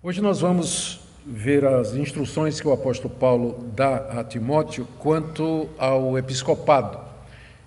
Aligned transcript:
Hoje 0.00 0.20
nós 0.20 0.42
vamos 0.42 1.00
ver 1.26 1.64
as 1.64 1.92
instruções 1.96 2.60
que 2.60 2.68
o 2.68 2.72
apóstolo 2.72 3.12
Paulo 3.12 3.68
dá 3.74 3.96
a 3.96 4.22
Timóteo 4.22 4.86
quanto 4.96 5.68
ao 5.76 6.16
episcopado. 6.16 7.00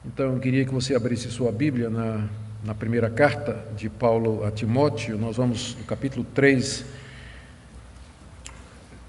Então 0.05 0.33
eu 0.33 0.39
queria 0.39 0.63
que 0.63 0.73
você 0.73 0.95
abrisse 0.95 1.29
sua 1.29 1.51
Bíblia 1.51 1.89
na, 1.89 2.29
na 2.63 2.73
primeira 2.73 3.09
carta 3.09 3.61
de 3.75 3.89
Paulo 3.89 4.45
a 4.45 4.51
Timóteo. 4.51 5.17
Nós 5.17 5.35
vamos 5.35 5.75
no 5.75 5.83
capítulo 5.83 6.25
3, 6.33 6.85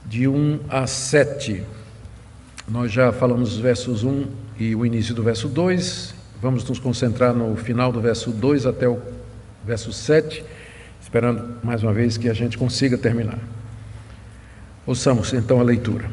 de 0.04 0.26
1 0.26 0.58
a 0.68 0.84
7. 0.88 1.62
Nós 2.66 2.90
já 2.90 3.12
falamos 3.12 3.52
os 3.52 3.60
versos 3.60 4.02
1 4.02 4.26
e 4.58 4.74
o 4.74 4.84
início 4.84 5.14
do 5.14 5.22
verso 5.22 5.46
2. 5.46 6.12
Vamos 6.40 6.68
nos 6.68 6.80
concentrar 6.80 7.32
no 7.32 7.54
final 7.54 7.92
do 7.92 8.00
verso 8.00 8.32
2 8.32 8.66
até 8.66 8.88
o 8.88 9.00
verso 9.64 9.92
7 9.92 10.44
esperando 11.12 11.56
mais 11.62 11.82
uma 11.82 11.92
vez 11.92 12.16
que 12.16 12.26
a 12.26 12.32
gente 12.32 12.56
consiga 12.56 12.96
terminar. 12.96 13.38
Ouçamos 14.86 15.34
então 15.34 15.60
a 15.60 15.62
leitura. 15.62 16.06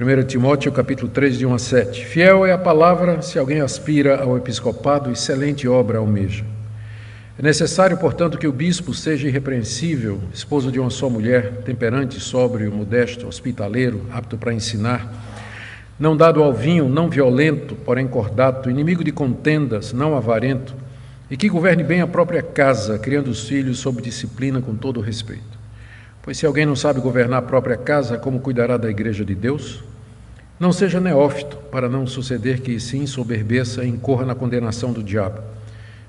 1 0.00 0.26
Timóteo 0.26 0.72
capítulo 0.72 1.10
3, 1.10 1.36
de 1.36 1.44
1 1.44 1.52
a 1.52 1.58
7. 1.58 2.06
Fiel 2.06 2.46
é 2.46 2.52
a 2.52 2.56
palavra, 2.56 3.20
se 3.20 3.38
alguém 3.38 3.60
aspira 3.60 4.22
ao 4.22 4.38
episcopado, 4.38 5.12
excelente 5.12 5.68
obra 5.68 5.98
almeja. 5.98 6.42
É 7.38 7.42
necessário, 7.42 7.98
portanto, 7.98 8.38
que 8.38 8.46
o 8.46 8.52
bispo 8.52 8.94
seja 8.94 9.28
irrepreensível, 9.28 10.18
esposo 10.32 10.72
de 10.72 10.80
uma 10.80 10.88
só 10.88 11.10
mulher, 11.10 11.58
temperante, 11.66 12.18
sóbrio, 12.18 12.72
modesto, 12.72 13.26
hospitaleiro, 13.26 14.06
apto 14.10 14.38
para 14.38 14.54
ensinar, 14.54 15.06
não 15.98 16.16
dado 16.16 16.42
ao 16.42 16.50
vinho, 16.50 16.88
não 16.88 17.10
violento, 17.10 17.74
porém 17.74 18.08
cordato, 18.08 18.70
inimigo 18.70 19.04
de 19.04 19.12
contendas, 19.12 19.92
não 19.92 20.16
avarento, 20.16 20.74
e 21.30 21.36
que 21.36 21.48
governe 21.48 21.84
bem 21.84 22.00
a 22.00 22.06
própria 22.06 22.42
casa, 22.42 22.98
criando 22.98 23.28
os 23.28 23.48
filhos 23.48 23.78
sob 23.78 24.02
disciplina 24.02 24.60
com 24.60 24.74
todo 24.74 25.00
respeito. 25.00 25.60
Pois 26.22 26.36
se 26.36 26.44
alguém 26.44 26.66
não 26.66 26.74
sabe 26.74 27.00
governar 27.00 27.38
a 27.38 27.46
própria 27.46 27.76
casa, 27.76 28.18
como 28.18 28.40
cuidará 28.40 28.76
da 28.76 28.90
igreja 28.90 29.24
de 29.24 29.34
Deus? 29.34 29.82
Não 30.58 30.72
seja 30.72 31.00
neófito, 31.00 31.56
para 31.70 31.88
não 31.88 32.06
suceder 32.06 32.60
que 32.60 32.78
se 32.80 32.98
ensoberbeça 32.98 33.84
e 33.84 33.88
incorra 33.88 34.26
na 34.26 34.34
condenação 34.34 34.92
do 34.92 35.02
diabo. 35.02 35.40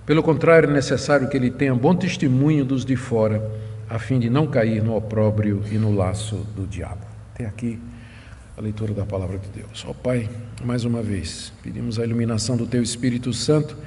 Pelo 0.06 0.24
contrário, 0.24 0.70
é 0.70 0.74
necessário 0.74 1.30
que 1.30 1.38
ele 1.38 1.52
tenha 1.52 1.74
bom 1.74 1.96
testemunho 1.96 2.66
dos 2.66 2.84
de 2.84 2.96
fora, 2.96 3.42
a 3.88 4.00
fim 4.00 4.20
de 4.20 4.30
não 4.30 4.48
cair 4.48 4.84
no 4.84 4.96
opróbrio 4.96 5.64
e 5.72 5.78
no 5.78 5.96
laço 5.96 6.48
do 6.56 6.66
diabo. 6.66 7.06
Até 7.34 7.46
aqui 7.46 7.80
a 8.58 8.62
leitura 8.62 8.94
da 8.94 9.06
palavra 9.06 9.38
de 9.38 9.48
Deus. 9.50 9.86
Ó 9.88 9.92
oh, 9.92 9.94
Pai, 9.94 10.30
mais 10.66 10.84
uma 10.84 11.02
vez, 11.02 11.54
pedimos 11.64 11.98
a 11.98 12.04
iluminação 12.04 12.58
do 12.58 12.66
Teu 12.66 12.82
Espírito 12.82 13.32
Santo 13.32 13.78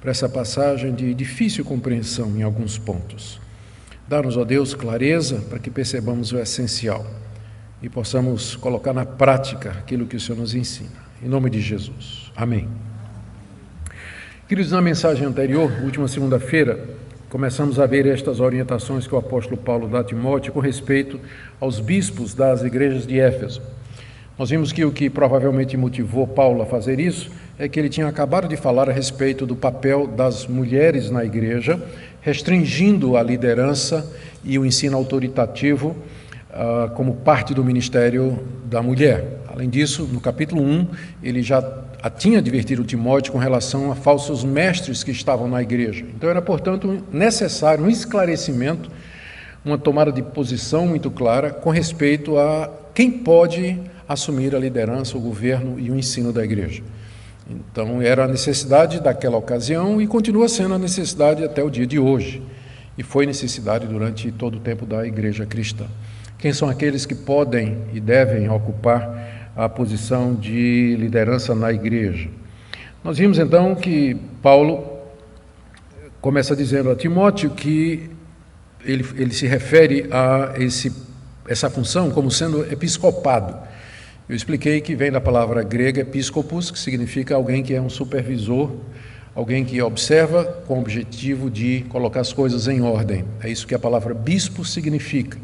para 0.00 0.10
essa 0.10 0.28
passagem 0.28 0.94
de 0.94 1.12
difícil 1.14 1.64
compreensão 1.64 2.36
em 2.36 2.42
alguns 2.42 2.78
pontos. 2.78 3.40
Dá-nos, 4.06 4.36
ó 4.36 4.44
Deus, 4.44 4.74
clareza 4.74 5.42
para 5.48 5.58
que 5.58 5.70
percebamos 5.70 6.32
o 6.32 6.38
essencial 6.38 7.06
e 7.82 7.88
possamos 7.88 8.56
colocar 8.56 8.92
na 8.92 9.04
prática 9.04 9.70
aquilo 9.70 10.06
que 10.06 10.16
o 10.16 10.20
Senhor 10.20 10.38
nos 10.38 10.54
ensina. 10.54 11.08
Em 11.22 11.28
nome 11.28 11.50
de 11.50 11.60
Jesus. 11.60 12.32
Amém. 12.34 12.68
Queridos, 14.48 14.72
na 14.72 14.80
mensagem 14.80 15.26
anterior, 15.26 15.70
última 15.82 16.08
segunda-feira, 16.08 16.88
começamos 17.28 17.78
a 17.78 17.84
ver 17.84 18.06
estas 18.06 18.40
orientações 18.40 19.06
que 19.06 19.14
o 19.14 19.18
apóstolo 19.18 19.58
Paulo 19.58 19.86
dá 19.88 20.00
a 20.00 20.04
Timóteo 20.04 20.52
com 20.52 20.60
respeito 20.60 21.20
aos 21.60 21.80
bispos 21.80 22.34
das 22.34 22.62
igrejas 22.62 23.06
de 23.06 23.20
Éfeso. 23.20 23.60
Nós 24.38 24.48
vimos 24.48 24.72
que 24.72 24.84
o 24.84 24.92
que 24.92 25.10
provavelmente 25.10 25.76
motivou 25.76 26.26
Paulo 26.26 26.62
a 26.62 26.66
fazer 26.66 26.98
isso 26.98 27.30
é 27.58 27.68
que 27.68 27.78
ele 27.78 27.88
tinha 27.88 28.06
acabado 28.06 28.46
de 28.46 28.56
falar 28.56 28.88
a 28.88 28.92
respeito 28.92 29.44
do 29.44 29.56
papel 29.56 30.06
das 30.06 30.46
mulheres 30.46 31.10
na 31.10 31.24
igreja, 31.24 31.82
restringindo 32.20 33.16
a 33.16 33.22
liderança 33.22 34.08
e 34.44 34.58
o 34.58 34.64
ensino 34.64 34.96
autoritativo 34.96 35.96
uh, 36.50 36.90
como 36.94 37.16
parte 37.16 37.52
do 37.52 37.64
ministério 37.64 38.38
da 38.64 38.80
mulher. 38.80 39.40
Além 39.48 39.68
disso, 39.68 40.04
no 40.04 40.20
capítulo 40.20 40.62
1, 40.62 40.86
ele 41.20 41.42
já 41.42 41.60
tinha 42.16 42.38
advertido 42.38 42.84
Timóteo 42.84 43.32
com 43.32 43.38
relação 43.38 43.90
a 43.90 43.96
falsos 43.96 44.44
mestres 44.44 45.02
que 45.02 45.10
estavam 45.10 45.48
na 45.48 45.60
igreja. 45.60 46.04
Então 46.14 46.30
era, 46.30 46.40
portanto, 46.40 47.02
necessário 47.10 47.84
um 47.84 47.90
esclarecimento, 47.90 48.88
uma 49.64 49.76
tomada 49.76 50.12
de 50.12 50.22
posição 50.22 50.86
muito 50.86 51.10
clara 51.10 51.50
com 51.50 51.70
respeito 51.70 52.38
a 52.38 52.70
quem 52.94 53.10
pode 53.10 53.76
assumir 54.08 54.54
a 54.54 54.58
liderança, 54.60 55.18
o 55.18 55.20
governo 55.20 55.78
e 55.78 55.90
o 55.90 55.96
ensino 55.96 56.32
da 56.32 56.44
igreja. 56.44 56.82
Então, 57.48 58.02
era 58.02 58.24
a 58.24 58.28
necessidade 58.28 59.00
daquela 59.00 59.38
ocasião 59.38 60.02
e 60.02 60.06
continua 60.06 60.48
sendo 60.48 60.74
a 60.74 60.78
necessidade 60.78 61.42
até 61.42 61.62
o 61.62 61.70
dia 61.70 61.86
de 61.86 61.98
hoje. 61.98 62.42
E 62.96 63.02
foi 63.02 63.24
necessidade 63.24 63.86
durante 63.86 64.30
todo 64.30 64.58
o 64.58 64.60
tempo 64.60 64.84
da 64.84 65.06
igreja 65.06 65.46
cristã. 65.46 65.86
Quem 66.38 66.52
são 66.52 66.68
aqueles 66.68 67.06
que 67.06 67.14
podem 67.14 67.78
e 67.92 68.00
devem 68.00 68.48
ocupar 68.50 69.50
a 69.56 69.68
posição 69.68 70.34
de 70.34 70.94
liderança 70.96 71.54
na 71.54 71.72
igreja? 71.72 72.28
Nós 73.02 73.18
vimos 73.18 73.38
então 73.38 73.74
que 73.74 74.14
Paulo 74.42 74.98
começa 76.20 76.54
dizendo 76.54 76.90
a 76.90 76.96
Timóteo 76.96 77.50
que 77.50 78.10
ele, 78.84 79.04
ele 79.16 79.32
se 79.32 79.46
refere 79.46 80.08
a 80.10 80.54
esse, 80.56 80.92
essa 81.48 81.70
função 81.70 82.10
como 82.10 82.30
sendo 82.30 82.64
episcopado. 82.70 83.56
Eu 84.28 84.36
expliquei 84.36 84.82
que 84.82 84.94
vem 84.94 85.10
da 85.10 85.22
palavra 85.22 85.62
grega 85.62 86.02
episcopos, 86.02 86.70
que 86.70 86.78
significa 86.78 87.34
alguém 87.34 87.62
que 87.62 87.72
é 87.72 87.80
um 87.80 87.88
supervisor, 87.88 88.72
alguém 89.34 89.64
que 89.64 89.80
observa 89.80 90.44
com 90.66 90.74
o 90.74 90.80
objetivo 90.80 91.50
de 91.50 91.86
colocar 91.88 92.20
as 92.20 92.30
coisas 92.30 92.68
em 92.68 92.82
ordem. 92.82 93.24
É 93.42 93.48
isso 93.48 93.66
que 93.66 93.74
a 93.74 93.78
palavra 93.78 94.12
bispo 94.12 94.66
significa. 94.66 95.38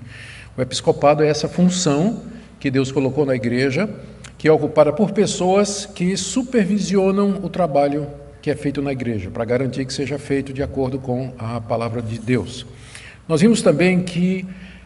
O 0.54 0.60
episcopado 0.60 1.22
é 1.22 1.28
essa 1.28 1.48
função 1.48 2.24
que 2.60 2.70
Deus 2.70 2.92
colocou 2.92 3.24
na 3.24 3.34
igreja, 3.34 3.88
que 4.36 4.48
é 4.48 4.52
ocupada 4.52 4.92
por 4.92 5.12
pessoas 5.12 5.86
que 5.86 6.14
supervisionam 6.14 7.40
o 7.42 7.48
trabalho 7.48 8.06
que 8.42 8.50
é 8.50 8.54
feito 8.54 8.82
na 8.82 8.92
igreja, 8.92 9.30
para 9.30 9.46
garantir 9.46 9.86
que 9.86 9.94
seja 9.94 10.18
feito 10.18 10.52
de 10.52 10.62
acordo 10.62 10.98
com 10.98 11.32
a 11.38 11.58
palavra 11.58 12.02
de 12.02 12.18
Deus. 12.18 12.66
Nós 13.26 13.40
vimos 13.40 13.62
também 13.62 14.02
que 14.02 14.44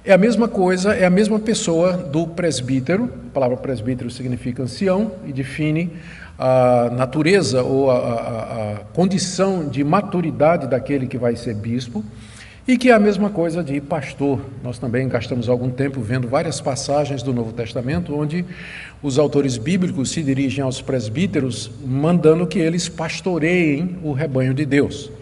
é 0.09 0.15
a 0.15 0.17
mesma 0.17 0.49
coisa, 0.49 0.95
é 0.95 1.05
a 1.05 1.11
mesma 1.11 1.39
pessoa 1.39 1.93
do 1.93 2.27
presbítero. 2.27 3.13
A 3.27 3.31
palavra 3.35 3.59
presbítero 3.59 4.11
significa 4.11 4.63
ancião 4.63 5.13
e 5.27 5.35
define 5.35 5.93
a 6.39 6.89
natureza 6.91 7.63
ou 7.63 7.91
a, 7.91 7.99
a, 7.99 8.73
a, 8.73 8.77
condição 8.95 9.69
de 9.69 9.85
maturidade 9.85 10.67
daquele 10.67 11.07
que 11.07 11.19
vai 11.19 11.37
ser 11.37 11.55
bispo, 11.55 12.03
e 12.67 12.79
que 12.79 12.89
é 12.89 12.95
a 12.95 12.99
mesma 12.99 13.29
coisa 13.29 13.63
de 13.63 13.83
pastor. 13.83 14.41
Nós 14.65 14.79
também 14.79 15.07
gastamos 15.09 15.47
algum 15.47 15.69
tempo 15.69 16.01
vendo 16.01 16.27
várias 16.27 16.59
passagens 16.59 17.23
do 17.23 17.35
Novo 17.35 17.53
Testamento 17.53 18.19
onde 18.19 18.47
os 19.03 19.19
autores 19.19 19.59
bíblicos 19.59 20.11
se 20.11 20.23
dirigem 20.23 20.65
aos 20.65 20.81
presbíteros 20.81 21.71
mandando 21.85 22.47
que 22.47 22.59
eles 22.59 22.89
pastoreiem 22.89 23.99
o 24.03 24.13
rebanho 24.13 24.55
de 24.55 24.65
Deus. 24.65 25.18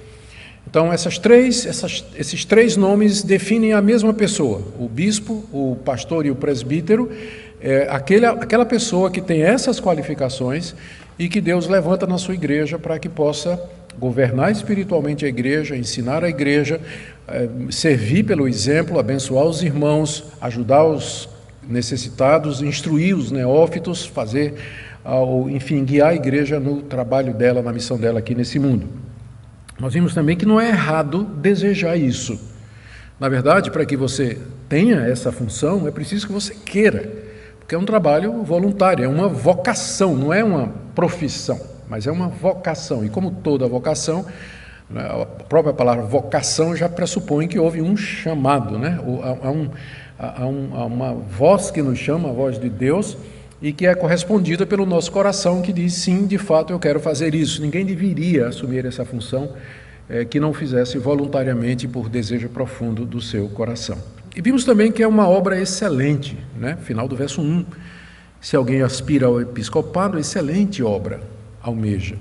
Então, 0.69 0.93
essas 0.93 1.19
três, 1.19 1.65
essas, 1.65 2.05
esses 2.19 2.45
três 2.45 2.77
nomes 2.77 3.23
definem 3.23 3.73
a 3.73 3.81
mesma 3.81 4.13
pessoa: 4.13 4.63
o 4.79 4.89
bispo, 4.89 5.45
o 5.53 5.77
pastor 5.85 6.27
e 6.27 6.31
o 6.31 6.35
presbítero. 6.35 7.11
É 7.59 7.89
aquele, 7.91 8.27
aquela 8.27 8.67
pessoa 8.67 9.11
que 9.11 9.21
tem 9.21 9.43
essas 9.43 9.81
qualificações 9.81 10.75
e 11.19 11.27
que 11.29 11.41
Deus 11.41 11.67
levanta 11.67 12.07
na 12.07 12.19
sua 12.19 12.35
igreja 12.35 12.79
para 12.79 12.99
que 12.99 13.09
possa 13.09 13.59
governar 13.99 14.53
espiritualmente 14.53 15.25
a 15.25 15.29
igreja, 15.29 15.75
ensinar 15.75 16.23
a 16.23 16.29
igreja, 16.29 16.79
é, 17.27 17.49
servir 17.71 18.25
pelo 18.25 18.47
exemplo, 18.47 18.99
abençoar 18.99 19.47
os 19.47 19.63
irmãos, 19.63 20.25
ajudar 20.41 20.85
os 20.85 21.29
necessitados, 21.67 22.61
instruir 22.63 23.17
os 23.17 23.31
neófitos, 23.31 24.05
fazer, 24.05 24.55
enfim, 25.51 25.85
guiar 25.85 26.11
a 26.11 26.15
igreja 26.15 26.61
no 26.61 26.83
trabalho 26.83 27.35
dela, 27.35 27.63
na 27.63 27.73
missão 27.73 27.99
dela 27.99 28.19
aqui 28.19 28.35
nesse 28.35 28.59
mundo. 28.59 28.87
Nós 29.79 29.93
vimos 29.93 30.15
também 30.15 30.37
que 30.37 30.47
não 30.47 30.61
é 30.61 30.69
errado 30.69 31.25
desejar 31.25 31.97
isso. 31.97 32.41
Na 33.21 33.29
verdade, 33.29 33.71
para 33.71 33.85
que 33.85 33.97
você 33.97 34.39
tenha 34.69 35.01
essa 35.01 35.31
função, 35.31 35.87
é 35.87 35.91
preciso 35.91 36.27
que 36.27 36.33
você 36.33 36.55
queira, 36.55 37.11
porque 37.59 37.75
é 37.75 37.79
um 37.79 37.85
trabalho 37.85 38.43
voluntário, 38.43 39.05
é 39.05 39.09
uma 39.09 39.29
vocação, 39.29 40.17
não 40.17 40.33
é 40.33 40.43
uma 40.43 40.69
profissão, 40.95 41.61
mas 41.89 42.07
é 42.07 42.11
uma 42.11 42.29
vocação. 42.29 43.05
E 43.05 43.11
como 43.11 43.31
toda 43.31 43.67
vocação, 43.69 44.25
né, 44.89 45.03
a 45.03 45.27
própria 45.27 45.75
palavra 45.75 46.05
vocação 46.05 46.75
já 46.75 46.89
pressupõe 46.89 47.47
que 47.47 47.59
houve 47.59 47.83
um 47.83 47.97
chamado, 47.97 48.79
né? 48.79 48.99
há, 49.43 49.51
um, 49.51 49.71
há, 50.19 50.47
um, 50.47 50.71
há 50.75 50.85
uma 50.87 51.13
voz 51.15 51.71
que 51.71 51.83
nos 51.83 51.99
chama, 51.99 52.31
a 52.31 52.33
voz 52.33 52.59
de 52.59 52.71
Deus, 52.71 53.17
e 53.61 53.73
que 53.73 53.87
é 53.87 53.95
correspondida 53.95 54.67
pelo 54.67 54.85
nosso 54.85 55.11
coração, 55.11 55.63
que 55.63 55.73
diz 55.73 55.95
sim, 55.95 56.27
de 56.27 56.39
fato 56.39 56.73
eu 56.73 56.79
quero 56.79 57.01
fazer 57.01 57.35
isso. 57.35 57.63
Ninguém 57.63 57.85
deveria 57.85 58.49
assumir 58.49 58.85
essa 58.85 59.05
função 59.05 59.53
é, 60.09 60.25
que 60.25 60.39
não 60.39 60.53
fizesse 60.53 60.99
voluntariamente 60.99 61.89
por 61.89 62.09
desejo 62.09 62.49
profundo 62.49 63.05
do 63.05 63.21
seu 63.21 63.49
coração. 63.49 63.99
E 64.35 64.41
vimos 64.43 64.65
também 64.65 64.93
que 64.93 65.03
é 65.03 65.09
uma 65.09 65.27
obra 65.29 65.59
excelente, 65.59 66.37
né? 66.57 66.77
final 66.83 67.09
do 67.09 67.17
verso 67.17 67.41
1. 67.41 67.65
Se 68.41 68.55
alguém 68.55 68.83
aspira 68.83 69.27
ao 69.27 69.41
episcopado, 69.41 70.19
excelente 70.19 70.83
obra 70.83 71.21
almeja. 71.63 72.17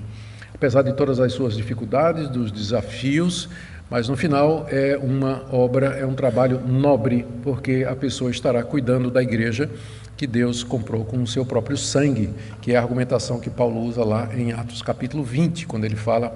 Apesar 0.54 0.80
de 0.80 0.94
todas 0.94 1.20
as 1.20 1.34
suas 1.34 1.54
dificuldades, 1.54 2.30
dos 2.30 2.50
desafios, 2.50 3.50
Mas 3.88 4.08
no 4.08 4.16
final 4.16 4.66
é 4.68 4.98
uma 5.00 5.44
obra, 5.52 5.88
é 5.98 6.04
um 6.04 6.14
trabalho 6.14 6.60
nobre, 6.66 7.24
porque 7.42 7.86
a 7.88 7.94
pessoa 7.94 8.30
estará 8.30 8.62
cuidando 8.62 9.10
da 9.10 9.22
igreja 9.22 9.70
que 10.16 10.26
Deus 10.26 10.64
comprou 10.64 11.04
com 11.04 11.22
o 11.22 11.26
seu 11.26 11.44
próprio 11.44 11.76
sangue, 11.76 12.30
que 12.60 12.72
é 12.72 12.76
a 12.76 12.82
argumentação 12.82 13.38
que 13.38 13.50
Paulo 13.50 13.80
usa 13.80 14.02
lá 14.02 14.28
em 14.34 14.52
Atos 14.52 14.82
capítulo 14.82 15.22
20, 15.22 15.66
quando 15.66 15.84
ele 15.84 15.94
fala 15.94 16.34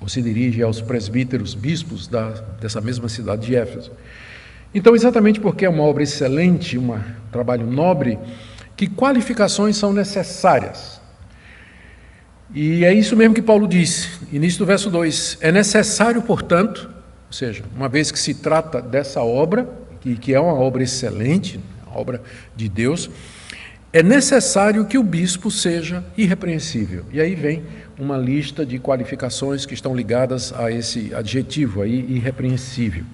ou 0.00 0.08
se 0.08 0.20
dirige 0.20 0.62
aos 0.62 0.80
presbíteros, 0.80 1.54
bispos 1.54 2.06
da, 2.08 2.30
dessa 2.60 2.80
mesma 2.80 3.08
cidade 3.08 3.46
de 3.46 3.56
Éfeso. 3.56 3.92
Então, 4.74 4.94
exatamente 4.94 5.40
porque 5.40 5.64
é 5.64 5.68
uma 5.68 5.84
obra 5.84 6.02
excelente, 6.02 6.76
um 6.76 6.98
trabalho 7.32 7.66
nobre, 7.66 8.18
que 8.76 8.86
qualificações 8.86 9.76
são 9.76 9.92
necessárias. 9.92 11.00
E 12.54 12.84
é 12.84 12.94
isso 12.94 13.16
mesmo 13.16 13.34
que 13.34 13.42
Paulo 13.42 13.66
disse, 13.66 14.08
início 14.32 14.58
do 14.58 14.66
verso 14.66 14.90
2: 14.90 15.38
É 15.40 15.50
necessário, 15.50 16.22
portanto, 16.22 16.88
ou 17.26 17.32
seja, 17.32 17.64
uma 17.74 17.88
vez 17.88 18.10
que 18.10 18.18
se 18.18 18.34
trata 18.34 18.80
dessa 18.80 19.20
obra, 19.22 19.68
que, 20.00 20.16
que 20.16 20.34
é 20.34 20.40
uma 20.40 20.54
obra 20.54 20.82
excelente, 20.82 21.58
obra 21.96 22.22
de 22.54 22.68
Deus, 22.68 23.10
é 23.92 24.02
necessário 24.02 24.84
que 24.84 24.98
o 24.98 25.02
bispo 25.02 25.50
seja 25.50 26.04
irrepreensível. 26.16 27.04
E 27.10 27.20
aí 27.20 27.34
vem 27.34 27.64
uma 27.98 28.16
lista 28.16 28.64
de 28.64 28.78
qualificações 28.78 29.64
que 29.64 29.74
estão 29.74 29.94
ligadas 29.94 30.52
a 30.52 30.70
esse 30.70 31.14
adjetivo 31.14 31.82
aí, 31.82 32.04
irrepreensível. 32.08 33.04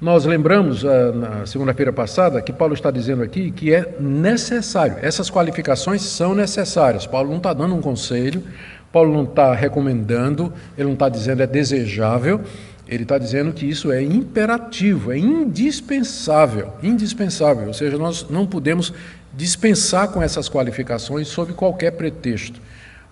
Nós 0.00 0.24
lembramos 0.24 0.82
ah, 0.82 1.12
na 1.12 1.46
segunda-feira 1.46 1.92
passada 1.92 2.40
que 2.40 2.54
Paulo 2.54 2.72
está 2.72 2.90
dizendo 2.90 3.22
aqui 3.22 3.50
que 3.50 3.74
é 3.74 3.96
necessário, 4.00 4.96
essas 5.02 5.30
qualificações 5.30 6.00
são 6.00 6.34
necessárias. 6.34 7.06
Paulo 7.06 7.28
não 7.28 7.36
está 7.36 7.52
dando 7.52 7.74
um 7.74 7.82
conselho, 7.82 8.42
Paulo 8.90 9.12
não 9.12 9.24
está 9.24 9.52
recomendando, 9.54 10.50
ele 10.74 10.86
não 10.86 10.94
está 10.94 11.10
dizendo 11.10 11.42
é 11.42 11.46
desejável, 11.46 12.40
ele 12.88 13.02
está 13.02 13.18
dizendo 13.18 13.52
que 13.52 13.68
isso 13.68 13.92
é 13.92 14.02
imperativo, 14.02 15.12
é 15.12 15.18
indispensável, 15.18 16.72
indispensável. 16.82 17.66
Ou 17.66 17.74
seja, 17.74 17.98
nós 17.98 18.26
não 18.30 18.46
podemos 18.46 18.94
dispensar 19.34 20.08
com 20.08 20.22
essas 20.22 20.48
qualificações 20.48 21.28
sob 21.28 21.52
qualquer 21.52 21.90
pretexto. 21.90 22.58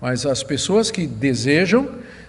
Mas 0.01 0.25
as 0.25 0.43
pessoas 0.43 0.91
que 0.91 1.07
desejam 1.07 1.87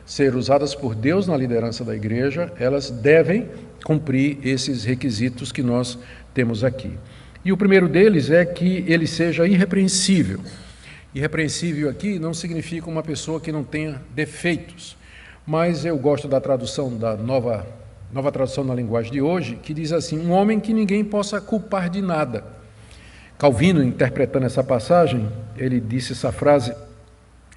ser 0.10 0.36
usadas 0.36 0.74
por 0.74 0.96
Deus 0.96 1.28
na 1.28 1.38
liderança 1.38 1.86
da 1.86 1.96
igreja, 1.96 2.52
elas 2.60 2.90
devem 2.90 3.48
cumprir 3.84 4.40
esses 4.44 4.84
requisitos 4.84 5.52
que 5.52 5.62
nós 5.62 6.00
temos 6.34 6.64
aqui. 6.64 6.92
E 7.46 7.52
o 7.52 7.58
primeiro 7.58 7.88
deles 7.88 8.30
é 8.32 8.44
que 8.44 8.84
ele 8.88 9.06
seja 9.06 9.48
irrepreensível. 9.48 10.40
Irrepreensível 11.14 11.90
aqui 11.90 12.18
não 12.18 12.34
significa 12.34 12.90
uma 12.90 13.04
pessoa 13.04 13.40
que 13.40 13.52
não 13.52 13.64
tenha 13.64 14.02
defeitos 14.16 14.98
mas 15.50 15.84
eu 15.84 15.98
gosto 15.98 16.28
da 16.28 16.40
tradução 16.40 16.96
da 16.96 17.18
nova, 17.18 17.66
nova 18.14 18.32
tradução 18.32 18.64
na 18.64 18.76
linguagem 18.76 19.12
de 19.12 19.20
hoje, 19.20 19.56
que 19.56 19.74
diz 19.74 19.92
assim: 19.92 20.20
um 20.20 20.32
homem 20.32 20.60
que 20.60 20.72
ninguém 20.72 21.04
possa 21.04 21.42
culpar 21.42 21.90
de 21.90 22.04
nada. 22.04 22.44
Calvino, 23.36 23.82
interpretando 23.82 24.46
essa 24.46 24.64
passagem, 24.64 25.28
ele 25.58 25.80
disse 25.80 26.12
essa 26.12 26.32
frase 26.32 26.72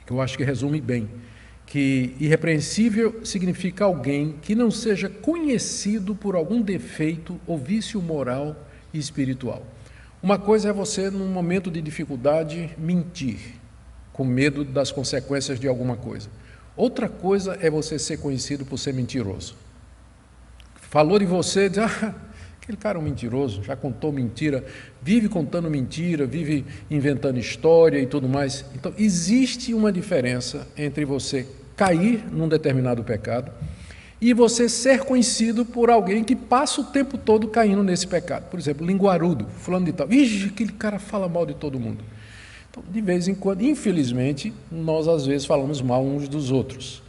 que 0.06 0.12
eu 0.12 0.22
acho 0.22 0.38
que 0.38 0.42
resume 0.42 0.80
bem, 0.80 1.06
que 1.66 2.14
irrepreensível 2.20 3.24
significa 3.24 3.84
alguém 3.84 4.36
que 4.42 4.54
não 4.54 4.70
seja 4.70 5.08
conhecido 5.08 6.14
por 6.14 6.34
algum 6.34 6.60
defeito 6.60 7.40
ou 7.46 7.56
vício 7.56 8.00
moral 8.02 8.56
e 8.92 8.98
espiritual. 8.98 9.62
Uma 10.22 10.38
coisa 10.38 10.68
é 10.68 10.72
você, 10.72 11.10
num 11.10 11.26
momento 11.28 11.70
de 11.70 11.82
dificuldade, 11.82 12.70
mentir, 12.78 13.38
com 14.12 14.24
medo 14.24 14.64
das 14.64 14.92
consequências 14.92 15.58
de 15.58 15.66
alguma 15.66 15.96
coisa. 15.96 16.28
Outra 16.76 17.08
coisa 17.08 17.58
é 17.60 17.68
você 17.68 17.98
ser 17.98 18.18
conhecido 18.18 18.64
por 18.64 18.78
ser 18.78 18.94
mentiroso. 18.94 19.56
Falou 20.76 21.18
de 21.18 21.24
você, 21.24 21.68
diz, 21.68 21.78
ah, 21.78 22.14
aquele 22.62 22.78
cara 22.78 22.96
é 22.96 23.00
um 23.00 23.04
mentiroso, 23.04 23.62
já 23.64 23.74
contou 23.74 24.12
mentira, 24.12 24.64
vive 25.02 25.28
contando 25.28 25.68
mentira, 25.68 26.24
vive 26.24 26.64
inventando 26.88 27.38
história 27.38 27.98
e 27.98 28.06
tudo 28.06 28.28
mais. 28.28 28.64
Então, 28.76 28.94
existe 28.96 29.74
uma 29.74 29.90
diferença 29.90 30.68
entre 30.76 31.04
você 31.04 31.46
cair 31.76 32.24
num 32.30 32.48
determinado 32.48 33.02
pecado 33.02 33.50
e 34.20 34.32
você 34.32 34.68
ser 34.68 35.00
conhecido 35.00 35.64
por 35.64 35.90
alguém 35.90 36.22
que 36.22 36.36
passa 36.36 36.80
o 36.80 36.84
tempo 36.84 37.18
todo 37.18 37.48
caindo 37.48 37.82
nesse 37.82 38.06
pecado. 38.06 38.48
Por 38.48 38.60
exemplo, 38.60 38.86
linguarudo, 38.86 39.48
fulano 39.58 39.86
de 39.86 39.92
tal. 39.92 40.10
Ixi, 40.12 40.46
aquele 40.46 40.72
cara 40.72 41.00
fala 41.00 41.28
mal 41.28 41.44
de 41.44 41.54
todo 41.54 41.80
mundo. 41.80 42.04
Então, 42.70 42.84
de 42.88 43.00
vez 43.00 43.26
em 43.26 43.34
quando, 43.34 43.62
infelizmente, 43.62 44.52
nós 44.70 45.08
às 45.08 45.26
vezes 45.26 45.44
falamos 45.44 45.82
mal 45.82 46.04
uns 46.04 46.28
dos 46.28 46.52
outros. 46.52 47.02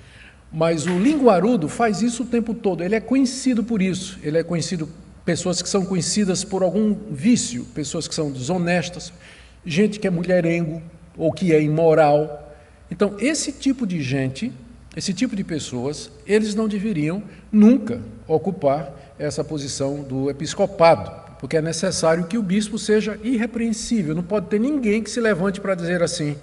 Mas 0.51 0.87
o 0.87 0.97
linguarudo 0.97 1.69
faz 1.69 2.01
isso 2.01 2.23
o 2.23 2.25
tempo 2.25 2.55
todo, 2.55 2.83
ele 2.83 2.95
é 2.95 2.99
conhecido 2.99 3.63
por 3.63 3.81
isso, 3.81 4.19
ele 4.23 4.37
é 4.37 4.43
conhecido 4.43 4.89
pessoas 5.25 5.61
que 5.61 5.69
são 5.69 5.85
conhecidas 5.85 6.43
por 6.43 6.63
algum 6.63 6.93
vício, 7.11 7.65
pessoas 7.73 8.07
que 8.07 8.15
são 8.15 8.31
desonestas, 8.31 9.13
gente 9.65 9.99
que 9.99 10.07
é 10.07 10.09
mulherengo 10.09 10.81
ou 11.17 11.31
que 11.31 11.53
é 11.53 11.61
imoral. 11.61 12.55
Então, 12.91 13.15
esse 13.19 13.51
tipo 13.51 13.87
de 13.87 14.01
gente, 14.01 14.51
esse 14.95 15.13
tipo 15.13 15.35
de 15.35 15.43
pessoas, 15.43 16.11
eles 16.25 16.55
não 16.55 16.67
deveriam 16.67 17.23
nunca 17.51 18.01
ocupar 18.27 19.15
essa 19.17 19.43
posição 19.43 20.03
do 20.03 20.29
episcopado 20.29 21.23
porque 21.43 21.57
é 21.57 21.61
necessário 21.61 22.23
que 22.23 22.37
o 22.37 22.41
bispo 22.41 22.79
seja 22.79 23.19
irrepreensível, 23.21 24.15
não 24.15 24.23
pode 24.23 24.47
ter 24.47 24.57
ninguém 24.57 25.03
que 25.03 25.09
se 25.09 25.19
levante 25.19 25.59
para 25.59 25.75
dizer 25.75 26.01
assim: 26.01 26.37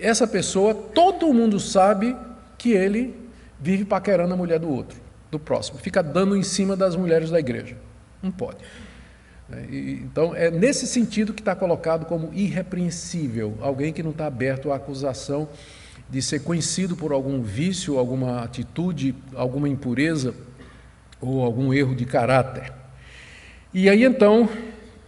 essa 0.00 0.26
pessoa, 0.26 0.74
todo 0.74 1.32
mundo 1.32 1.60
sabe 1.60 2.16
que 2.58 2.72
ele 2.72 3.14
vive 3.60 3.84
paquerando 3.84 4.34
a 4.34 4.36
mulher 4.36 4.58
do 4.58 4.68
outro, 4.68 4.98
do 5.30 5.38
próximo, 5.38 5.78
fica 5.78 6.02
dando 6.02 6.36
em 6.36 6.42
cima 6.42 6.74
das 6.74 6.96
mulheres 6.96 7.30
da 7.30 7.38
igreja. 7.38 7.76
Não 8.22 8.30
pode. 8.30 8.58
É, 9.50 9.64
então, 9.70 10.34
é 10.34 10.50
nesse 10.50 10.86
sentido 10.86 11.32
que 11.32 11.40
está 11.40 11.54
colocado 11.54 12.06
como 12.06 12.32
irrepreensível, 12.34 13.56
alguém 13.60 13.92
que 13.92 14.02
não 14.02 14.10
está 14.10 14.26
aberto 14.26 14.72
à 14.72 14.76
acusação 14.76 15.48
de 16.08 16.22
ser 16.22 16.40
conhecido 16.40 16.96
por 16.96 17.12
algum 17.12 17.42
vício, 17.42 17.98
alguma 17.98 18.42
atitude, 18.42 19.14
alguma 19.34 19.68
impureza 19.68 20.34
ou 21.20 21.44
algum 21.44 21.72
erro 21.72 21.94
de 21.94 22.04
caráter. 22.04 22.72
E 23.72 23.88
aí 23.88 24.04
então, 24.04 24.48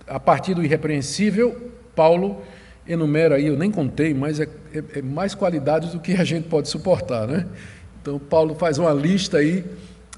a 0.06 0.18
partir 0.18 0.54
do 0.54 0.64
irrepreensível, 0.64 1.72
Paulo 1.94 2.42
enumera 2.86 3.36
aí, 3.36 3.46
eu 3.46 3.56
nem 3.56 3.70
contei, 3.70 4.14
mas 4.14 4.40
é, 4.40 4.48
é, 4.72 4.98
é, 4.98 5.02
mais 5.02 5.34
qualidades 5.34 5.92
do 5.92 6.00
que 6.00 6.12
a 6.12 6.24
gente 6.24 6.48
pode 6.48 6.68
suportar, 6.68 7.26
né? 7.26 7.46
Então, 8.00 8.18
Paulo 8.18 8.54
faz 8.54 8.78
uma 8.78 8.92
lista 8.92 9.38
aí 9.38 9.64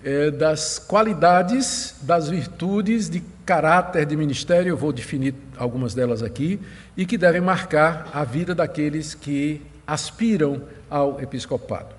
é, 0.05 0.31
das 0.31 0.79
qualidades, 0.79 1.97
das 2.02 2.29
virtudes 2.29 3.11
de 3.11 3.23
caráter 3.44 4.06
de 4.06 4.17
ministério, 4.17 4.70
eu 4.70 4.76
vou 4.76 4.93
definir 4.93 5.35
algumas 5.56 5.94
delas 5.94 6.23
aqui, 6.23 6.61
e 6.96 7.05
que 7.05 7.19
devem 7.19 7.41
marcar 7.41 8.08
a 8.13 8.24
vida 8.24 8.55
daqueles 8.55 9.15
que 9.15 9.60
aspiram 9.86 10.63
ao 10.89 11.20
episcopado. 11.20 11.94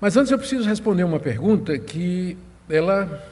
Mas 0.00 0.16
antes 0.16 0.32
eu 0.32 0.38
preciso 0.38 0.68
responder 0.68 1.04
uma 1.04 1.20
pergunta 1.20 1.78
que 1.78 2.36
ela 2.68 3.22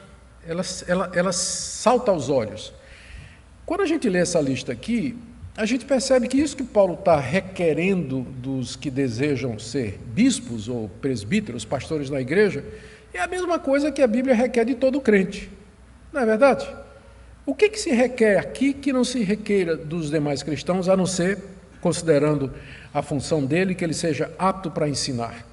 ela, 0.47 0.63
ela, 0.87 1.11
ela 1.13 1.31
salta 1.31 2.11
aos 2.11 2.29
olhos. 2.29 2.73
Quando 3.65 3.81
a 3.81 3.85
gente 3.85 4.09
lê 4.09 4.19
essa 4.19 4.41
lista 4.41 4.71
aqui, 4.71 5.17
a 5.55 5.65
gente 5.65 5.85
percebe 5.85 6.27
que 6.27 6.37
isso 6.37 6.55
que 6.57 6.63
Paulo 6.63 6.95
está 6.95 7.19
requerendo 7.19 8.21
dos 8.21 8.75
que 8.75 8.89
desejam 8.89 9.59
ser 9.59 9.99
bispos 10.07 10.67
ou 10.67 10.89
presbíteros, 11.01 11.65
pastores 11.65 12.09
na 12.09 12.19
igreja, 12.19 12.63
é 13.17 13.21
a 13.21 13.27
mesma 13.27 13.59
coisa 13.59 13.91
que 13.91 14.01
a 14.01 14.07
Bíblia 14.07 14.35
requer 14.35 14.65
de 14.65 14.75
todo 14.75 15.01
crente. 15.01 15.51
Não 16.11 16.21
é 16.21 16.25
verdade? 16.25 16.67
O 17.45 17.55
que, 17.55 17.69
que 17.69 17.79
se 17.79 17.91
requer 17.91 18.37
aqui 18.37 18.73
que 18.73 18.93
não 18.93 19.03
se 19.03 19.23
requeira 19.23 19.75
dos 19.75 20.09
demais 20.09 20.43
cristãos, 20.43 20.87
a 20.87 20.95
não 20.95 21.05
ser, 21.05 21.39
considerando 21.81 22.53
a 22.93 23.01
função 23.01 23.43
dele, 23.43 23.73
que 23.73 23.83
ele 23.83 23.93
seja 23.93 24.31
apto 24.37 24.69
para 24.69 24.87
ensinar? 24.87 25.45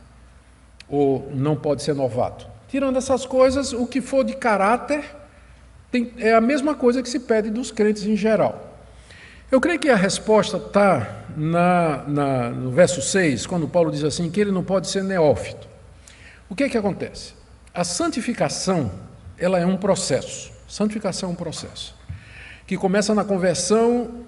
Ou 0.88 1.30
não 1.34 1.56
pode 1.56 1.82
ser 1.82 1.94
novato? 1.94 2.46
Tirando 2.68 2.98
essas 2.98 3.24
coisas, 3.24 3.72
o 3.72 3.86
que 3.86 4.00
for 4.00 4.24
de 4.24 4.34
caráter 4.34 5.04
tem, 5.90 6.12
é 6.18 6.34
a 6.34 6.40
mesma 6.40 6.74
coisa 6.74 7.02
que 7.02 7.08
se 7.08 7.20
pede 7.20 7.50
dos 7.50 7.70
crentes 7.70 8.04
em 8.04 8.16
geral. 8.16 8.68
Eu 9.50 9.60
creio 9.60 9.78
que 9.78 9.88
a 9.88 9.96
resposta 9.96 10.58
está 10.58 11.24
na, 11.34 12.04
na, 12.06 12.50
no 12.50 12.70
verso 12.70 13.00
6, 13.00 13.46
quando 13.46 13.66
Paulo 13.66 13.90
diz 13.90 14.04
assim 14.04 14.30
que 14.30 14.38
ele 14.38 14.52
não 14.52 14.62
pode 14.62 14.88
ser 14.88 15.02
neófito. 15.02 15.66
O 16.50 16.54
que 16.54 16.68
que 16.68 16.76
acontece? 16.76 17.38
A 17.75 17.84
santificação 17.84 18.90
ela 19.38 19.58
é 19.58 19.66
um 19.66 19.76
processo. 19.76 20.52
Santificação 20.66 21.30
é 21.30 21.32
um 21.32 21.37
processo 21.37 21.96
que 22.66 22.76
começa 22.76 23.14
na 23.14 23.25
conversão 23.25 24.26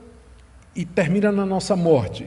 e 0.75 0.87
termina 0.87 1.31
na 1.31 1.45
nossa 1.45 1.77
morte. 1.77 2.27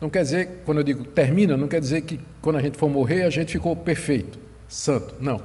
Não 0.00 0.08
quer 0.08 0.22
dizer, 0.22 0.62
quando 0.64 0.78
eu 0.78 0.84
digo 0.84 1.04
termina, 1.04 1.56
não 1.56 1.66
quer 1.66 1.80
dizer 1.80 2.02
que 2.02 2.20
quando 2.40 2.56
a 2.56 2.62
gente 2.62 2.78
for 2.78 2.88
morrer 2.88 3.24
a 3.24 3.30
gente 3.30 3.52
ficou 3.52 3.74
perfeito 3.74 4.38
santo. 4.68 5.16
Não. 5.20 5.42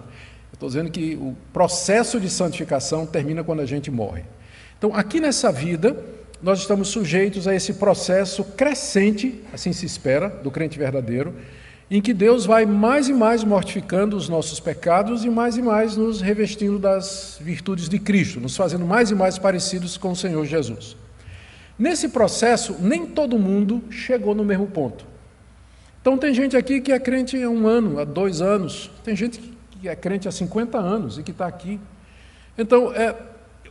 estou 0.54 0.70
dizendo 0.70 0.92
que 0.92 1.16
o 1.16 1.36
processo 1.52 2.20
de 2.20 2.30
santificação 2.30 3.06
termina 3.06 3.44
quando 3.44 3.62
a 3.62 3.66
gente 3.66 3.90
morre. 3.90 4.24
Então, 4.78 4.96
aqui 4.96 5.20
nessa 5.20 5.52
vida, 5.52 5.98
nós 6.42 6.60
estamos 6.60 6.90
sujeitos 6.90 7.48
a 7.48 7.56
esse 7.56 7.74
processo 7.74 8.44
crescente, 8.44 9.42
assim 9.52 9.74
se 9.74 9.86
espera, 9.86 10.30
do 10.30 10.52
crente 10.52 10.78
verdadeiro, 10.78 11.34
em 11.90 12.02
que 12.02 12.14
Deus 12.14 12.46
vai 12.46 12.66
mais 12.66 13.08
e 13.10 13.14
mais 13.14 13.44
mortificando 13.44 14.18
os 14.18 14.28
nossos 14.28 14.60
pecados 14.60 15.24
e 15.24 15.30
mais 15.30 15.56
e 15.56 15.62
mais 15.62 15.96
nos 15.96 16.20
revestindo 16.20 16.80
das 16.80 17.38
virtudes 17.40 17.88
de 17.88 18.00
Cristo, 18.00 18.40
nos 18.40 18.58
fazendo 18.58 18.86
mais 18.86 19.12
e 19.12 19.16
mais 19.16 19.38
parecidos 19.38 19.96
com 19.98 20.12
o 20.12 20.16
Senhor 20.16 20.44
Jesus. 20.46 20.98
Nesse 21.78 22.10
processo, 22.10 22.76
nem 22.80 23.06
todo 23.06 23.38
mundo 23.38 23.84
chegou 23.90 24.34
no 24.34 24.44
mesmo 24.44 24.66
ponto. 24.68 25.06
Então, 26.02 26.18
tem 26.18 26.34
gente 26.34 26.56
aqui 26.56 26.80
que 26.80 26.92
é 26.92 27.00
crente 27.00 27.42
há 27.42 27.50
um 27.50 27.68
ano, 27.68 28.00
há 28.00 28.04
dois 28.04 28.42
anos, 28.42 28.90
tem 29.04 29.16
gente 29.16 29.40
que 29.72 29.90
é 29.90 29.96
crente 29.96 30.28
há 30.28 30.32
50 30.32 30.78
anos 30.78 31.18
e 31.18 31.24
que 31.24 31.32
está 31.32 31.48
aqui. 31.48 31.80
Então, 32.58 32.94
é, 32.94 33.16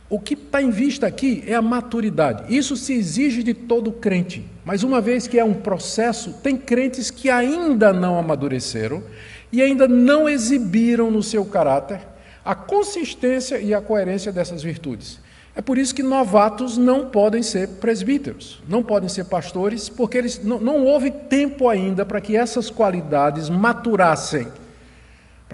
o 0.09 0.19
que 0.19 0.35
está 0.35 0.61
em 0.61 0.69
vista 0.69 1.07
aqui 1.07 1.43
é 1.47 1.55
a 1.55 1.61
maturidade. 1.61 2.55
Isso 2.55 2.75
se 2.75 2.93
exige 2.93 3.41
de 3.41 3.53
todo 3.53 3.91
crente. 3.91 4.45
Mas 4.63 4.83
uma 4.83 5.01
vez 5.01 5.27
que 5.27 5.39
é 5.39 5.43
um 5.43 5.53
processo, 5.53 6.33
tem 6.43 6.55
crentes 6.55 7.09
que 7.09 7.29
ainda 7.29 7.91
não 7.91 8.17
amadureceram 8.17 9.03
e 9.51 9.61
ainda 9.61 9.87
não 9.87 10.29
exibiram 10.29 11.09
no 11.09 11.23
seu 11.23 11.43
caráter 11.45 12.01
a 12.43 12.53
consistência 12.53 13.59
e 13.59 13.73
a 13.73 13.81
coerência 13.81 14.31
dessas 14.31 14.61
virtudes. 14.61 15.19
É 15.55 15.61
por 15.61 15.77
isso 15.77 15.95
que 15.95 16.03
novatos 16.03 16.77
não 16.77 17.09
podem 17.09 17.41
ser 17.41 17.67
presbíteros, 17.79 18.61
não 18.67 18.83
podem 18.83 19.07
ser 19.07 19.25
pastores, 19.25 19.87
porque 19.89 20.17
eles 20.17 20.43
não, 20.43 20.59
não 20.59 20.83
houve 20.83 21.09
tempo 21.09 21.69
ainda 21.69 22.05
para 22.05 22.21
que 22.21 22.35
essas 22.35 22.69
qualidades 22.69 23.49
maturassem 23.49 24.47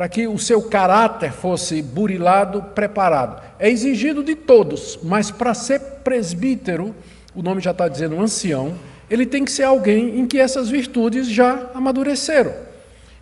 para 0.01 0.10
que 0.10 0.27
o 0.27 0.39
seu 0.39 0.63
caráter 0.63 1.31
fosse 1.31 1.79
burilado, 1.79 2.63
preparado. 2.74 3.39
É 3.60 3.70
exigido 3.70 4.24
de 4.24 4.34
todos, 4.34 4.98
mas 5.03 5.29
para 5.29 5.53
ser 5.53 5.79
presbítero, 6.03 6.96
o 7.36 7.43
nome 7.43 7.62
já 7.62 7.70
está 7.70 7.88
dizendo 7.88 8.20
ancião, 8.20 8.74
ele 9.08 9.27
tem 9.27 9.46
que 9.46 9.51
ser 9.51 9.62
alguém 9.62 10.20
em 10.20 10.25
que 10.25 10.39
essas 10.39 10.70
virtudes 10.70 11.27
já 11.27 11.70
amadureceram 11.75 12.51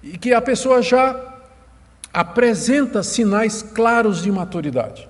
e 0.01 0.17
que 0.17 0.33
a 0.33 0.41
pessoa 0.41 0.81
já 0.81 1.21
apresenta 2.13 3.03
sinais 3.03 3.61
claros 3.61 4.21
de 4.21 4.31
maturidade. 4.31 5.05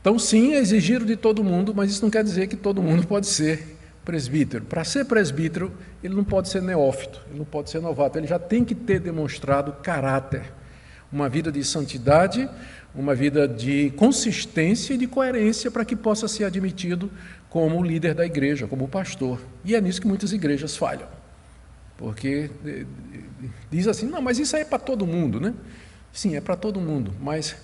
Então, 0.00 0.18
sim, 0.18 0.54
é 0.54 0.58
exigido 0.58 1.04
de 1.04 1.14
todo 1.14 1.44
mundo, 1.44 1.72
mas 1.72 1.92
isso 1.92 2.02
não 2.02 2.10
quer 2.10 2.24
dizer 2.24 2.48
que 2.48 2.56
todo 2.56 2.82
mundo 2.82 3.06
pode 3.06 3.28
ser 3.28 3.78
presbítero. 4.04 4.64
Para 4.64 4.82
ser 4.82 5.04
presbítero, 5.04 5.70
ele 6.02 6.16
não 6.16 6.24
pode 6.24 6.48
ser 6.48 6.60
neófito, 6.60 7.20
ele 7.30 7.38
não 7.38 7.46
pode 7.46 7.70
ser 7.70 7.80
novato, 7.80 8.18
ele 8.18 8.26
já 8.26 8.40
tem 8.40 8.64
que 8.64 8.74
ter 8.74 8.98
demonstrado 8.98 9.74
caráter 9.80 10.42
uma 11.14 11.28
vida 11.28 11.52
de 11.52 11.62
santidade, 11.62 12.50
uma 12.92 13.14
vida 13.14 13.46
de 13.46 13.90
consistência 13.90 14.94
e 14.94 14.98
de 14.98 15.06
coerência 15.06 15.70
para 15.70 15.84
que 15.84 15.94
possa 15.94 16.26
ser 16.26 16.42
admitido 16.42 17.08
como 17.48 17.80
líder 17.84 18.14
da 18.14 18.26
igreja, 18.26 18.66
como 18.66 18.88
pastor. 18.88 19.40
E 19.64 19.76
é 19.76 19.80
nisso 19.80 20.00
que 20.00 20.08
muitas 20.08 20.32
igrejas 20.32 20.76
falham. 20.76 21.06
Porque 21.96 22.50
eh, 22.66 22.84
diz 23.70 23.86
assim: 23.86 24.06
não, 24.06 24.20
mas 24.20 24.40
isso 24.40 24.56
aí 24.56 24.62
é 24.62 24.64
para 24.64 24.80
todo 24.80 25.06
mundo, 25.06 25.40
né? 25.40 25.54
Sim, 26.12 26.34
é 26.34 26.40
para 26.40 26.56
todo 26.56 26.80
mundo, 26.80 27.12
mas 27.20 27.56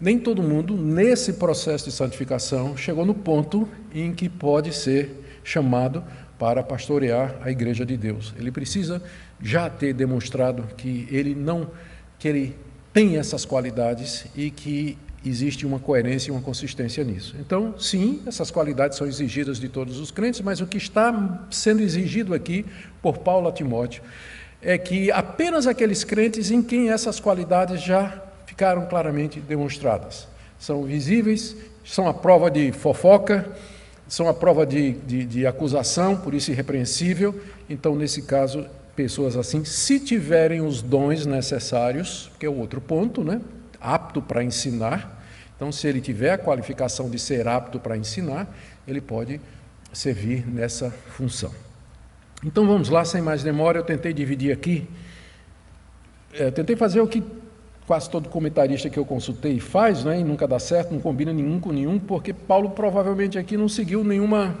nem 0.00 0.16
todo 0.16 0.40
mundo, 0.40 0.76
nesse 0.76 1.32
processo 1.32 1.86
de 1.86 1.92
santificação, 1.92 2.76
chegou 2.76 3.04
no 3.04 3.14
ponto 3.14 3.68
em 3.92 4.14
que 4.14 4.28
pode 4.28 4.72
ser 4.72 5.40
chamado 5.42 6.04
para 6.38 6.62
pastorear 6.62 7.36
a 7.42 7.50
igreja 7.50 7.84
de 7.84 7.96
Deus. 7.96 8.32
Ele 8.38 8.52
precisa 8.52 9.02
já 9.42 9.68
ter 9.68 9.92
demonstrado 9.92 10.62
que 10.76 11.08
ele 11.10 11.34
não 11.34 11.70
que 12.18 12.28
ele 12.28 12.56
tem 12.94 13.18
essas 13.18 13.44
qualidades 13.44 14.24
e 14.36 14.52
que 14.52 14.96
existe 15.26 15.66
uma 15.66 15.80
coerência 15.80 16.30
e 16.30 16.32
uma 16.32 16.40
consistência 16.40 17.02
nisso. 17.02 17.34
Então, 17.40 17.74
sim, 17.76 18.22
essas 18.24 18.52
qualidades 18.52 18.96
são 18.96 19.06
exigidas 19.06 19.58
de 19.58 19.68
todos 19.68 19.98
os 19.98 20.12
crentes, 20.12 20.40
mas 20.40 20.60
o 20.60 20.66
que 20.66 20.76
está 20.76 21.44
sendo 21.50 21.82
exigido 21.82 22.32
aqui 22.32 22.64
por 23.02 23.18
Paulo 23.18 23.48
a 23.48 23.52
Timóteo 23.52 24.02
é 24.62 24.78
que 24.78 25.10
apenas 25.10 25.66
aqueles 25.66 26.04
crentes 26.04 26.52
em 26.52 26.62
quem 26.62 26.90
essas 26.90 27.18
qualidades 27.18 27.82
já 27.82 28.22
ficaram 28.46 28.86
claramente 28.86 29.40
demonstradas 29.40 30.28
são 30.58 30.84
visíveis, 30.84 31.56
são 31.84 32.08
a 32.08 32.14
prova 32.14 32.50
de 32.50 32.70
fofoca, 32.70 33.46
são 34.06 34.28
a 34.28 34.34
prova 34.34 34.64
de, 34.64 34.92
de, 34.92 35.24
de 35.24 35.46
acusação, 35.46 36.16
por 36.16 36.32
isso 36.32 36.50
irrepreensível. 36.50 37.38
Então, 37.68 37.96
nesse 37.96 38.22
caso, 38.22 38.64
pessoas 38.94 39.36
assim, 39.36 39.64
se 39.64 40.00
tiverem 40.00 40.60
os 40.60 40.80
dons 40.80 41.26
necessários, 41.26 42.30
que 42.38 42.46
é 42.46 42.48
o 42.48 42.56
outro 42.56 42.80
ponto, 42.80 43.22
né? 43.22 43.40
apto 43.80 44.22
para 44.22 44.42
ensinar. 44.42 45.22
Então, 45.56 45.70
se 45.70 45.86
ele 45.86 46.00
tiver 46.00 46.30
a 46.30 46.38
qualificação 46.38 47.10
de 47.10 47.18
ser 47.18 47.46
apto 47.46 47.78
para 47.78 47.96
ensinar, 47.96 48.48
ele 48.88 49.00
pode 49.00 49.40
servir 49.92 50.46
nessa 50.46 50.90
função. 50.90 51.52
Então 52.44 52.66
vamos 52.66 52.88
lá, 52.88 53.04
sem 53.04 53.22
mais 53.22 53.42
demora, 53.42 53.78
eu 53.78 53.84
tentei 53.84 54.12
dividir 54.12 54.52
aqui, 54.52 54.86
é, 56.34 56.50
tentei 56.50 56.76
fazer 56.76 57.00
o 57.00 57.06
que 57.06 57.22
quase 57.86 58.10
todo 58.10 58.28
comentarista 58.28 58.90
que 58.90 58.98
eu 58.98 59.04
consultei 59.04 59.60
faz, 59.60 60.04
né, 60.04 60.20
e 60.20 60.24
nunca 60.24 60.46
dá 60.46 60.58
certo, 60.58 60.92
não 60.92 61.00
combina 61.00 61.32
nenhum 61.32 61.60
com 61.60 61.72
nenhum, 61.72 61.98
porque 61.98 62.32
Paulo 62.32 62.70
provavelmente 62.70 63.38
aqui 63.38 63.56
não 63.56 63.68
seguiu 63.68 64.02
nenhuma. 64.02 64.54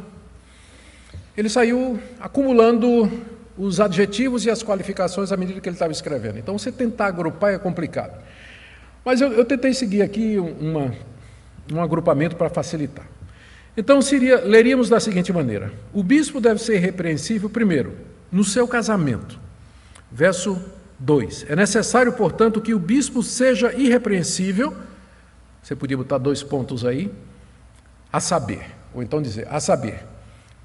Ele 1.36 1.48
saiu 1.48 1.98
acumulando 2.20 3.10
os 3.56 3.80
adjetivos 3.80 4.44
e 4.44 4.50
as 4.50 4.62
qualificações 4.62 5.30
à 5.30 5.36
medida 5.36 5.60
que 5.60 5.68
ele 5.68 5.76
estava 5.76 5.92
escrevendo. 5.92 6.38
Então, 6.38 6.58
você 6.58 6.72
tentar 6.72 7.06
agrupar 7.06 7.52
é 7.52 7.58
complicado. 7.58 8.20
Mas 9.04 9.20
eu, 9.20 9.32
eu 9.32 9.44
tentei 9.44 9.72
seguir 9.72 10.02
aqui 10.02 10.38
uma, 10.38 10.92
um 11.72 11.80
agrupamento 11.80 12.36
para 12.36 12.48
facilitar. 12.48 13.06
Então, 13.76 14.00
seria, 14.02 14.40
leríamos 14.40 14.88
da 14.88 14.98
seguinte 14.98 15.32
maneira: 15.32 15.72
O 15.92 16.02
bispo 16.02 16.40
deve 16.40 16.60
ser 16.60 16.78
repreensível, 16.78 17.48
primeiro, 17.48 17.92
no 18.30 18.44
seu 18.44 18.66
casamento. 18.66 19.38
Verso 20.10 20.60
2. 20.98 21.46
É 21.48 21.56
necessário, 21.56 22.12
portanto, 22.12 22.60
que 22.60 22.74
o 22.74 22.78
bispo 22.78 23.22
seja 23.22 23.72
irrepreensível. 23.72 24.74
Você 25.62 25.74
podia 25.74 25.96
botar 25.96 26.18
dois 26.18 26.42
pontos 26.42 26.84
aí. 26.84 27.10
A 28.12 28.20
saber, 28.20 28.64
ou 28.94 29.02
então 29.02 29.20
dizer, 29.20 29.48
a 29.50 29.58
saber, 29.58 30.04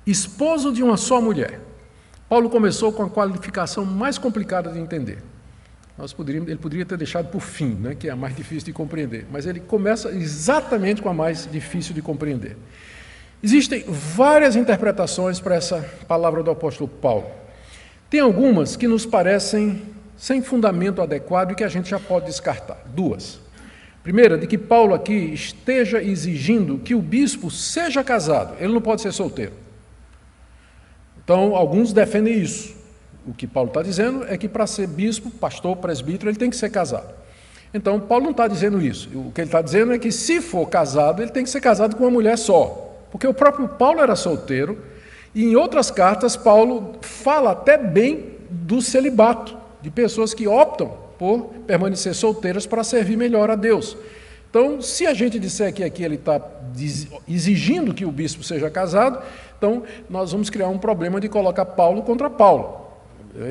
esposo 0.05 0.72
de 0.72 0.84
uma 0.84 0.98
só 0.98 1.19
mulher 1.19 1.60
Paulo 2.29 2.48
começou 2.48 2.93
com 2.93 3.01
a 3.01 3.09
qualificação 3.09 3.83
mais 3.83 4.19
complicada 4.19 4.71
de 4.71 4.77
entender. 4.77 5.17
Poderíamos, 6.15 6.48
ele 6.48 6.59
poderia 6.59 6.86
ter 6.86 6.95
deixado 6.95 7.29
por 7.29 7.41
fim, 7.41 7.71
né, 7.74 7.95
que 7.95 8.07
é 8.07 8.12
a 8.12 8.15
mais 8.15 8.33
difícil 8.36 8.67
de 8.67 8.71
compreender, 8.71 9.25
mas 9.29 9.45
ele 9.45 9.59
começa 9.59 10.09
exatamente 10.12 11.01
com 11.01 11.09
a 11.09 11.13
mais 11.13 11.50
difícil 11.51 11.93
de 11.93 12.01
compreender. 12.01 12.55
Existem 13.43 13.83
várias 13.88 14.55
interpretações 14.55 15.39
para 15.39 15.55
essa 15.55 15.81
palavra 16.07 16.41
do 16.41 16.51
apóstolo 16.51 16.88
Paulo. 16.88 17.25
Tem 18.09 18.19
algumas 18.19 18.75
que 18.75 18.88
nos 18.88 19.05
parecem 19.05 19.81
sem 20.15 20.41
fundamento 20.41 21.01
adequado 21.01 21.51
e 21.51 21.55
que 21.55 21.63
a 21.63 21.67
gente 21.67 21.89
já 21.89 22.00
pode 22.00 22.27
descartar. 22.27 22.81
Duas. 22.93 23.39
Primeira, 24.03 24.38
de 24.38 24.48
que 24.48 24.57
Paulo 24.57 24.93
aqui 24.93 25.13
esteja 25.13 26.01
exigindo 26.01 26.79
que 26.79 26.95
o 26.95 27.01
bispo 27.01 27.50
seja 27.51 28.03
casado, 28.03 28.55
ele 28.59 28.74
não 28.74 28.81
pode 28.81 29.01
ser 29.01 29.12
solteiro. 29.12 29.53
Então, 31.29 31.55
alguns 31.55 31.93
defendem 31.93 32.39
isso. 32.39 32.75
O 33.24 33.36
que 33.36 33.45
Paulo 33.45 33.67
está 33.67 33.83
dizendo 33.83 34.25
é 34.27 34.36
que 34.36 34.50
para 34.50 34.65
ser 34.65 34.88
bispo, 34.88 35.29
pastor, 35.29 35.77
presbítero, 35.77 36.27
ele 36.27 36.39
tem 36.39 36.50
que 36.50 36.55
ser 36.55 36.71
casado. 36.71 37.13
Então, 37.71 38.00
Paulo 38.00 38.24
não 38.24 38.31
está 38.31 38.48
dizendo 38.48 38.81
isso. 38.81 39.07
O 39.13 39.31
que 39.31 39.41
ele 39.41 39.48
está 39.48 39.62
dizendo 39.62 39.93
é 39.93 40.00
que, 40.00 40.12
se 40.12 40.41
for 40.41 40.67
casado, 40.67 41.21
ele 41.21 41.29
tem 41.29 41.43
que 41.43 41.50
ser 41.51 41.62
casado 41.62 41.95
com 41.95 42.03
uma 42.03 42.09
mulher 42.09 42.36
só. 42.36 43.05
Porque 43.12 43.27
o 43.27 43.33
próprio 43.36 43.67
Paulo 43.67 44.01
era 44.01 44.15
solteiro, 44.15 44.79
e 45.36 45.43
em 45.43 45.55
outras 45.55 45.91
cartas, 45.91 46.36
Paulo 46.36 46.93
fala 47.01 47.51
até 47.51 47.77
bem 47.77 48.31
do 48.50 48.81
celibato, 48.81 49.55
de 49.83 49.91
pessoas 49.91 50.33
que 50.33 50.48
optam 50.48 50.98
por 51.19 51.53
permanecer 51.67 52.15
solteiras 52.15 52.65
para 52.65 52.83
servir 52.83 53.17
melhor 53.17 53.51
a 53.51 53.55
Deus. 53.55 53.95
Então, 54.50 54.81
se 54.81 55.05
a 55.05 55.13
gente 55.13 55.38
disser 55.38 55.71
que 55.71 55.83
aqui 55.83 56.03
ele 56.03 56.15
está 56.15 56.41
exigindo 57.27 57.93
que 57.93 58.03
o 58.03 58.12
bispo 58.12 58.43
seja 58.43 58.67
casado, 58.67 59.21
então, 59.60 59.84
nós 60.10 60.32
vamos 60.32 60.50
criar 60.50 60.70
um 60.70 60.78
problema 60.78 61.20
de 61.20 61.28
colocar 61.28 61.66
Paulo 61.66 62.01
contra 62.01 62.30
Paulo. 62.30 62.88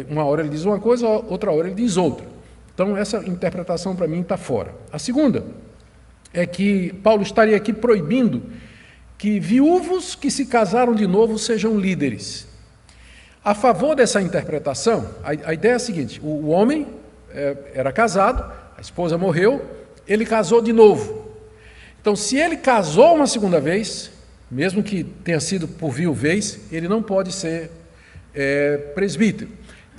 Uma 0.09 0.25
hora 0.25 0.41
ele 0.41 0.49
diz 0.49 0.65
uma 0.65 0.81
coisa, 0.81 1.07
outra 1.07 1.53
hora 1.53 1.69
ele 1.69 1.77
diz 1.77 1.99
outra. 1.99 2.27
Então, 2.75 2.97
essa 2.97 3.19
interpretação 3.29 3.95
para 3.95 4.09
mim 4.09 4.23
está 4.23 4.39
fora. 4.39 4.75
A 4.91 4.99
segunda 4.99 5.45
é 6.33 6.47
que 6.47 6.95
Paulo 7.03 7.23
estaria 7.23 7.57
aqui 7.57 7.75
proibindo 7.75 8.43
que 9.19 9.39
viúvos 9.39 10.15
que 10.15 10.31
se 10.31 10.47
casaram 10.47 10.95
de 10.95 11.07
novo 11.07 11.39
sejam 11.39 11.79
líderes. 11.79 12.49
A 13.45 13.55
favor 13.55 13.95
dessa 13.95 14.23
interpretação, 14.23 15.11
a, 15.23 15.53
ideia 15.53 15.73
é 15.73 15.77
a 15.77 15.79
seguinte: 15.79 16.21
o, 16.23 16.27
o 16.27 16.49
homem 16.49 16.87
é, 17.31 17.57
era 17.75 17.93
casado, 17.93 18.51
a 18.77 18.81
esposa 18.81 19.19
morreu, 19.19 19.63
ele 20.07 20.25
casou 20.25 20.63
de 20.63 20.73
novo. 20.73 21.29
Então, 22.01 22.17
se 22.17 22.39
ele 22.39 22.57
casou 22.57 23.15
uma 23.15 23.27
segunda 23.27 23.61
vez, 23.61 24.11
mesmo 24.51 24.83
que 24.83 25.05
tenha 25.05 25.41
sido 25.41 25.69
por 25.69 25.91
viuvez, 25.91 26.61
ele 26.73 26.89
não 26.89 27.03
pode 27.03 27.33
ser 27.33 27.71
é, 28.35 28.77
presbítero. 28.95 29.51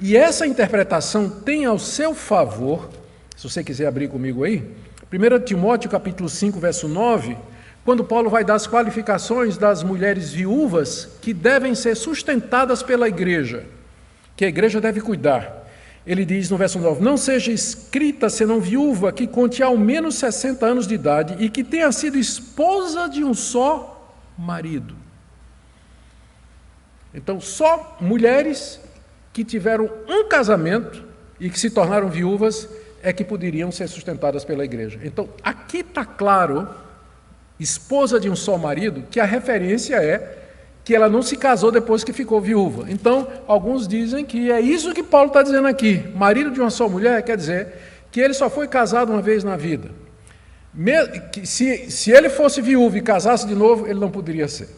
E 0.02 0.16
essa 0.16 0.48
interpretação 0.48 1.30
tem 1.30 1.66
ao 1.66 1.78
seu 1.78 2.16
favor, 2.16 2.90
se 3.36 3.50
você 3.50 3.64
quiser 3.64 3.88
abrir 3.88 4.08
comigo 4.08 4.44
aí, 4.44 4.64
1 5.12 5.44
Timóteo 5.44 5.90
capítulo 5.90 6.30
5, 6.30 6.60
verso 6.60 6.88
9, 6.88 7.38
quando 7.84 8.04
Paulo 8.04 8.30
vai 8.30 8.44
dar 8.44 8.56
as 8.56 8.68
qualificações 8.68 9.58
das 9.58 9.84
mulheres 9.84 10.32
viúvas 10.32 11.18
que 11.22 11.34
devem 11.34 11.76
ser 11.76 11.96
sustentadas 11.96 12.82
pela 12.82 13.08
igreja, 13.08 13.66
que 14.36 14.46
a 14.46 14.48
igreja 14.48 14.80
deve 14.80 15.02
cuidar. 15.02 15.68
ele 16.08 16.24
diz 16.24 16.50
no 16.50 16.58
verso 16.58 16.80
9: 16.80 17.04
Não 17.04 17.18
seja 17.18 17.52
escrita 17.52 18.30
senão 18.30 18.62
viúva 18.62 19.12
que 19.12 19.28
conte 19.28 19.62
ao 19.62 19.78
menos 19.78 20.16
60 20.16 20.66
anos 20.66 20.88
de 20.88 20.96
idade 20.96 21.36
e 21.44 21.50
que 21.50 21.64
tenha 21.64 21.92
sido 21.92 22.18
esposa 22.18 23.08
de 23.10 23.24
um 23.24 23.34
só 23.34 23.99
marido. 24.40 24.96
Então, 27.14 27.42
só 27.42 27.98
mulheres 28.00 28.80
que 29.34 29.44
tiveram 29.44 29.90
um 30.08 30.28
casamento 30.30 31.04
e 31.40 31.50
que 31.50 31.60
se 31.60 31.70
tornaram 31.70 32.10
viúvas 32.10 32.70
é 33.02 33.12
que 33.12 33.24
poderiam 33.24 33.72
ser 33.72 33.88
sustentadas 33.88 34.46
pela 34.46 34.64
igreja. 34.64 35.00
Então, 35.04 35.28
aqui 35.44 35.80
está 35.80 36.06
claro, 36.06 36.70
esposa 37.60 38.20
de 38.20 38.30
um 38.30 38.36
só 38.36 38.58
marido, 38.58 39.04
que 39.10 39.20
a 39.20 39.26
referência 39.26 39.96
é 39.96 40.38
que 40.84 40.96
ela 40.96 41.10
não 41.10 41.22
se 41.22 41.36
casou 41.36 41.72
depois 41.72 42.04
que 42.04 42.14
ficou 42.14 42.40
viúva. 42.40 42.86
Então, 42.90 43.28
alguns 43.48 43.88
dizem 43.88 44.26
que 44.26 44.52
é 44.52 44.60
isso 44.60 44.94
que 44.94 45.04
Paulo 45.04 45.28
está 45.28 45.44
dizendo 45.44 45.68
aqui. 45.68 46.04
Marido 46.16 46.52
de 46.52 46.60
uma 46.60 46.70
só 46.70 46.88
mulher 46.88 47.22
quer 47.24 47.38
dizer 47.38 47.74
que 48.12 48.20
ele 48.20 48.34
só 48.34 48.50
foi 48.50 48.68
casado 48.68 49.12
uma 49.12 49.22
vez 49.22 49.44
na 49.44 49.56
vida. 49.56 49.90
Se, 51.44 51.90
se 51.90 52.12
ele 52.12 52.30
fosse 52.30 52.62
viúvo 52.62 52.98
e 52.98 53.02
casasse 53.02 53.48
de 53.48 53.56
novo, 53.56 53.88
ele 53.88 54.00
não 54.00 54.12
poderia 54.12 54.48
ser. 54.48 54.70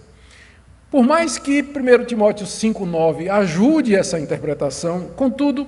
Por 0.90 1.04
mais 1.04 1.38
que 1.38 1.62
1 1.62 2.06
Timóteo 2.06 2.46
5,9 2.46 3.30
ajude 3.30 3.96
essa 3.96 4.20
interpretação, 4.20 5.10
contudo, 5.16 5.68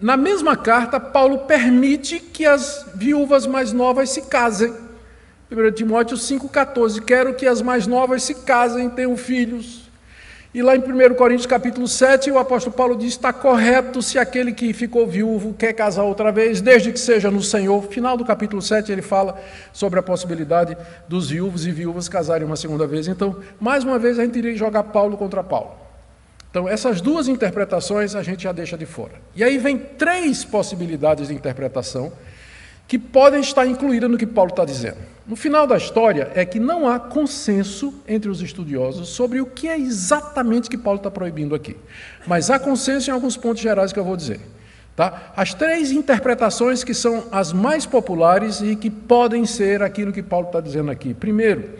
na 0.00 0.16
mesma 0.16 0.56
carta, 0.56 1.00
Paulo 1.00 1.40
permite 1.40 2.20
que 2.20 2.46
as 2.46 2.86
viúvas 2.94 3.46
mais 3.46 3.72
novas 3.72 4.10
se 4.10 4.22
casem. 4.22 4.72
1 5.50 5.72
Timóteo 5.72 6.16
5,14, 6.16 7.02
quero 7.02 7.34
que 7.34 7.46
as 7.46 7.60
mais 7.60 7.86
novas 7.86 8.22
se 8.22 8.34
casem, 8.34 8.88
tenham 8.88 9.16
filhos. 9.16 9.87
E 10.54 10.62
lá 10.62 10.74
em 10.74 10.80
1 10.80 11.14
Coríntios 11.14 11.44
capítulo 11.44 11.86
7, 11.86 12.30
o 12.30 12.38
apóstolo 12.38 12.74
Paulo 12.74 12.96
diz: 12.96 13.08
está 13.08 13.32
correto 13.34 14.00
se 14.00 14.18
aquele 14.18 14.50
que 14.52 14.72
ficou 14.72 15.06
viúvo 15.06 15.52
quer 15.52 15.74
casar 15.74 16.04
outra 16.04 16.32
vez, 16.32 16.62
desde 16.62 16.90
que 16.90 16.98
seja 16.98 17.30
no 17.30 17.42
Senhor. 17.42 17.82
Final 17.88 18.16
do 18.16 18.24
capítulo 18.24 18.62
7, 18.62 18.90
ele 18.90 19.02
fala 19.02 19.38
sobre 19.74 19.98
a 20.00 20.02
possibilidade 20.02 20.74
dos 21.06 21.28
viúvos 21.28 21.66
e 21.66 21.70
viúvas 21.70 22.08
casarem 22.08 22.46
uma 22.46 22.56
segunda 22.56 22.86
vez. 22.86 23.08
Então, 23.08 23.36
mais 23.60 23.84
uma 23.84 23.98
vez, 23.98 24.18
a 24.18 24.24
gente 24.24 24.38
iria 24.38 24.56
jogar 24.56 24.84
Paulo 24.84 25.18
contra 25.18 25.44
Paulo. 25.44 25.72
Então, 26.50 26.66
essas 26.66 27.02
duas 27.02 27.28
interpretações 27.28 28.14
a 28.14 28.22
gente 28.22 28.44
já 28.44 28.52
deixa 28.52 28.78
de 28.78 28.86
fora. 28.86 29.12
E 29.36 29.44
aí 29.44 29.58
vem 29.58 29.76
três 29.76 30.46
possibilidades 30.46 31.28
de 31.28 31.34
interpretação 31.34 32.10
que 32.86 32.98
podem 32.98 33.40
estar 33.40 33.66
incluídas 33.66 34.10
no 34.10 34.16
que 34.16 34.26
Paulo 34.26 34.50
está 34.50 34.64
dizendo. 34.64 35.17
No 35.28 35.36
final 35.36 35.66
da 35.66 35.76
história 35.76 36.32
é 36.34 36.42
que 36.42 36.58
não 36.58 36.88
há 36.88 36.98
consenso 36.98 37.92
entre 38.08 38.30
os 38.30 38.40
estudiosos 38.40 39.10
sobre 39.10 39.42
o 39.42 39.46
que 39.46 39.68
é 39.68 39.78
exatamente 39.78 40.70
que 40.70 40.78
Paulo 40.78 40.96
está 40.96 41.10
proibindo 41.10 41.54
aqui. 41.54 41.76
Mas 42.26 42.48
há 42.48 42.58
consenso 42.58 43.10
em 43.10 43.12
alguns 43.12 43.36
pontos 43.36 43.60
gerais 43.60 43.92
que 43.92 43.98
eu 43.98 44.04
vou 44.04 44.16
dizer. 44.16 44.40
Tá? 44.96 45.34
As 45.36 45.52
três 45.52 45.92
interpretações 45.92 46.82
que 46.82 46.94
são 46.94 47.26
as 47.30 47.52
mais 47.52 47.84
populares 47.84 48.62
e 48.62 48.74
que 48.74 48.88
podem 48.88 49.44
ser 49.44 49.82
aquilo 49.82 50.14
que 50.14 50.22
Paulo 50.22 50.46
está 50.46 50.62
dizendo 50.62 50.90
aqui. 50.90 51.12
Primeiro, 51.12 51.74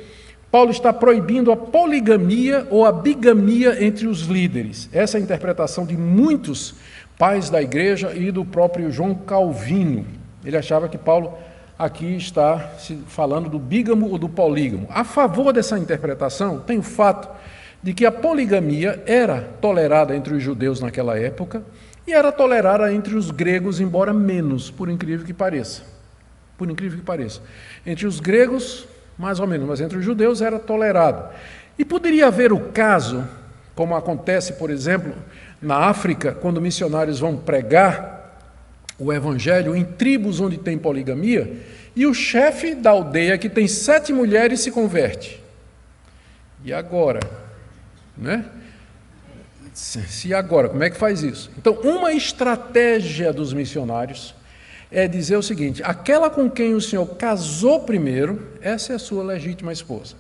Paulo 0.51 0.71
está 0.71 0.93
proibindo 0.93 1.51
a 1.51 1.57
poligamia 1.57 2.67
ou 2.71 2.85
a 2.85 2.93
bigamia 2.93 3.83
entre 3.83 4.07
os 4.07 4.21
líderes. 4.27 4.91
Essa 4.93 5.17
é 5.17 5.21
a 5.21 5.25
interpretação 5.25 5.87
de 5.87 5.97
muitos 5.97 6.75
pais 7.17 7.49
da 7.49 7.63
igreja 7.63 8.13
e 8.15 8.31
do 8.31 8.45
próprio 8.45 8.93
João 8.93 9.15
Calvino. 9.15 10.05
Ele 10.45 10.57
achava 10.57 10.87
que 10.87 10.99
Paulo 10.99 11.33
aqui 11.79 12.17
está 12.17 12.73
falando 13.07 13.49
do 13.49 13.59
bígamo 13.59 14.11
ou 14.11 14.19
do 14.19 14.29
polígamo. 14.29 14.89
A 14.91 15.05
favor 15.05 15.53
dessa 15.53 15.79
interpretação, 15.79 16.59
tem 16.59 16.79
o 16.79 16.83
fato 16.83 17.29
de 17.81 17.95
que 17.95 18.05
a 18.05 18.11
poligamia 18.11 19.03
era 19.07 19.41
tolerada 19.61 20.17
entre 20.17 20.35
os 20.35 20.43
judeus 20.43 20.81
naquela 20.81 21.17
época 21.17 21.63
e 22.05 22.13
era 22.13 22.33
tolerada 22.33 22.93
entre 22.93 23.15
os 23.15 23.31
gregos, 23.31 23.79
embora 23.81 24.13
menos, 24.13 24.71
por 24.71 24.89
incrível 24.89 25.25
que 25.25 25.33
pareça. 25.33 25.83
Por 26.57 26.69
incrível 26.69 26.99
que 26.99 27.05
pareça. 27.05 27.41
Entre 27.87 28.07
os 28.07 28.19
gregos, 28.19 28.89
mais 29.17 29.39
ou 29.39 29.47
menos, 29.47 29.69
mas 29.69 29.81
entre 29.81 29.99
os 29.99 30.05
judeus 30.05 30.43
era 30.43 30.59
tolerado. 30.59 31.33
E 31.79 31.85
poderia 31.85 32.27
haver 32.27 32.53
o 32.53 32.59
caso, 32.59 33.25
como 33.77 33.95
acontece, 33.95 34.55
por 34.55 34.71
exemplo, 34.71 35.13
na 35.63 35.77
África, 35.77 36.33
quando 36.33 36.61
missionários 36.61 37.21
vão 37.21 37.37
pregar 37.37 38.19
o 38.99 39.13
evangelho 39.13 39.77
em 39.77 39.85
tribos 39.85 40.41
onde 40.41 40.59
tem 40.59 40.77
poligamia, 40.77 41.57
e 41.99 42.07
o 42.07 42.15
chefe 42.15 42.77
da 42.77 42.91
aldeia, 42.91 43.37
que 43.37 43.49
tem 43.49 43.67
sete 43.67 44.13
mulheres, 44.13 44.61
se 44.61 44.71
converte. 44.71 45.43
E 46.65 46.73
agora? 46.73 47.19
Né? 48.17 48.45
Se 49.75 50.33
agora, 50.33 50.69
como 50.69 50.85
é 50.85 50.91
que 50.91 50.97
faz 50.97 51.25
isso? 51.25 51.51
Então, 51.59 51.73
uma 51.83 52.13
estratégia 52.13 53.33
dos 53.33 53.53
missionários 53.53 54.33
é 54.93 55.09
dizer 55.09 55.39
o 55.39 55.43
seguinte: 55.43 55.83
aquela 55.83 56.31
com 56.31 56.49
quem 56.49 56.73
o 56.73 56.81
senhor 56.81 57.05
casou 57.17 57.81
primeiro, 57.81 58.47
essa 58.61 58.93
é 58.93 58.97
a 58.97 59.01
sua 59.01 59.25
legítima 59.25 59.73
esposa. 59.73 60.15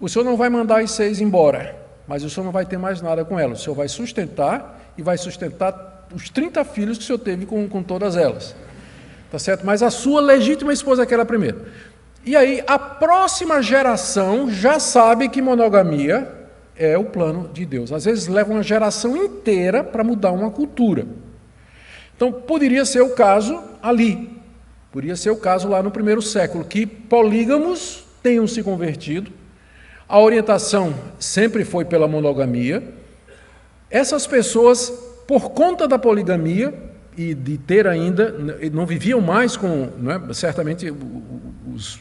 O 0.00 0.08
senhor 0.08 0.24
não 0.24 0.38
vai 0.38 0.48
mandar 0.48 0.80
as 0.80 0.90
seis 0.92 1.20
embora, 1.20 1.76
mas 2.08 2.24
o 2.24 2.30
senhor 2.30 2.44
não 2.44 2.52
vai 2.52 2.64
ter 2.64 2.78
mais 2.78 3.02
nada 3.02 3.26
com 3.26 3.38
ela. 3.38 3.52
O 3.52 3.58
senhor 3.58 3.74
vai 3.74 3.88
sustentar 3.88 4.90
e 4.96 5.02
vai 5.02 5.18
sustentar 5.18 6.08
os 6.14 6.30
30 6.30 6.64
filhos 6.64 6.96
que 6.96 7.04
o 7.04 7.06
senhor 7.06 7.18
teve 7.18 7.44
com, 7.44 7.68
com 7.68 7.82
todas 7.82 8.16
elas. 8.16 8.54
Tá 9.30 9.38
certo? 9.38 9.64
Mas 9.64 9.82
a 9.82 9.90
sua 9.90 10.20
legítima 10.20 10.72
esposa 10.72 11.02
é 11.02 11.04
aquela 11.04 11.24
primeira. 11.24 11.66
E 12.24 12.36
aí, 12.36 12.62
a 12.66 12.78
próxima 12.78 13.62
geração 13.62 14.50
já 14.50 14.78
sabe 14.78 15.28
que 15.28 15.40
monogamia 15.40 16.30
é 16.76 16.98
o 16.98 17.04
plano 17.04 17.48
de 17.52 17.64
Deus. 17.64 17.92
Às 17.92 18.04
vezes 18.04 18.26
leva 18.26 18.52
uma 18.52 18.62
geração 18.62 19.16
inteira 19.16 19.84
para 19.84 20.04
mudar 20.04 20.32
uma 20.32 20.50
cultura. 20.50 21.06
Então, 22.14 22.32
poderia 22.32 22.84
ser 22.84 23.00
o 23.00 23.10
caso 23.10 23.62
ali. 23.82 24.38
Poderia 24.92 25.16
ser 25.16 25.30
o 25.30 25.36
caso 25.36 25.68
lá 25.68 25.82
no 25.82 25.90
primeiro 25.90 26.20
século, 26.20 26.64
que 26.64 26.84
polígamos 26.84 28.04
tenham 28.22 28.46
se 28.46 28.62
convertido. 28.62 29.30
A 30.08 30.18
orientação 30.18 30.92
sempre 31.18 31.64
foi 31.64 31.84
pela 31.84 32.08
monogamia. 32.08 32.82
Essas 33.88 34.26
pessoas 34.26 34.92
por 35.26 35.50
conta 35.50 35.86
da 35.86 35.98
poligamia 35.98 36.89
e 37.16 37.34
de 37.34 37.58
ter 37.58 37.86
ainda, 37.86 38.34
não 38.72 38.86
viviam 38.86 39.20
mais 39.20 39.56
com, 39.56 39.88
é? 40.30 40.32
certamente 40.32 40.92
os, 41.72 42.00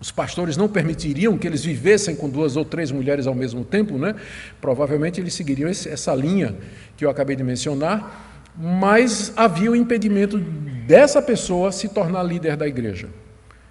os, 0.00 0.10
pastores 0.10 0.56
não 0.56 0.68
permitiriam 0.68 1.36
que 1.36 1.46
eles 1.46 1.64
vivessem 1.64 2.16
com 2.16 2.28
duas 2.28 2.56
ou 2.56 2.64
três 2.64 2.90
mulheres 2.90 3.26
ao 3.26 3.34
mesmo 3.34 3.64
tempo, 3.64 3.98
né? 3.98 4.14
provavelmente 4.60 5.20
eles 5.20 5.34
seguiriam 5.34 5.68
esse, 5.68 5.88
essa 5.88 6.14
linha 6.14 6.56
que 6.96 7.04
eu 7.04 7.10
acabei 7.10 7.36
de 7.36 7.44
mencionar, 7.44 8.50
mas 8.56 9.32
havia 9.36 9.70
o 9.70 9.76
impedimento 9.76 10.38
dessa 10.38 11.22
pessoa 11.22 11.70
se 11.70 11.88
tornar 11.88 12.22
líder 12.22 12.56
da 12.56 12.66
igreja. 12.66 13.08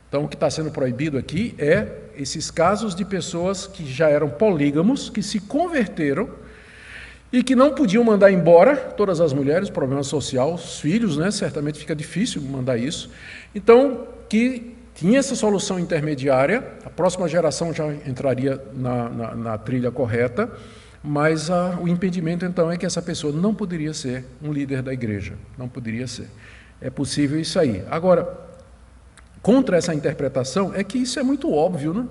Então, 0.08 0.24
o 0.24 0.28
que 0.28 0.36
está 0.36 0.50
sendo 0.50 0.72
proibido 0.72 1.18
aqui 1.18 1.54
é 1.58 1.88
esses 2.16 2.50
casos 2.50 2.96
de 2.96 3.04
pessoas 3.04 3.68
que 3.68 3.86
já 3.86 4.10
eram 4.10 4.30
polígamos, 4.30 5.10
que 5.10 5.22
se 5.22 5.40
converteram 5.40 6.30
e 7.32 7.44
que 7.44 7.56
não 7.56 7.74
podiam 7.74 8.04
mandar 8.04 8.32
embora 8.32 8.76
todas 8.76 9.20
as 9.20 9.34
mulheres, 9.34 9.70
problema 9.70 10.04
social, 10.04 10.54
os 10.54 10.80
filhos, 10.80 11.18
né? 11.18 11.30
certamente 11.32 11.78
fica 11.78 11.96
difícil 11.96 12.42
mandar 12.42 12.78
isso. 12.78 13.10
Então, 13.54 14.08
que 14.30 14.76
tinha 14.94 15.20
essa 15.20 15.36
solução 15.36 15.80
intermediária, 15.80 16.64
a 16.86 16.90
próxima 16.90 17.28
geração 17.28 17.74
já 17.74 17.86
entraria 18.06 18.62
na, 18.74 19.10
na, 19.10 19.36
na 19.36 19.58
trilha 19.58 19.92
correta, 19.92 20.50
mas 21.04 21.52
a, 21.52 21.78
o 21.82 21.88
impedimento 21.88 22.46
então 22.46 22.72
é 22.72 22.78
que 22.78 22.86
essa 22.86 23.02
pessoa 23.02 23.34
não 23.34 23.54
poderia 23.54 23.94
ser 23.94 24.26
um 24.42 24.52
líder 24.52 24.82
da 24.82 24.94
igreja, 24.94 25.34
não 25.58 25.68
poderia 25.68 26.08
ser. 26.08 26.28
É 26.80 26.90
possível 26.90 27.40
isso 27.40 27.60
aí. 27.60 27.84
Agora, 27.92 28.28
contra 29.42 29.78
essa 29.78 29.94
interpretação 29.94 30.74
é 30.74 30.84
que 30.84 30.98
isso 30.98 31.20
é 31.20 31.24
muito 31.24 31.52
óbvio, 31.52 31.94
né? 31.94 32.08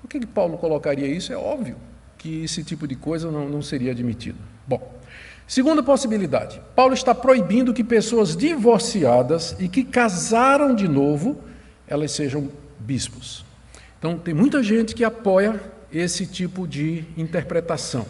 Por 0.00 0.08
que, 0.08 0.20
que 0.20 0.26
Paulo 0.26 0.56
colocaria 0.56 1.06
isso? 1.06 1.32
É 1.32 1.36
óbvio 1.36 1.76
que 2.20 2.44
esse 2.44 2.62
tipo 2.62 2.86
de 2.86 2.94
coisa 2.94 3.30
não, 3.30 3.48
não 3.48 3.62
seria 3.62 3.92
admitido. 3.92 4.36
Bom, 4.66 4.94
segunda 5.46 5.82
possibilidade: 5.82 6.60
Paulo 6.76 6.92
está 6.92 7.14
proibindo 7.14 7.72
que 7.72 7.82
pessoas 7.82 8.36
divorciadas 8.36 9.56
e 9.58 9.66
que 9.68 9.82
casaram 9.82 10.74
de 10.74 10.86
novo 10.86 11.40
elas 11.88 12.12
sejam 12.12 12.48
bispos. 12.78 13.44
Então, 13.98 14.18
tem 14.18 14.32
muita 14.32 14.62
gente 14.62 14.94
que 14.94 15.02
apoia 15.02 15.60
esse 15.92 16.26
tipo 16.26 16.68
de 16.68 17.04
interpretação. 17.16 18.06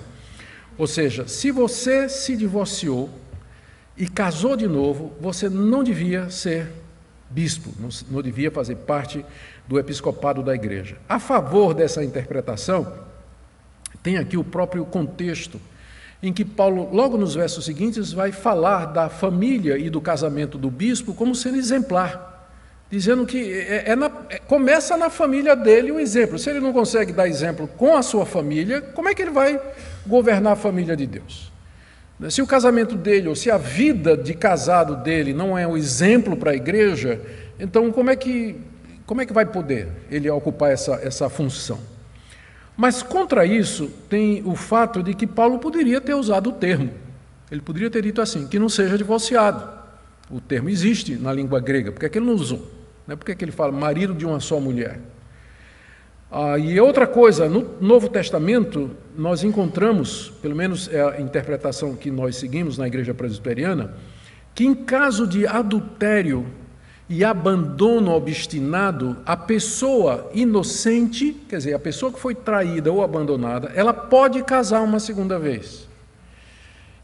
Ou 0.77 0.87
seja, 0.87 1.27
se 1.27 1.51
você 1.51 2.09
se 2.09 2.37
divorciou 2.37 3.09
e 3.97 4.09
casou 4.09 4.57
de 4.57 4.67
novo, 4.67 5.13
você 5.21 5.49
não 5.49 5.83
devia 5.83 6.31
ser 6.31 6.71
bispo, 7.31 7.71
não, 7.79 7.89
não 8.11 8.23
devia 8.23 8.51
fazer 8.51 8.77
parte 8.77 9.25
do 9.69 9.79
episcopado 9.79 10.43
da 10.43 10.55
igreja. 10.55 10.97
A 11.09 11.19
favor 11.19 11.75
dessa 11.75 12.05
interpretação, 12.05 13.10
tem 14.03 14.17
aqui 14.17 14.37
o 14.37 14.45
próprio 14.45 14.85
contexto 14.85 15.61
em 16.23 16.33
que 16.33 16.45
Paulo, 16.45 16.91
logo 16.93 17.17
nos 17.17 17.35
versos 17.35 17.65
seguintes, 17.65 18.13
vai 18.13 18.31
falar 18.31 18.87
da 18.87 19.09
família 19.09 19.79
e 19.79 19.89
do 19.89 20.01
casamento 20.01 20.59
do 20.59 20.71
bispo 20.71 21.15
como 21.15 21.35
sendo 21.35 21.57
exemplar, 21.57 22.51
dizendo 22.91 23.25
que 23.25 23.53
é, 23.53 23.93
é 23.93 23.97
na, 23.97 24.11
é, 24.29 24.39
começa 24.39 24.97
na 24.97 25.09
família 25.09 25.57
dele 25.57 25.91
o 25.91 25.99
exemplo. 25.99 26.39
Se 26.39 26.51
ele 26.51 26.61
não 26.61 26.73
consegue 26.73 27.13
dar 27.13 27.27
exemplo 27.27 27.67
com 27.67 27.97
a 27.97 28.03
sua 28.03 28.27
família, 28.27 28.81
como 28.81 29.09
é 29.09 29.15
que 29.15 29.23
ele 29.23 29.31
vai 29.31 29.61
governar 30.07 30.53
a 30.53 30.57
família 30.57 30.95
de 30.95 31.07
Deus? 31.07 31.51
Se 32.29 32.43
o 32.43 32.47
casamento 32.47 32.97
dele, 32.97 33.29
ou 33.29 33.35
se 33.35 33.51
a 33.51 33.57
vida 33.57 34.15
de 34.15 34.35
casado 34.35 34.97
dele 34.97 35.33
não 35.33 35.57
é 35.57 35.67
um 35.67 35.75
exemplo 35.75 36.37
para 36.37 36.51
a 36.51 36.55
igreja, 36.55 37.19
então 37.59 37.91
como 37.91 38.11
é 38.11 38.17
que, 38.17 38.61
como 39.07 39.23
é 39.23 39.27
que 39.27 39.33
vai 39.33 39.47
poder 39.47 39.89
ele 40.11 40.29
ocupar 40.29 40.71
essa, 40.71 41.01
essa 41.03 41.31
função? 41.31 41.79
Mas 42.81 43.03
contra 43.03 43.45
isso 43.45 43.91
tem 44.09 44.43
o 44.43 44.57
fato 44.57 45.03
de 45.03 45.13
que 45.13 45.27
Paulo 45.27 45.59
poderia 45.59 46.01
ter 46.01 46.15
usado 46.15 46.49
o 46.49 46.53
termo. 46.55 46.91
Ele 47.51 47.61
poderia 47.61 47.91
ter 47.91 48.01
dito 48.01 48.23
assim, 48.23 48.49
que 48.49 48.59
não 48.59 48.71
seja 48.71 48.97
divorciado. 48.97 49.69
O 50.31 50.41
termo 50.41 50.71
existe 50.71 51.15
na 51.17 51.31
língua 51.31 51.61
grega, 51.61 51.93
por 51.93 52.01
que, 52.01 52.07
é 52.07 52.09
que 52.09 52.17
ele 52.17 52.25
não 52.25 52.33
usou? 52.33 52.71
Né? 53.07 53.15
Por 53.15 53.27
que, 53.27 53.33
é 53.33 53.35
que 53.35 53.45
ele 53.45 53.53
fala 53.53 53.71
marido 53.71 54.15
de 54.15 54.25
uma 54.25 54.41
só 54.41 54.59
mulher? 54.59 54.99
Ah, 56.33 56.57
e 56.57 56.81
outra 56.81 57.07
coisa, 57.07 57.51
no 57.51 57.69
Novo 57.83 58.09
Testamento, 58.09 58.93
nós 59.15 59.45
encontramos, 59.45 60.33
pelo 60.41 60.57
menos 60.57 60.89
é 60.91 61.03
a 61.03 61.21
interpretação 61.21 61.95
que 61.95 62.11
nós 62.11 62.37
seguimos 62.37 62.79
na 62.79 62.87
igreja 62.87 63.13
presbiteriana, 63.13 63.93
que 64.55 64.65
em 64.65 64.75
caso 64.75 65.27
de 65.27 65.47
adultério 65.47 66.47
e 67.11 67.25
abandono 67.25 68.13
obstinado, 68.13 69.17
a 69.27 69.37
pessoa 69.37 70.31
inocente, 70.33 71.37
quer 71.49 71.57
dizer, 71.57 71.75
a 71.75 71.79
pessoa 71.79 72.13
que 72.13 72.21
foi 72.21 72.37
traída 72.37 72.93
ou 72.93 73.03
abandonada, 73.03 73.73
ela 73.75 73.93
pode 73.93 74.41
casar 74.45 74.81
uma 74.83 75.01
segunda 75.01 75.37
vez. 75.37 75.89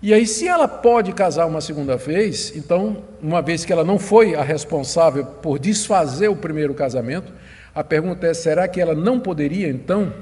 E 0.00 0.14
aí, 0.14 0.24
se 0.24 0.46
ela 0.46 0.68
pode 0.68 1.12
casar 1.12 1.44
uma 1.46 1.60
segunda 1.60 1.96
vez, 1.96 2.54
então, 2.54 3.02
uma 3.20 3.42
vez 3.42 3.64
que 3.64 3.72
ela 3.72 3.82
não 3.82 3.98
foi 3.98 4.36
a 4.36 4.44
responsável 4.44 5.26
por 5.26 5.58
desfazer 5.58 6.28
o 6.28 6.36
primeiro 6.36 6.72
casamento, 6.72 7.32
a 7.74 7.82
pergunta 7.82 8.28
é: 8.28 8.34
será 8.34 8.68
que 8.68 8.80
ela 8.80 8.94
não 8.94 9.18
poderia, 9.18 9.68
então, 9.68 10.14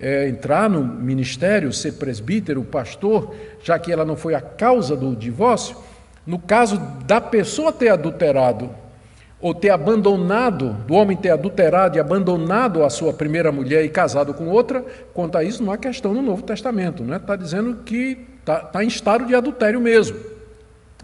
é, 0.00 0.28
entrar 0.28 0.68
no 0.68 0.82
ministério, 0.82 1.72
ser 1.72 1.92
presbítero, 1.92 2.64
pastor, 2.64 3.32
já 3.62 3.78
que 3.78 3.92
ela 3.92 4.04
não 4.04 4.16
foi 4.16 4.34
a 4.34 4.40
causa 4.40 4.96
do 4.96 5.14
divórcio? 5.14 5.76
No 6.26 6.40
caso 6.40 6.76
da 7.06 7.20
pessoa 7.20 7.72
ter 7.72 7.90
adulterado 7.90 8.87
ou 9.40 9.54
ter 9.54 9.70
abandonado, 9.70 10.72
do 10.86 10.94
homem 10.94 11.16
ter 11.16 11.30
adulterado 11.30 11.96
e 11.96 12.00
abandonado 12.00 12.82
a 12.82 12.90
sua 12.90 13.12
primeira 13.12 13.52
mulher 13.52 13.84
e 13.84 13.88
casado 13.88 14.34
com 14.34 14.48
outra, 14.48 14.84
quanto 15.14 15.38
a 15.38 15.44
isso 15.44 15.62
não 15.62 15.72
há 15.72 15.78
questão 15.78 16.12
no 16.12 16.22
Novo 16.22 16.42
Testamento, 16.42 17.04
não 17.04 17.14
é? 17.14 17.18
Está 17.18 17.36
dizendo 17.36 17.76
que 17.84 18.26
está 18.40 18.60
tá 18.60 18.82
em 18.82 18.88
estado 18.88 19.26
de 19.26 19.34
adultério 19.34 19.80
mesmo. 19.80 20.18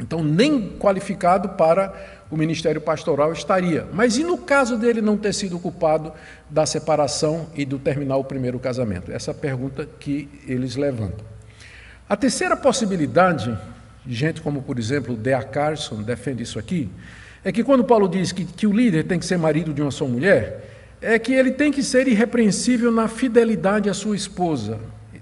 Então, 0.01 0.25
nem 0.25 0.71
qualificado 0.71 1.51
para 1.51 1.95
o 2.29 2.37
ministério 2.37 2.81
pastoral 2.81 3.33
estaria. 3.33 3.87
Mas 3.93 4.17
e 4.17 4.25
no 4.25 4.37
caso 4.37 4.77
dele 4.77 5.01
não 5.01 5.17
ter 5.17 5.33
sido 5.33 5.57
culpado 5.61 6.13
da 6.51 6.67
separação 6.67 7.47
e 7.55 7.65
do 7.65 7.79
terminar 7.79 8.17
o 8.17 8.25
primeiro 8.25 8.59
casamento? 8.59 9.13
Essa 9.13 9.31
é 9.31 9.33
a 9.33 9.37
pergunta 9.37 9.89
que 10.01 10.29
eles 10.49 10.75
levantam. 10.75 11.25
A 12.09 12.17
terceira 12.17 12.57
possibilidade, 12.57 13.57
gente 14.05 14.43
como, 14.43 14.63
por 14.63 14.81
exemplo, 14.81 15.15
Dea 15.15 15.45
Carson 15.45 16.03
defende 16.03 16.43
isso 16.43 16.59
aqui, 16.59 16.91
é 17.45 17.53
que 17.53 17.63
quando 17.63 17.85
Paulo 17.85 18.09
diz 18.09 18.33
que, 18.33 18.45
que 18.45 18.67
o 18.67 18.73
líder 18.73 19.05
tem 19.05 19.19
que 19.19 19.27
ser 19.27 19.37
marido 19.37 19.73
de 19.73 19.83
uma 19.83 19.91
só 19.91 20.07
mulher, 20.07 20.97
é 21.01 21.19
que 21.19 21.35
ele 21.35 21.51
tem 21.51 21.71
que 21.71 21.83
ser 21.83 22.09
irrepreensível 22.09 22.91
na 22.91 23.07
fidelidade 23.07 23.91
à 23.91 23.95
sua 23.95 24.17
esposa. 24.17 24.81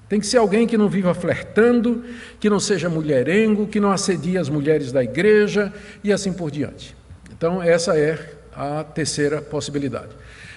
Tem 0.08 0.20
que 0.20 0.26
ser 0.26 0.36
alguém 0.36 0.66
que 0.66 0.78
não 0.78 0.88
viva 0.88 1.14
flertando, 1.14 2.04
que 2.38 2.48
não 2.48 2.60
seja 2.60 2.88
mulherengo, 2.88 3.66
que 3.66 3.80
não 3.80 3.90
assedie 3.90 4.38
as 4.38 4.48
mulheres 4.48 4.92
da 4.92 5.02
igreja 5.02 5.72
e 6.04 6.12
assim 6.12 6.32
por 6.32 6.50
diante. 6.50 6.94
Então, 7.34 7.62
essa 7.62 7.98
é 7.98 8.18
a 8.54 8.84
terceira 8.84 9.40
possibilidade. 9.40 10.10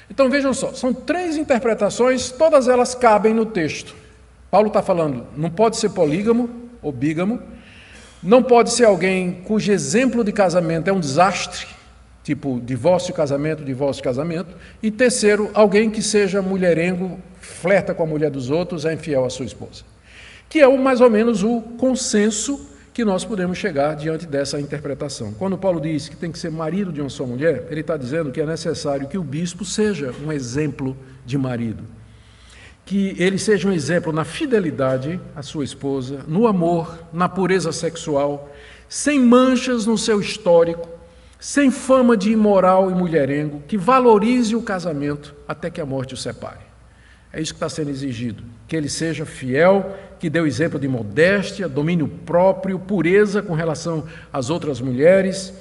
Então, 0.10 0.30
vejam 0.30 0.54
só, 0.54 0.74
são 0.74 0.94
três 0.94 1.38
interpretações, 1.38 2.30
todas 2.30 2.68
elas 2.68 2.94
cabem 2.94 3.34
no 3.34 3.46
texto. 3.46 3.96
Paulo 4.52 4.68
está 4.68 4.84
falando, 4.84 5.26
não 5.36 5.50
pode 5.50 5.78
ser 5.78 5.90
polígamo 5.90 6.50
ou 6.82 6.92
bígamo, 6.92 7.42
não 8.22 8.42
pode 8.42 8.72
ser 8.72 8.86
alguém 8.86 9.42
cujo 9.44 9.72
exemplo 9.72 10.24
de 10.24 10.32
casamento 10.32 10.90
é 10.90 10.94
um 10.94 11.00
desastre, 11.00 11.68
tipo 12.24 12.60
divórcio, 12.60 13.14
casamento, 13.14 13.64
divórcio, 13.64 14.04
casamento. 14.04 14.56
E 14.82 14.90
terceiro, 14.90 15.50
alguém 15.54 15.90
que 15.90 16.02
seja 16.02 16.42
mulherengo, 16.42 17.20
flerta 17.40 17.94
com 17.94 18.04
a 18.04 18.08
mulher 18.08 18.32
dos 18.32 18.50
outros, 18.50 18.86
é 18.86 18.94
infiel 18.94 19.26
à 19.26 19.30
sua 19.30 19.46
esposa. 19.46 19.84
Que 20.50 20.60
é 20.60 20.68
o, 20.68 20.78
mais 20.78 21.02
ou 21.02 21.10
menos 21.10 21.44
o 21.44 21.62
consenso 21.78 22.70
que 22.94 23.04
nós 23.04 23.26
podemos 23.26 23.58
chegar 23.58 23.96
diante 23.96 24.26
dessa 24.26 24.60
interpretação. 24.60 25.34
Quando 25.34 25.58
Paulo 25.58 25.82
diz 25.82 26.08
que 26.08 26.16
tem 26.16 26.32
que 26.32 26.40
ser 26.40 26.50
marido 26.50 26.94
de 26.94 27.02
uma 27.02 27.10
só 27.10 27.26
mulher, 27.26 27.68
ele 27.70 27.82
está 27.82 27.98
dizendo 27.98 28.32
que 28.32 28.40
é 28.40 28.46
necessário 28.46 29.08
que 29.08 29.18
o 29.18 29.24
bispo 29.24 29.66
seja 29.66 30.14
um 30.26 30.32
exemplo 30.32 30.96
de 31.26 31.38
marido 31.38 31.84
que 32.86 33.16
ele 33.18 33.40
seja 33.40 33.68
um 33.68 33.72
exemplo 33.72 34.14
na 34.14 34.24
fidelidade 34.24 35.20
à 35.36 35.42
sua 35.42 35.64
esposa, 35.64 36.24
no 36.28 36.46
amor, 36.46 37.00
na 37.12 37.28
pureza 37.28 37.72
sexual, 37.72 38.54
sem 38.88 39.20
manchas 39.20 39.88
no 39.88 39.98
seu 39.98 40.22
histórico, 40.22 40.88
sem 41.40 41.72
fama 41.72 42.16
de 42.16 42.32
imoral 42.32 42.92
e 42.92 42.94
mulherengo, 42.94 43.64
que 43.68 43.78
valorize 43.78 44.56
o 44.56 44.62
casamento 44.62 45.34
até 45.48 45.70
que 45.70 45.82
a 45.82 45.86
morte 45.86 46.14
o 46.14 46.18
separe. 46.18 46.64
É 47.34 47.42
isso 47.42 47.54
que 47.54 47.58
está 47.58 47.68
sendo 47.68 47.90
exigido. 47.90 48.44
Que 48.68 48.76
ele 48.76 48.88
seja 48.88 49.26
fiel, 49.26 49.94
que 50.20 50.30
dê 50.30 50.40
o 50.40 50.48
exemplo 50.48 50.80
de 50.80 50.88
modéstia, 50.88 51.68
domínio 51.68 52.08
próprio, 52.08 52.80
pureza 52.80 53.42
com 53.42 53.54
relação 53.54 54.06
às 54.32 54.50
outras 54.50 54.80
mulheres 54.80 55.54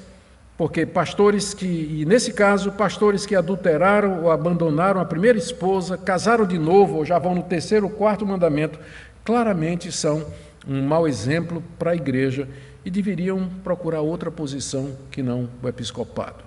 porque 0.57 0.87
pastores 0.87 1.53
que, 1.53 1.67
e 1.67 2.05
nesse 2.05 2.33
caso, 2.33 2.71
pastores 2.73 3.27
que 3.27 3.35
adulteraram 3.35 4.23
ou 4.23 4.31
abandonaram 4.31 5.01
a 5.01 5.05
primeira 5.05 5.37
esposa, 5.37 5.99
casaram 5.99 6.47
de 6.47 6.59
novo 6.59 6.97
ou 6.97 7.05
já 7.05 7.19
vão 7.19 7.35
no 7.35 7.43
terceiro 7.43 7.87
ou 7.87 7.93
quarto 7.93 8.25
mandamento, 8.25 8.79
claramente 9.25 9.91
são 9.91 10.25
um 10.67 10.83
mau 10.83 11.09
exemplo 11.09 11.63
para 11.79 11.91
a 11.91 11.97
igreja 11.97 12.49
e 12.85 12.91
deveriam 12.91 13.49
procurar 13.65 14.01
outra 14.01 14.31
posição 14.31 14.97
que 15.11 15.23
não 15.23 15.49
o 15.63 15.69
episcopado, 15.69 16.45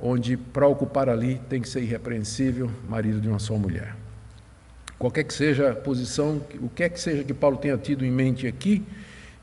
onde 0.00 0.36
para 0.36 0.66
ocupar 0.66 1.08
ali 1.08 1.40
tem 1.48 1.60
que 1.60 1.68
ser 1.68 1.82
irrepreensível, 1.82 2.70
marido 2.88 3.20
de 3.20 3.28
uma 3.28 3.38
só 3.38 3.54
mulher. 3.54 3.96
Qualquer 4.98 5.24
que 5.24 5.34
seja 5.34 5.72
a 5.72 5.74
posição, 5.74 6.40
o 6.60 6.68
que 6.68 6.84
é 6.84 6.88
que 6.88 7.00
seja 7.00 7.24
que 7.24 7.34
Paulo 7.34 7.56
tenha 7.56 7.76
tido 7.76 8.04
em 8.04 8.10
mente 8.10 8.46
aqui 8.46 8.84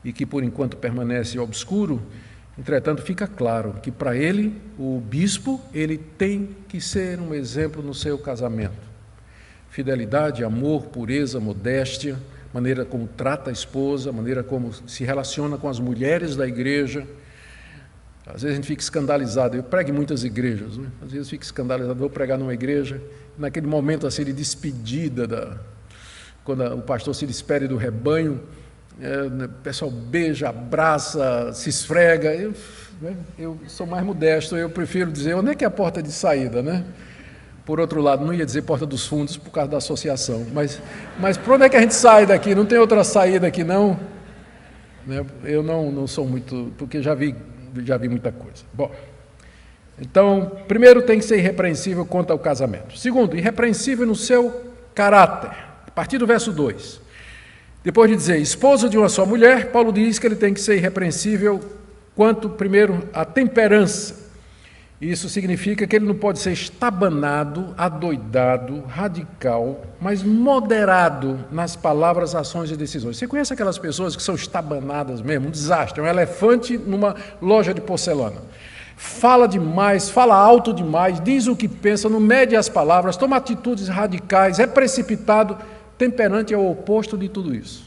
e 0.02 0.10
que 0.10 0.24
por 0.24 0.42
enquanto 0.42 0.78
permanece 0.78 1.38
obscuro, 1.38 2.00
Entretanto, 2.60 3.00
fica 3.00 3.26
claro 3.26 3.76
que 3.82 3.90
para 3.90 4.14
ele, 4.14 4.54
o 4.78 5.00
bispo, 5.00 5.58
ele 5.72 5.96
tem 5.96 6.54
que 6.68 6.78
ser 6.78 7.18
um 7.18 7.32
exemplo 7.32 7.82
no 7.82 7.94
seu 7.94 8.18
casamento. 8.18 8.90
Fidelidade, 9.70 10.44
amor, 10.44 10.88
pureza, 10.88 11.40
modéstia, 11.40 12.18
maneira 12.52 12.84
como 12.84 13.08
trata 13.08 13.48
a 13.48 13.52
esposa, 13.52 14.12
maneira 14.12 14.42
como 14.42 14.74
se 14.86 15.04
relaciona 15.04 15.56
com 15.56 15.70
as 15.70 15.80
mulheres 15.80 16.36
da 16.36 16.46
igreja. 16.46 17.06
Às 18.26 18.42
vezes 18.42 18.50
a 18.50 18.54
gente 18.56 18.66
fica 18.66 18.82
escandalizado, 18.82 19.56
eu 19.56 19.62
prego 19.62 19.88
em 19.88 19.94
muitas 19.94 20.22
igrejas, 20.22 20.76
né? 20.76 20.88
às 21.02 21.10
vezes 21.10 21.30
fica 21.30 21.42
escandalizado, 21.42 21.98
vou 21.98 22.10
pregar 22.10 22.36
numa 22.36 22.52
igreja, 22.52 23.00
naquele 23.38 23.66
momento 23.66 24.06
assim 24.06 24.22
de 24.22 24.34
despedida, 24.34 25.26
da, 25.26 25.56
quando 26.44 26.62
o 26.74 26.82
pastor 26.82 27.14
se 27.14 27.26
despede 27.26 27.66
do 27.66 27.78
rebanho, 27.78 28.38
é, 29.00 29.28
né, 29.28 29.44
o 29.46 29.62
pessoal 29.62 29.90
beija, 29.90 30.48
abraça, 30.50 31.52
se 31.54 31.70
esfrega. 31.70 32.34
Eu, 32.34 32.52
né, 33.00 33.16
eu 33.38 33.58
sou 33.66 33.86
mais 33.86 34.04
modesto, 34.04 34.56
eu 34.56 34.68
prefiro 34.68 35.10
dizer 35.10 35.34
onde 35.34 35.50
é 35.50 35.54
que 35.54 35.64
é 35.64 35.66
a 35.66 35.70
porta 35.70 36.02
de 36.02 36.12
saída, 36.12 36.62
né? 36.62 36.84
Por 37.64 37.80
outro 37.80 38.00
lado, 38.00 38.24
não 38.24 38.34
ia 38.34 38.44
dizer 38.44 38.62
porta 38.62 38.84
dos 38.84 39.06
fundos 39.06 39.36
por 39.36 39.50
causa 39.50 39.70
da 39.70 39.76
associação, 39.78 40.46
mas, 40.52 40.80
mas 41.18 41.36
por 41.36 41.54
onde 41.54 41.64
é 41.64 41.68
que 41.68 41.76
a 41.76 41.80
gente 41.80 41.94
sai 41.94 42.26
daqui? 42.26 42.54
Não 42.54 42.66
tem 42.66 42.78
outra 42.78 43.02
saída 43.04 43.46
aqui, 43.46 43.64
não? 43.64 43.98
Né, 45.06 45.24
eu 45.44 45.62
não, 45.62 45.90
não 45.90 46.06
sou 46.06 46.26
muito, 46.26 46.72
porque 46.76 47.00
já 47.00 47.14
vi, 47.14 47.34
já 47.84 47.96
vi 47.96 48.08
muita 48.08 48.30
coisa. 48.30 48.64
Bom, 48.74 48.90
então, 49.98 50.52
primeiro 50.66 51.02
tem 51.02 51.18
que 51.18 51.24
ser 51.24 51.38
irrepreensível 51.38 52.04
quanto 52.04 52.32
ao 52.32 52.38
casamento. 52.38 52.98
Segundo, 52.98 53.36
irrepreensível 53.36 54.06
no 54.06 54.16
seu 54.16 54.72
caráter. 54.94 55.50
A 55.86 55.90
partir 55.90 56.18
do 56.18 56.26
verso 56.26 56.52
2. 56.52 57.09
Depois 57.82 58.10
de 58.10 58.16
dizer 58.16 58.38
esposo 58.38 58.90
de 58.90 58.98
uma 58.98 59.08
só 59.08 59.24
mulher, 59.24 59.72
Paulo 59.72 59.92
diz 59.92 60.18
que 60.18 60.26
ele 60.26 60.36
tem 60.36 60.52
que 60.52 60.60
ser 60.60 60.76
irrepreensível 60.76 61.60
quanto, 62.14 62.50
primeiro, 62.50 63.08
à 63.12 63.24
temperança. 63.24 64.20
Isso 65.00 65.30
significa 65.30 65.86
que 65.86 65.96
ele 65.96 66.04
não 66.04 66.14
pode 66.14 66.40
ser 66.40 66.52
estabanado, 66.52 67.74
adoidado, 67.78 68.82
radical, 68.82 69.80
mas 69.98 70.22
moderado 70.22 71.42
nas 71.50 71.74
palavras, 71.74 72.34
ações 72.34 72.70
e 72.70 72.76
decisões. 72.76 73.16
Você 73.16 73.26
conhece 73.26 73.54
aquelas 73.54 73.78
pessoas 73.78 74.14
que 74.14 74.22
são 74.22 74.34
estabanadas 74.34 75.22
mesmo, 75.22 75.48
um 75.48 75.50
desastre, 75.50 76.02
um 76.02 76.06
elefante 76.06 76.76
numa 76.76 77.16
loja 77.40 77.72
de 77.72 77.80
porcelana. 77.80 78.42
Fala 78.94 79.48
demais, 79.48 80.10
fala 80.10 80.34
alto 80.34 80.74
demais, 80.74 81.18
diz 81.18 81.46
o 81.46 81.56
que 81.56 81.66
pensa, 81.66 82.06
não 82.06 82.20
mede 82.20 82.54
as 82.54 82.68
palavras, 82.68 83.16
toma 83.16 83.38
atitudes 83.38 83.88
radicais, 83.88 84.58
é 84.58 84.66
precipitado 84.66 85.56
Temperante 86.00 86.54
é 86.54 86.56
o 86.56 86.70
oposto 86.70 87.14
de 87.18 87.28
tudo 87.28 87.54
isso. 87.54 87.84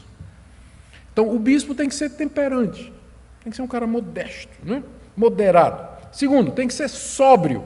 Então, 1.12 1.34
o 1.34 1.36
bispo 1.36 1.74
tem 1.74 1.88
que 1.88 1.94
ser 1.96 2.10
temperante, 2.10 2.92
tem 3.42 3.50
que 3.50 3.56
ser 3.56 3.62
um 3.62 3.66
cara 3.66 3.88
modesto, 3.88 4.52
né? 4.62 4.84
moderado. 5.16 5.84
Segundo, 6.12 6.52
tem 6.52 6.68
que 6.68 6.74
ser 6.74 6.88
sóbrio. 6.88 7.64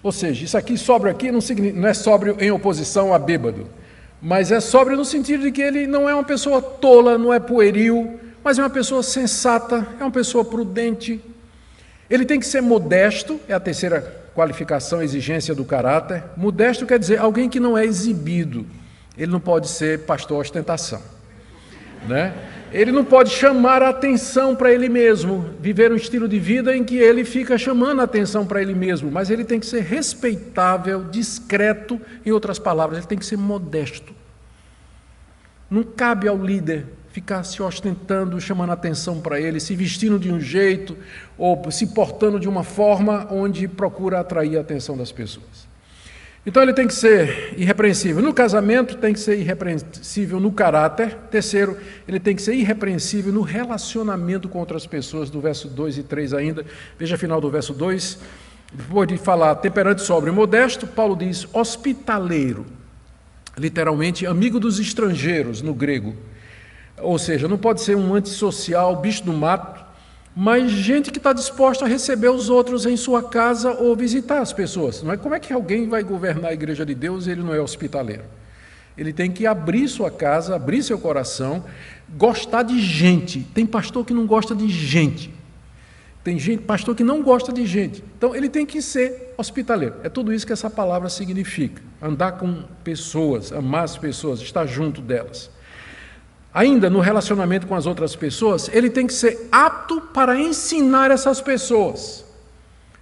Ou 0.00 0.12
seja, 0.12 0.44
isso 0.44 0.56
aqui 0.56 0.78
sóbrio 0.78 1.10
aqui 1.10 1.32
não, 1.32 1.40
não 1.74 1.88
é 1.88 1.92
sóbrio 1.92 2.36
em 2.38 2.52
oposição 2.52 3.12
a 3.12 3.18
bêbado, 3.18 3.66
Mas 4.20 4.52
é 4.52 4.60
sóbrio 4.60 4.96
no 4.96 5.04
sentido 5.04 5.42
de 5.42 5.50
que 5.50 5.60
ele 5.60 5.88
não 5.88 6.08
é 6.08 6.14
uma 6.14 6.22
pessoa 6.22 6.62
tola, 6.62 7.18
não 7.18 7.34
é 7.34 7.40
pueril, 7.40 8.20
mas 8.44 8.60
é 8.60 8.62
uma 8.62 8.70
pessoa 8.70 9.02
sensata, 9.02 9.88
é 9.98 10.04
uma 10.04 10.12
pessoa 10.12 10.44
prudente. 10.44 11.20
Ele 12.08 12.24
tem 12.24 12.38
que 12.38 12.46
ser 12.46 12.60
modesto, 12.60 13.40
é 13.48 13.54
a 13.54 13.58
terceira 13.58 14.21
qualificação, 14.34 15.02
exigência 15.02 15.54
do 15.54 15.64
caráter. 15.64 16.24
Modesto 16.36 16.86
quer 16.86 16.98
dizer 16.98 17.18
alguém 17.18 17.48
que 17.48 17.60
não 17.60 17.76
é 17.76 17.84
exibido. 17.84 18.66
Ele 19.16 19.30
não 19.30 19.40
pode 19.40 19.68
ser 19.68 20.00
pastor 20.00 20.40
ostentação. 20.40 21.02
Né? 22.08 22.34
Ele 22.72 22.90
não 22.90 23.04
pode 23.04 23.30
chamar 23.30 23.82
a 23.82 23.90
atenção 23.90 24.56
para 24.56 24.72
ele 24.72 24.88
mesmo, 24.88 25.54
viver 25.60 25.92
um 25.92 25.96
estilo 25.96 26.26
de 26.26 26.38
vida 26.38 26.74
em 26.74 26.82
que 26.82 26.96
ele 26.96 27.22
fica 27.22 27.58
chamando 27.58 28.00
a 28.00 28.04
atenção 28.04 28.46
para 28.46 28.62
ele 28.62 28.74
mesmo, 28.74 29.10
mas 29.10 29.28
ele 29.28 29.44
tem 29.44 29.60
que 29.60 29.66
ser 29.66 29.82
respeitável, 29.82 31.04
discreto, 31.10 32.00
em 32.24 32.32
outras 32.32 32.58
palavras, 32.58 32.98
ele 32.98 33.06
tem 33.06 33.18
que 33.18 33.26
ser 33.26 33.36
modesto. 33.36 34.14
Não 35.70 35.82
cabe 35.82 36.26
ao 36.26 36.36
líder 36.36 36.86
ficar 37.12 37.44
se 37.44 37.62
ostentando, 37.62 38.40
chamando 38.40 38.72
atenção 38.72 39.20
para 39.20 39.38
ele, 39.38 39.60
se 39.60 39.76
vestindo 39.76 40.18
de 40.18 40.32
um 40.32 40.40
jeito 40.40 40.96
ou 41.36 41.70
se 41.70 41.88
portando 41.88 42.40
de 42.40 42.48
uma 42.48 42.64
forma 42.64 43.28
onde 43.30 43.68
procura 43.68 44.18
atrair 44.18 44.56
a 44.56 44.62
atenção 44.62 44.96
das 44.96 45.12
pessoas. 45.12 45.70
Então 46.44 46.62
ele 46.62 46.72
tem 46.72 46.88
que 46.88 46.94
ser 46.94 47.54
irrepreensível 47.56 48.20
no 48.22 48.32
casamento, 48.32 48.96
tem 48.96 49.12
que 49.12 49.20
ser 49.20 49.38
irrepreensível 49.38 50.40
no 50.40 50.50
caráter. 50.50 51.14
Terceiro, 51.30 51.76
ele 52.08 52.18
tem 52.18 52.34
que 52.34 52.42
ser 52.42 52.54
irrepreensível 52.54 53.32
no 53.32 53.42
relacionamento 53.42 54.48
com 54.48 54.58
outras 54.58 54.86
pessoas, 54.86 55.30
do 55.30 55.40
verso 55.40 55.68
2 55.68 55.98
e 55.98 56.02
3 56.02 56.32
ainda. 56.32 56.64
Veja 56.98 57.14
a 57.14 57.18
final 57.18 57.40
do 57.40 57.50
verso 57.50 57.74
2. 57.74 58.18
Depois 58.72 59.06
de 59.06 59.18
falar 59.18 59.54
temperante, 59.56 60.00
sóbrio 60.00 60.32
e 60.32 60.34
modesto, 60.34 60.86
Paulo 60.86 61.14
diz 61.14 61.46
hospitaleiro, 61.52 62.64
literalmente 63.56 64.26
amigo 64.26 64.58
dos 64.58 64.80
estrangeiros 64.80 65.60
no 65.60 65.74
grego. 65.74 66.16
Ou 67.02 67.18
seja, 67.18 67.48
não 67.48 67.58
pode 67.58 67.80
ser 67.80 67.96
um 67.96 68.14
antissocial, 68.14 68.96
bicho 68.96 69.24
do 69.24 69.32
mato, 69.32 69.84
mas 70.34 70.70
gente 70.70 71.10
que 71.10 71.18
está 71.18 71.32
disposta 71.32 71.84
a 71.84 71.88
receber 71.88 72.30
os 72.30 72.48
outros 72.48 72.86
em 72.86 72.96
sua 72.96 73.22
casa 73.22 73.72
ou 73.72 73.94
visitar 73.94 74.40
as 74.40 74.52
pessoas. 74.52 75.02
Não 75.02 75.12
é 75.12 75.16
como 75.16 75.34
é 75.34 75.40
que 75.40 75.52
alguém 75.52 75.88
vai 75.88 76.02
governar 76.02 76.50
a 76.50 76.54
igreja 76.54 76.86
de 76.86 76.94
Deus 76.94 77.26
e 77.26 77.30
ele 77.30 77.42
não 77.42 77.54
é 77.54 77.60
hospitaleiro? 77.60 78.24
Ele 78.96 79.12
tem 79.12 79.30
que 79.30 79.46
abrir 79.46 79.88
sua 79.88 80.10
casa, 80.10 80.54
abrir 80.54 80.82
seu 80.82 80.98
coração, 80.98 81.64
gostar 82.16 82.62
de 82.62 82.80
gente. 82.80 83.40
Tem 83.54 83.66
pastor 83.66 84.04
que 84.04 84.14
não 84.14 84.26
gosta 84.26 84.54
de 84.54 84.68
gente. 84.68 85.32
Tem 86.24 86.38
gente, 86.38 86.62
pastor 86.62 86.94
que 86.94 87.02
não 87.02 87.22
gosta 87.22 87.52
de 87.52 87.66
gente. 87.66 88.02
Então 88.16 88.34
ele 88.34 88.48
tem 88.48 88.64
que 88.64 88.80
ser 88.80 89.34
hospitaleiro. 89.36 89.96
É 90.02 90.08
tudo 90.08 90.32
isso 90.32 90.46
que 90.46 90.52
essa 90.52 90.70
palavra 90.70 91.08
significa. 91.08 91.82
Andar 92.00 92.32
com 92.32 92.62
pessoas, 92.84 93.52
amar 93.52 93.84
as 93.84 93.98
pessoas, 93.98 94.40
estar 94.40 94.66
junto 94.66 95.00
delas 95.00 95.50
ainda 96.52 96.90
no 96.90 97.00
relacionamento 97.00 97.66
com 97.66 97.74
as 97.74 97.86
outras 97.86 98.14
pessoas, 98.14 98.68
ele 98.72 98.90
tem 98.90 99.06
que 99.06 99.14
ser 99.14 99.48
apto 99.50 100.00
para 100.00 100.38
ensinar 100.38 101.10
essas 101.10 101.40
pessoas. 101.40 102.24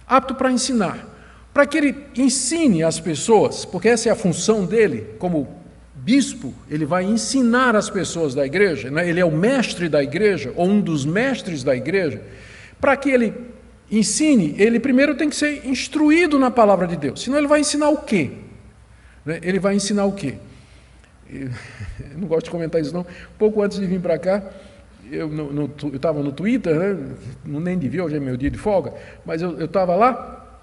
Apto 0.07 0.35
para 0.35 0.51
ensinar. 0.51 1.07
Para 1.53 1.65
que 1.65 1.77
ele 1.77 1.95
ensine 2.15 2.83
as 2.83 2.99
pessoas, 2.99 3.65
porque 3.65 3.89
essa 3.89 4.07
é 4.07 4.11
a 4.11 4.15
função 4.15 4.65
dele, 4.65 5.15
como 5.19 5.47
bispo, 5.93 6.53
ele 6.69 6.85
vai 6.85 7.03
ensinar 7.03 7.75
as 7.75 7.89
pessoas 7.89 8.33
da 8.33 8.45
igreja, 8.45 8.89
né? 8.89 9.07
ele 9.07 9.19
é 9.19 9.25
o 9.25 9.31
mestre 9.31 9.89
da 9.89 10.01
igreja, 10.01 10.53
ou 10.55 10.67
um 10.67 10.79
dos 10.79 11.05
mestres 11.05 11.63
da 11.63 11.75
igreja. 11.75 12.21
Para 12.79 12.95
que 12.95 13.09
ele 13.09 13.33
ensine, 13.91 14.55
ele 14.57 14.79
primeiro 14.79 15.13
tem 15.15 15.29
que 15.29 15.35
ser 15.35 15.67
instruído 15.67 16.39
na 16.39 16.49
palavra 16.49 16.87
de 16.87 16.95
Deus, 16.95 17.21
senão 17.21 17.37
ele 17.37 17.47
vai 17.47 17.59
ensinar 17.59 17.89
o 17.89 17.97
quê? 17.97 18.31
Né? 19.25 19.39
Ele 19.43 19.59
vai 19.59 19.75
ensinar 19.75 20.05
o 20.05 20.13
quê? 20.13 20.35
Eu 21.31 21.49
não 22.17 22.27
gosto 22.27 22.45
de 22.45 22.51
comentar 22.51 22.81
isso 22.81 22.93
não. 22.93 23.05
Pouco 23.39 23.61
antes 23.61 23.79
de 23.79 23.85
vir 23.85 24.01
para 24.01 24.19
cá, 24.19 24.43
eu 25.09 25.29
estava 25.93 26.21
no 26.21 26.31
Twitter, 26.31 26.77
né? 26.77 27.15
nem 27.45 27.77
devia, 27.77 28.03
hoje 28.03 28.17
é 28.17 28.19
meu 28.19 28.37
dia 28.37 28.49
de 28.49 28.57
folga, 28.57 28.93
mas 29.25 29.41
eu 29.41 29.65
estava 29.65 29.95
lá, 29.95 30.59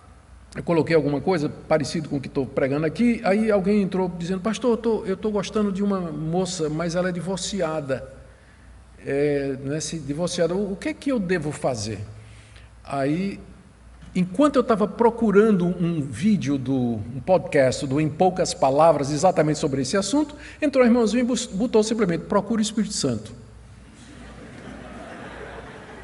eu 0.57 0.63
coloquei 0.63 0.97
alguma 0.97 1.21
coisa 1.21 1.49
parecido 1.49 2.09
com 2.09 2.17
o 2.17 2.21
que 2.21 2.29
estou 2.29 2.47
pregando 2.47 2.87
aqui, 2.87 3.21
aí 3.25 3.51
alguém 3.51 3.83
entrou 3.83 4.11
dizendo, 4.19 4.41
pastor, 4.41 4.79
eu 5.07 5.15
estou 5.15 5.31
gostando 5.31 5.71
de 5.71 5.83
uma 5.83 6.01
moça, 6.01 6.69
mas 6.69 6.95
ela 6.95 7.11
é 7.11 7.13
divorciada. 7.13 8.17
É, 9.07 9.57
né, 9.63 9.81
se 9.81 9.99
divorciada, 9.99 10.55
o, 10.55 10.73
o 10.73 10.77
que 10.77 10.89
é 10.89 10.95
que 10.95 11.13
eu 11.13 11.21
devo 11.21 11.53
fazer? 11.53 12.01
Aí 12.83 13.39
Enquanto 14.19 14.57
eu 14.57 14.63
estava 14.63 14.89
procurando 14.89 15.65
um 15.65 16.03
vídeo 16.03 16.59
do 16.59 16.75
um 16.75 17.21
podcast 17.25 17.87
do 17.87 18.01
Em 18.01 18.09
Poucas 18.09 18.53
Palavras, 18.53 19.13
exatamente 19.13 19.61
sobre 19.61 19.83
esse 19.83 19.97
assunto, 19.97 20.35
entrou 20.61 20.83
o 20.83 20.89
irmãozinho 20.89 21.21
e 21.23 21.55
botou 21.55 21.85
simplesmente: 21.85 22.25
procure 22.25 22.61
o 22.61 22.65
Espírito 22.65 22.95
Santo. 22.95 23.31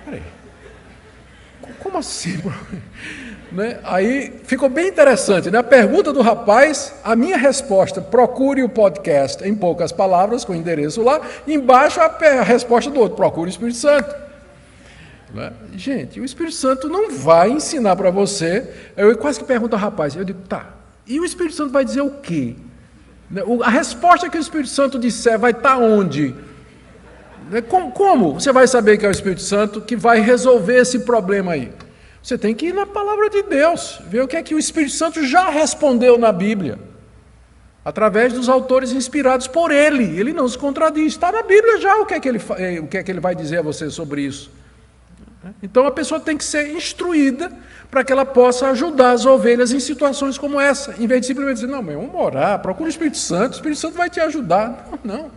Peraí. 0.05 0.22
Como 1.81 1.98
assim? 1.98 2.40
Né? 3.53 3.79
Aí 3.85 4.40
ficou 4.42 4.68
bem 4.68 4.88
interessante. 4.88 5.48
Na 5.48 5.62
né? 5.62 5.68
pergunta 5.68 6.12
do 6.12 6.22
rapaz, 6.22 6.92
a 7.05 7.14
minha 7.14 7.37
resposta: 7.37 8.00
procure 8.00 8.64
o 8.64 8.68
podcast 8.68 9.46
em 9.46 9.55
poucas 9.55 9.92
palavras, 9.92 10.44
com 10.44 10.53
o 10.53 10.57
endereço 10.57 11.03
lá, 11.03 11.20
embaixo 11.46 12.00
a, 12.00 12.07
a 12.07 12.42
resposta 12.42 12.90
do 12.90 12.98
outro: 12.98 13.16
procure 13.16 13.48
o 13.48 13.53
Espírito 13.53 13.79
Santo. 13.79 14.23
Né? 15.34 15.52
Gente, 15.74 16.20
o 16.20 16.24
Espírito 16.24 16.54
Santo 16.54 16.88
não 16.88 17.10
vai 17.10 17.50
ensinar 17.50 17.96
para 17.96 18.10
você. 18.10 18.72
Eu 18.96 19.16
quase 19.18 19.40
que 19.40 19.44
pergunto 19.44 19.74
ao 19.74 19.82
rapaz, 19.82 20.14
eu 20.14 20.24
digo, 20.24 20.40
tá, 20.48 20.74
e 21.06 21.18
o 21.18 21.24
Espírito 21.24 21.56
Santo 21.56 21.72
vai 21.72 21.84
dizer 21.84 22.02
o 22.02 22.10
quê? 22.10 22.54
Né? 23.28 23.42
A 23.62 23.68
resposta 23.68 24.30
que 24.30 24.38
o 24.38 24.40
Espírito 24.40 24.70
Santo 24.70 24.98
disser 24.98 25.38
vai 25.38 25.50
estar 25.50 25.76
tá 25.76 25.78
onde? 25.78 26.34
Né? 27.50 27.60
Como 27.60 28.34
você 28.34 28.52
vai 28.52 28.68
saber 28.68 28.96
que 28.96 29.04
é 29.04 29.08
o 29.08 29.12
Espírito 29.12 29.42
Santo 29.42 29.80
que 29.80 29.96
vai 29.96 30.20
resolver 30.20 30.76
esse 30.76 31.00
problema 31.00 31.52
aí? 31.52 31.72
Você 32.22 32.38
tem 32.38 32.54
que 32.54 32.66
ir 32.66 32.74
na 32.74 32.86
palavra 32.86 33.28
de 33.28 33.42
Deus, 33.42 34.00
ver 34.08 34.22
o 34.22 34.28
que 34.28 34.36
é 34.36 34.42
que 34.42 34.54
o 34.54 34.58
Espírito 34.58 34.92
Santo 34.92 35.26
já 35.26 35.50
respondeu 35.50 36.16
na 36.16 36.32
Bíblia, 36.32 36.78
através 37.84 38.32
dos 38.32 38.48
autores 38.48 38.92
inspirados 38.92 39.46
por 39.46 39.70
ele. 39.70 40.18
Ele 40.18 40.32
não 40.32 40.48
se 40.48 40.56
contradiz, 40.56 41.08
está 41.08 41.30
na 41.30 41.42
Bíblia 41.42 41.78
já 41.80 41.96
o 41.96 42.06
que 42.06 42.14
é 42.14 42.20
que 42.20 42.28
ele, 42.28 42.40
eh, 42.56 42.80
o 42.80 42.86
que 42.86 42.96
é 42.96 43.02
que 43.02 43.10
ele 43.10 43.20
vai 43.20 43.34
dizer 43.34 43.58
a 43.58 43.62
você 43.62 43.90
sobre 43.90 44.22
isso. 44.22 44.50
Então 45.62 45.87
a 45.87 45.90
pessoa 45.90 46.20
tem 46.20 46.37
que 46.37 46.44
ser 46.44 46.74
instruída 46.74 47.50
para 47.90 48.02
que 48.02 48.12
ela 48.12 48.24
possa 48.24 48.68
ajudar 48.70 49.12
as 49.12 49.24
ovelhas 49.24 49.72
em 49.72 49.80
situações 49.80 50.37
como 50.37 50.61
essa, 50.61 50.94
em 50.98 51.07
vez 51.07 51.20
de 51.20 51.28
simplesmente 51.28 51.57
dizer, 51.57 51.66
não, 51.68 51.83
mas 51.83 51.94
vamos 51.94 52.14
orar, 52.14 52.59
procura 52.61 52.87
o 52.87 52.90
Espírito 52.90 53.18
Santo, 53.18 53.52
o 53.52 53.57
Espírito 53.57 53.80
Santo 53.80 53.96
vai 53.96 54.11
te 54.11 54.20
ajudar. 54.20 54.88
Não, 55.04 55.16
não. 55.16 55.30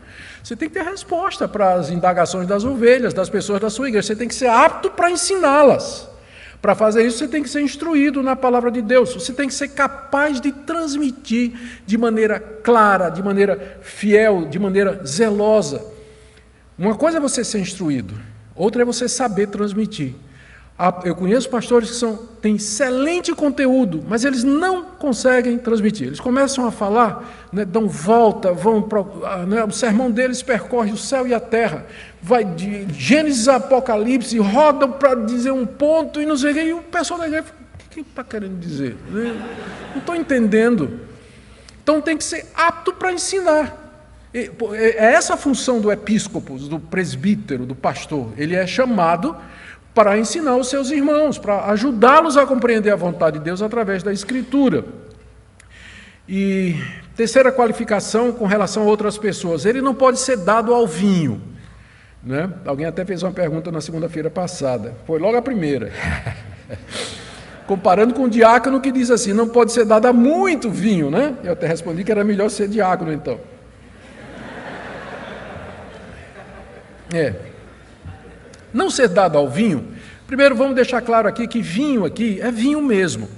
Você 0.43 0.55
tem 0.55 0.69
que 0.69 0.75
ter 0.75 0.83
resposta 0.83 1.47
para 1.47 1.73
as 1.73 1.89
indagações 1.89 2.47
das 2.47 2.63
ovelhas, 2.63 3.13
das 3.13 3.29
pessoas 3.29 3.59
da 3.59 3.69
sua 3.69 3.89
igreja. 3.89 4.07
Você 4.07 4.15
tem 4.15 4.27
que 4.27 4.35
ser 4.35 4.47
apto 4.47 4.89
para 4.89 5.11
ensiná-las. 5.11 6.07
Para 6.61 6.73
fazer 6.73 7.05
isso, 7.05 7.19
você 7.19 7.27
tem 7.27 7.43
que 7.43 7.49
ser 7.49 7.61
instruído 7.61 8.23
na 8.23 8.35
palavra 8.35 8.71
de 8.71 8.81
Deus. 8.81 9.13
Você 9.13 9.33
tem 9.33 9.47
que 9.47 9.53
ser 9.53 9.69
capaz 9.69 10.41
de 10.41 10.51
transmitir 10.51 11.53
de 11.85 11.97
maneira 11.97 12.39
clara, 12.39 13.09
de 13.09 13.21
maneira 13.21 13.77
fiel, 13.81 14.45
de 14.45 14.57
maneira 14.57 15.01
zelosa. 15.05 15.85
Uma 16.77 16.95
coisa 16.95 17.17
é 17.17 17.21
você 17.21 17.43
ser 17.43 17.59
instruído, 17.59 18.13
Outra 18.57 18.81
é 18.81 18.85
você 18.85 19.07
saber 19.07 19.47
transmitir. 19.47 20.15
Eu 21.03 21.15
conheço 21.15 21.49
pastores 21.49 21.89
que 21.89 21.95
são, 21.95 22.17
têm 22.39 22.55
excelente 22.55 23.33
conteúdo, 23.33 24.03
mas 24.07 24.23
eles 24.23 24.43
não 24.43 24.83
conseguem 24.83 25.57
transmitir. 25.57 26.05
Eles 26.05 26.19
começam 26.19 26.67
a 26.67 26.71
falar, 26.71 27.47
né, 27.51 27.65
dão 27.65 27.87
volta, 27.87 28.53
vão 28.53 28.87
ah, 29.25 29.37
né, 29.37 29.63
o 29.63 29.71
sermão 29.71 30.11
deles 30.11 30.43
percorre 30.43 30.91
o 30.91 30.97
céu 30.97 31.25
e 31.27 31.33
a 31.33 31.39
terra, 31.39 31.87
vai 32.21 32.45
de 32.45 32.85
Gênesis 32.93 33.47
a 33.47 33.55
Apocalipse, 33.55 34.37
rodam 34.37 34.91
para 34.91 35.15
dizer 35.15 35.49
um 35.49 35.65
ponto 35.65 36.21
e 36.21 36.27
não 36.27 36.37
sei 36.37 36.51
o 36.51 36.53
que, 36.53 36.61
e 36.61 36.73
o 36.73 36.83
pessoal 36.83 37.19
da 37.21 37.27
igreja 37.27 37.45
fala, 37.45 37.57
o 37.73 37.89
que 37.89 38.01
está 38.01 38.23
querendo 38.23 38.59
dizer? 38.59 38.95
Né, 39.09 39.35
não 39.93 39.99
estou 39.99 40.15
entendendo. 40.15 40.99
Então 41.81 41.99
tem 41.99 42.15
que 42.15 42.23
ser 42.23 42.45
apto 42.53 42.93
para 42.93 43.11
ensinar. 43.11 43.86
É, 44.33 44.49
é 44.75 45.13
essa 45.13 45.35
a 45.35 45.37
função 45.37 45.79
do 45.79 45.91
episcopo, 45.91 46.57
do 46.57 46.79
presbítero, 46.79 47.65
do 47.65 47.75
pastor. 47.75 48.31
Ele 48.37 48.55
é 48.55 48.67
chamado 48.67 49.35
para 49.93 50.17
ensinar 50.17 50.55
os 50.57 50.69
seus 50.69 50.91
irmãos, 50.91 51.39
para 51.39 51.65
ajudá-los 51.71 52.37
a 52.37 52.45
compreender 52.45 52.91
a 52.91 52.95
vontade 52.95 53.39
de 53.39 53.45
Deus 53.45 53.61
através 53.61 54.03
da 54.03 54.13
Escritura. 54.13 54.85
E 56.29 56.75
terceira 57.15 57.51
qualificação 57.51 58.31
com 58.31 58.45
relação 58.45 58.83
a 58.83 58.85
outras 58.85 59.17
pessoas, 59.17 59.65
ele 59.65 59.81
não 59.81 59.95
pode 59.95 60.19
ser 60.19 60.37
dado 60.37 60.73
ao 60.73 60.85
vinho. 60.85 61.41
Né? 62.21 62.47
Alguém 62.65 62.85
até 62.85 63.05
fez 63.05 63.23
uma 63.23 63.31
pergunta 63.31 63.71
na 63.71 63.81
segunda-feira 63.81 64.29
passada, 64.29 64.93
foi 65.07 65.17
logo 65.17 65.37
a 65.37 65.41
primeira. 65.41 65.91
Comparando 67.65 68.13
com 68.13 68.23
o 68.23 68.29
diácono 68.29 68.79
que 68.79 68.91
diz 68.91 69.09
assim: 69.09 69.33
não 69.33 69.47
pode 69.49 69.71
ser 69.71 69.85
dado 69.85 70.05
a 70.05 70.13
muito 70.13 70.69
vinho, 70.69 71.09
né? 71.09 71.35
Eu 71.43 71.53
até 71.53 71.67
respondi 71.67 72.03
que 72.03 72.11
era 72.11 72.23
melhor 72.23 72.49
ser 72.49 72.67
diácono 72.67 73.11
então. 73.11 73.39
É. 77.13 77.33
Não 78.73 78.89
ser 78.89 79.07
dado 79.07 79.37
ao 79.37 79.49
vinho, 79.49 79.87
primeiro 80.25 80.55
vamos 80.55 80.75
deixar 80.75 81.01
claro 81.01 81.27
aqui 81.27 81.47
que 81.47 81.61
vinho 81.61 82.05
aqui 82.05 82.39
é 82.41 82.51
vinho 82.51 82.81
mesmo. 82.81 83.29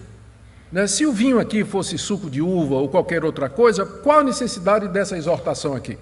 Né? 0.71 0.87
Se 0.87 1.05
o 1.05 1.11
vinho 1.11 1.39
aqui 1.39 1.63
fosse 1.63 1.97
suco 1.97 2.29
de 2.29 2.41
uva 2.41 2.75
ou 2.75 2.89
qualquer 2.89 3.23
outra 3.23 3.49
coisa, 3.49 3.85
qual 3.85 4.19
a 4.19 4.23
necessidade 4.23 4.87
dessa 4.87 5.17
exortação 5.17 5.75
aqui? 5.75 5.97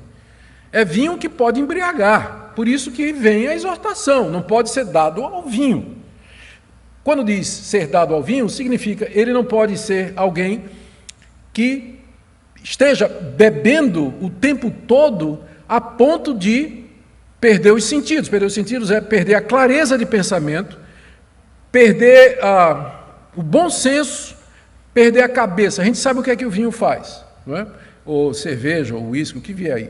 É 0.72 0.84
vinho 0.84 1.18
que 1.18 1.30
pode 1.30 1.60
embriagar, 1.60 2.52
por 2.56 2.68
isso 2.68 2.92
que 2.92 3.14
vem 3.14 3.48
a 3.48 3.56
exortação, 3.56 4.30
não 4.30 4.42
pode 4.42 4.70
ser 4.70 4.86
dado 4.86 5.24
ao 5.24 5.44
vinho. 5.44 5.96
Quando 7.04 7.24
diz 7.24 7.48
ser 7.48 7.88
dado 7.88 8.14
ao 8.14 8.22
vinho, 8.22 8.50
significa 8.50 9.10
ele 9.10 9.32
não 9.32 9.46
pode 9.46 9.78
ser 9.78 10.12
alguém 10.18 10.66
que 11.54 12.00
esteja 12.62 13.08
bebendo 13.08 14.14
o 14.22 14.30
tempo 14.30 14.70
todo 14.86 15.40
a 15.70 15.80
ponto 15.80 16.34
de 16.34 16.84
perder 17.40 17.72
os 17.72 17.84
sentidos. 17.84 18.30
Perder 18.30 18.46
os 18.46 18.54
sentidos 18.54 18.92
é 18.92 19.02
perder 19.02 19.36
a 19.36 19.42
clareza 19.42 19.98
de 19.98 20.06
pensamento, 20.06 20.78
perder 21.72 22.40
ah, 22.42 23.04
o 23.36 23.44
bom 23.44 23.70
senso, 23.70 24.36
perder 24.94 25.22
a 25.22 25.30
cabeça. 25.30 25.82
A 25.82 25.86
gente 25.86 25.98
sabe 25.98 26.20
o 26.20 26.24
que 26.24 26.32
é 26.32 26.36
que 26.36 26.46
o 26.46 26.50
vinho 26.50 26.72
faz, 26.72 27.24
não 27.46 27.58
é? 27.58 27.68
ou 28.08 28.34
cerveja, 28.34 28.96
ou 28.96 29.10
uísque, 29.10 29.38
o 29.38 29.42
que 29.42 29.54
vier 29.54 29.76
aí. 29.76 29.90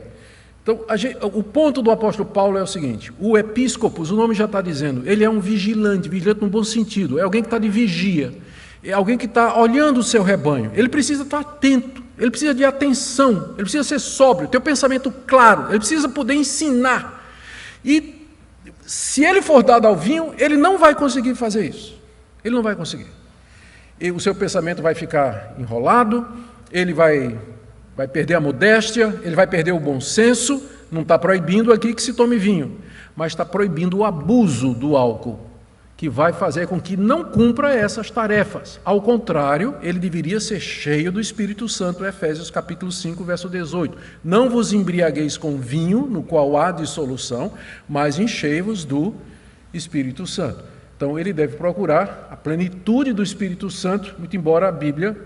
Então, 0.62 0.84
gente, 0.96 1.16
o 1.22 1.42
ponto 1.42 1.80
do 1.80 1.90
apóstolo 1.90 2.28
Paulo 2.28 2.58
é 2.58 2.62
o 2.62 2.66
seguinte: 2.66 3.12
o 3.18 3.38
episcopos, 3.38 4.10
o 4.10 4.16
nome 4.16 4.34
já 4.34 4.44
está 4.44 4.60
dizendo, 4.60 5.02
ele 5.06 5.24
é 5.24 5.30
um 5.30 5.40
vigilante, 5.40 6.08
vigilante 6.08 6.42
no 6.42 6.48
bom 6.48 6.64
sentido, 6.64 7.18
é 7.18 7.22
alguém 7.22 7.40
que 7.40 7.46
está 7.46 7.58
de 7.58 7.68
vigia, 7.68 8.34
é 8.84 8.92
alguém 8.92 9.16
que 9.16 9.24
está 9.24 9.58
olhando 9.58 10.00
o 10.00 10.02
seu 10.02 10.22
rebanho. 10.22 10.70
Ele 10.74 10.88
precisa 10.88 11.22
estar 11.22 11.40
atento, 11.40 12.02
ele 12.18 12.30
precisa 12.30 12.52
de 12.52 12.64
atenção, 12.64 13.52
ele 13.54 13.62
precisa 13.62 13.84
ser 13.84 13.98
sóbrio, 13.98 14.48
ter 14.48 14.58
o 14.58 14.60
pensamento 14.60 15.10
claro, 15.26 15.68
ele 15.70 15.78
precisa 15.78 16.08
poder 16.08 16.34
ensinar. 16.34 17.17
E 17.84 18.26
se 18.86 19.24
ele 19.24 19.42
for 19.42 19.62
dado 19.62 19.86
ao 19.86 19.96
vinho, 19.96 20.34
ele 20.38 20.56
não 20.56 20.78
vai 20.78 20.94
conseguir 20.94 21.34
fazer 21.34 21.66
isso. 21.66 21.98
Ele 22.44 22.54
não 22.54 22.62
vai 22.62 22.74
conseguir. 22.74 23.06
E 24.00 24.10
o 24.10 24.20
seu 24.20 24.34
pensamento 24.34 24.80
vai 24.80 24.94
ficar 24.94 25.54
enrolado, 25.58 26.26
ele 26.70 26.92
vai 26.92 27.38
vai 27.96 28.06
perder 28.06 28.34
a 28.34 28.40
modéstia, 28.40 29.18
ele 29.24 29.34
vai 29.34 29.44
perder 29.44 29.72
o 29.72 29.80
bom 29.80 30.00
senso. 30.00 30.62
Não 30.88 31.02
está 31.02 31.18
proibindo 31.18 31.72
aqui 31.72 31.92
que 31.92 32.00
se 32.00 32.12
tome 32.12 32.38
vinho, 32.38 32.78
mas 33.16 33.32
está 33.32 33.44
proibindo 33.44 33.98
o 33.98 34.04
abuso 34.04 34.72
do 34.72 34.96
álcool, 34.96 35.40
que 35.98 36.08
vai 36.08 36.32
fazer 36.32 36.68
com 36.68 36.80
que 36.80 36.96
não 36.96 37.24
cumpra 37.24 37.74
essas 37.74 38.08
tarefas. 38.08 38.78
Ao 38.84 39.02
contrário, 39.02 39.74
ele 39.82 39.98
deveria 39.98 40.38
ser 40.38 40.60
cheio 40.60 41.10
do 41.10 41.20
Espírito 41.20 41.68
Santo, 41.68 42.06
Efésios 42.06 42.52
capítulo 42.52 42.92
5, 42.92 43.24
verso 43.24 43.48
18. 43.48 43.98
Não 44.22 44.48
vos 44.48 44.72
embriagueis 44.72 45.36
com 45.36 45.58
vinho, 45.58 46.06
no 46.06 46.22
qual 46.22 46.56
há 46.56 46.70
dissolução, 46.70 47.52
mas 47.88 48.16
enchei-vos 48.16 48.84
do 48.84 49.12
Espírito 49.74 50.24
Santo. 50.24 50.62
Então 50.96 51.18
ele 51.18 51.32
deve 51.32 51.56
procurar 51.56 52.28
a 52.30 52.36
plenitude 52.36 53.12
do 53.12 53.22
Espírito 53.22 53.68
Santo, 53.68 54.14
muito 54.20 54.36
embora 54.36 54.68
a 54.68 54.72
Bíblia 54.72 55.16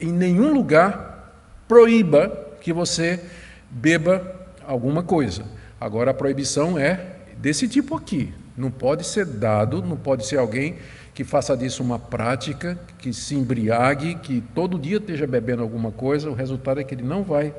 em 0.00 0.10
nenhum 0.10 0.52
lugar 0.52 1.36
proíba 1.68 2.56
que 2.60 2.72
você 2.72 3.22
beba 3.70 4.48
alguma 4.66 5.04
coisa. 5.04 5.44
Agora 5.80 6.10
a 6.10 6.14
proibição 6.14 6.76
é 6.76 7.14
desse 7.38 7.68
tipo 7.68 7.94
aqui. 7.94 8.34
Não 8.56 8.70
pode 8.70 9.04
ser 9.04 9.26
dado, 9.26 9.82
não 9.82 9.96
pode 9.96 10.26
ser 10.26 10.38
alguém 10.38 10.76
que 11.14 11.24
faça 11.24 11.56
disso 11.56 11.82
uma 11.82 11.98
prática, 11.98 12.78
que 12.98 13.12
se 13.12 13.34
embriague, 13.34 14.16
que 14.16 14.42
todo 14.54 14.78
dia 14.78 14.98
esteja 14.98 15.26
bebendo 15.26 15.62
alguma 15.62 15.90
coisa, 15.90 16.30
o 16.30 16.34
resultado 16.34 16.80
é 16.80 16.84
que 16.84 16.94
ele 16.94 17.02
não 17.02 17.22
vai 17.22 17.54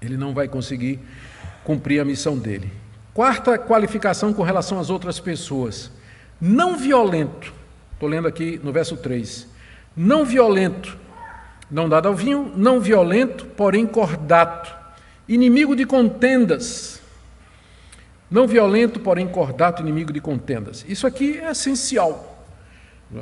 ele 0.00 0.16
não 0.16 0.32
vai 0.32 0.48
conseguir 0.48 1.00
cumprir 1.64 2.00
a 2.00 2.04
missão 2.04 2.38
dele. 2.38 2.70
Quarta 3.12 3.58
qualificação 3.58 4.32
com 4.32 4.42
relação 4.42 4.78
às 4.78 4.90
outras 4.90 5.18
pessoas. 5.18 5.90
Não 6.40 6.76
violento. 6.76 7.52
Estou 7.94 8.08
lendo 8.08 8.28
aqui 8.28 8.60
no 8.62 8.72
verso 8.72 8.96
3. 8.96 9.46
Não 9.96 10.24
violento, 10.24 10.96
não 11.68 11.88
dado 11.88 12.06
ao 12.06 12.14
vinho, 12.14 12.52
não 12.56 12.80
violento, 12.80 13.44
porém 13.56 13.86
cordato, 13.86 14.72
inimigo 15.28 15.74
de 15.74 15.84
contendas. 15.84 16.97
Não 18.30 18.46
violento, 18.46 19.00
porém 19.00 19.26
cordato, 19.26 19.82
inimigo 19.82 20.12
de 20.12 20.20
contendas. 20.20 20.84
Isso 20.88 21.06
aqui 21.06 21.38
é 21.38 21.50
essencial. 21.50 22.44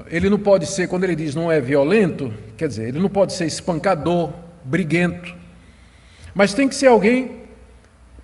Ele 0.09 0.29
não 0.29 0.39
pode 0.39 0.67
ser, 0.67 0.89
quando 0.89 1.05
ele 1.05 1.15
diz 1.15 1.35
não 1.35 1.51
é 1.51 1.61
violento, 1.61 2.33
quer 2.57 2.67
dizer, 2.67 2.89
ele 2.89 2.99
não 2.99 3.09
pode 3.09 3.33
ser 3.33 3.47
espancador, 3.47 4.33
briguento, 4.65 5.33
mas 6.35 6.53
tem 6.53 6.69
que 6.69 6.75
ser 6.75 6.89
alguém 6.89 7.43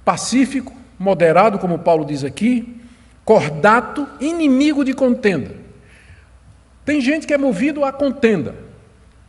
pacífico, 0.05 0.73
moderado, 0.99 1.59
como 1.59 1.79
Paulo 1.79 2.05
diz 2.05 2.25
aqui, 2.25 2.81
cordato, 3.25 4.07
inimigo 4.21 4.85
de 4.85 4.93
contenda. 4.93 5.55
Tem 6.85 7.01
gente 7.01 7.27
que 7.27 7.33
é 7.33 7.39
movido 7.39 7.85
à 7.85 7.93
contenda. 7.93 8.55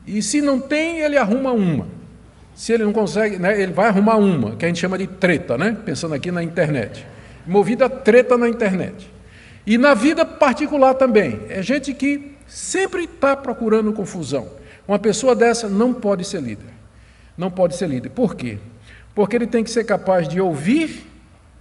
E 0.05 0.21
se 0.21 0.41
não 0.41 0.59
tem, 0.59 0.99
ele 0.99 1.17
arruma 1.17 1.51
uma. 1.51 1.87
Se 2.55 2.73
ele 2.73 2.83
não 2.83 2.93
consegue, 2.93 3.37
né, 3.37 3.59
ele 3.59 3.71
vai 3.71 3.87
arrumar 3.87 4.17
uma, 4.17 4.55
que 4.55 4.65
a 4.65 4.67
gente 4.67 4.79
chama 4.79 4.97
de 4.97 5.07
treta, 5.07 5.57
né? 5.57 5.77
pensando 5.85 6.13
aqui 6.13 6.31
na 6.31 6.43
internet. 6.43 7.05
Movida 7.45 7.85
a 7.85 7.89
treta 7.89 8.37
na 8.37 8.47
internet. 8.47 9.11
E 9.65 9.77
na 9.77 9.93
vida 9.93 10.25
particular 10.25 10.93
também. 10.93 11.41
É 11.49 11.61
gente 11.61 11.93
que 11.93 12.35
sempre 12.47 13.05
está 13.05 13.35
procurando 13.35 13.93
confusão. 13.93 14.47
Uma 14.87 14.99
pessoa 14.99 15.35
dessa 15.35 15.69
não 15.69 15.93
pode 15.93 16.25
ser 16.25 16.41
líder. 16.41 16.73
Não 17.37 17.49
pode 17.49 17.75
ser 17.75 17.87
líder. 17.87 18.09
Por 18.09 18.35
quê? 18.35 18.57
Porque 19.15 19.35
ele 19.35 19.47
tem 19.47 19.63
que 19.63 19.69
ser 19.69 19.85
capaz 19.85 20.27
de 20.27 20.41
ouvir, 20.41 21.09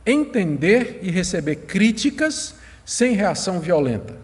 entender 0.05 1.01
e 1.03 1.11
receber 1.11 1.57
críticas 1.57 2.55
sem 2.85 3.14
reação 3.14 3.61
violenta. 3.61 4.14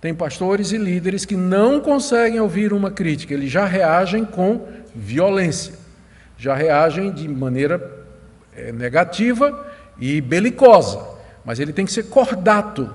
Tem 0.00 0.14
pastores 0.14 0.72
e 0.72 0.78
líderes 0.78 1.26
que 1.26 1.36
não 1.36 1.80
conseguem 1.80 2.40
ouvir 2.40 2.72
uma 2.72 2.90
crítica, 2.90 3.34
eles 3.34 3.50
já 3.50 3.66
reagem 3.66 4.24
com 4.24 4.66
violência, 4.94 5.74
já 6.38 6.54
reagem 6.54 7.12
de 7.12 7.28
maneira 7.28 8.06
é, 8.56 8.72
negativa 8.72 9.69
e 10.00 10.20
belicosa, 10.20 11.00
mas 11.44 11.60
ele 11.60 11.72
tem 11.72 11.84
que 11.84 11.92
ser 11.92 12.04
cordato, 12.04 12.92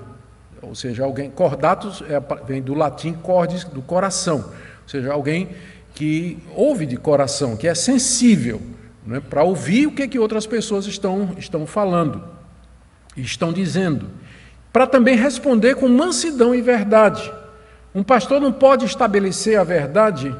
ou 0.60 0.74
seja, 0.74 1.04
alguém, 1.04 1.30
cordato 1.30 2.04
é, 2.08 2.20
vem 2.44 2.60
do 2.60 2.74
latim 2.74 3.12
cordis, 3.12 3.64
do 3.64 3.80
coração, 3.80 4.38
ou 4.82 4.88
seja, 4.88 5.12
alguém 5.12 5.50
que 5.94 6.38
ouve 6.54 6.84
de 6.84 6.96
coração, 6.96 7.56
que 7.56 7.68
é 7.68 7.74
sensível, 7.74 8.60
né, 9.06 9.20
para 9.20 9.42
ouvir 9.42 9.86
o 9.86 9.92
que, 9.92 10.08
que 10.08 10.18
outras 10.18 10.46
pessoas 10.46 10.86
estão, 10.86 11.34
estão 11.38 11.66
falando, 11.66 12.22
estão 13.16 13.52
dizendo. 13.52 14.10
Para 14.72 14.86
também 14.86 15.16
responder 15.16 15.76
com 15.76 15.88
mansidão 15.88 16.54
e 16.54 16.60
verdade. 16.60 17.32
Um 17.94 18.02
pastor 18.02 18.40
não 18.40 18.52
pode 18.52 18.84
estabelecer 18.84 19.58
a 19.58 19.64
verdade 19.64 20.36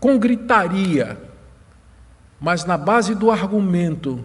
com 0.00 0.18
gritaria, 0.18 1.16
mas 2.40 2.64
na 2.64 2.76
base 2.76 3.14
do 3.14 3.30
argumento, 3.30 4.24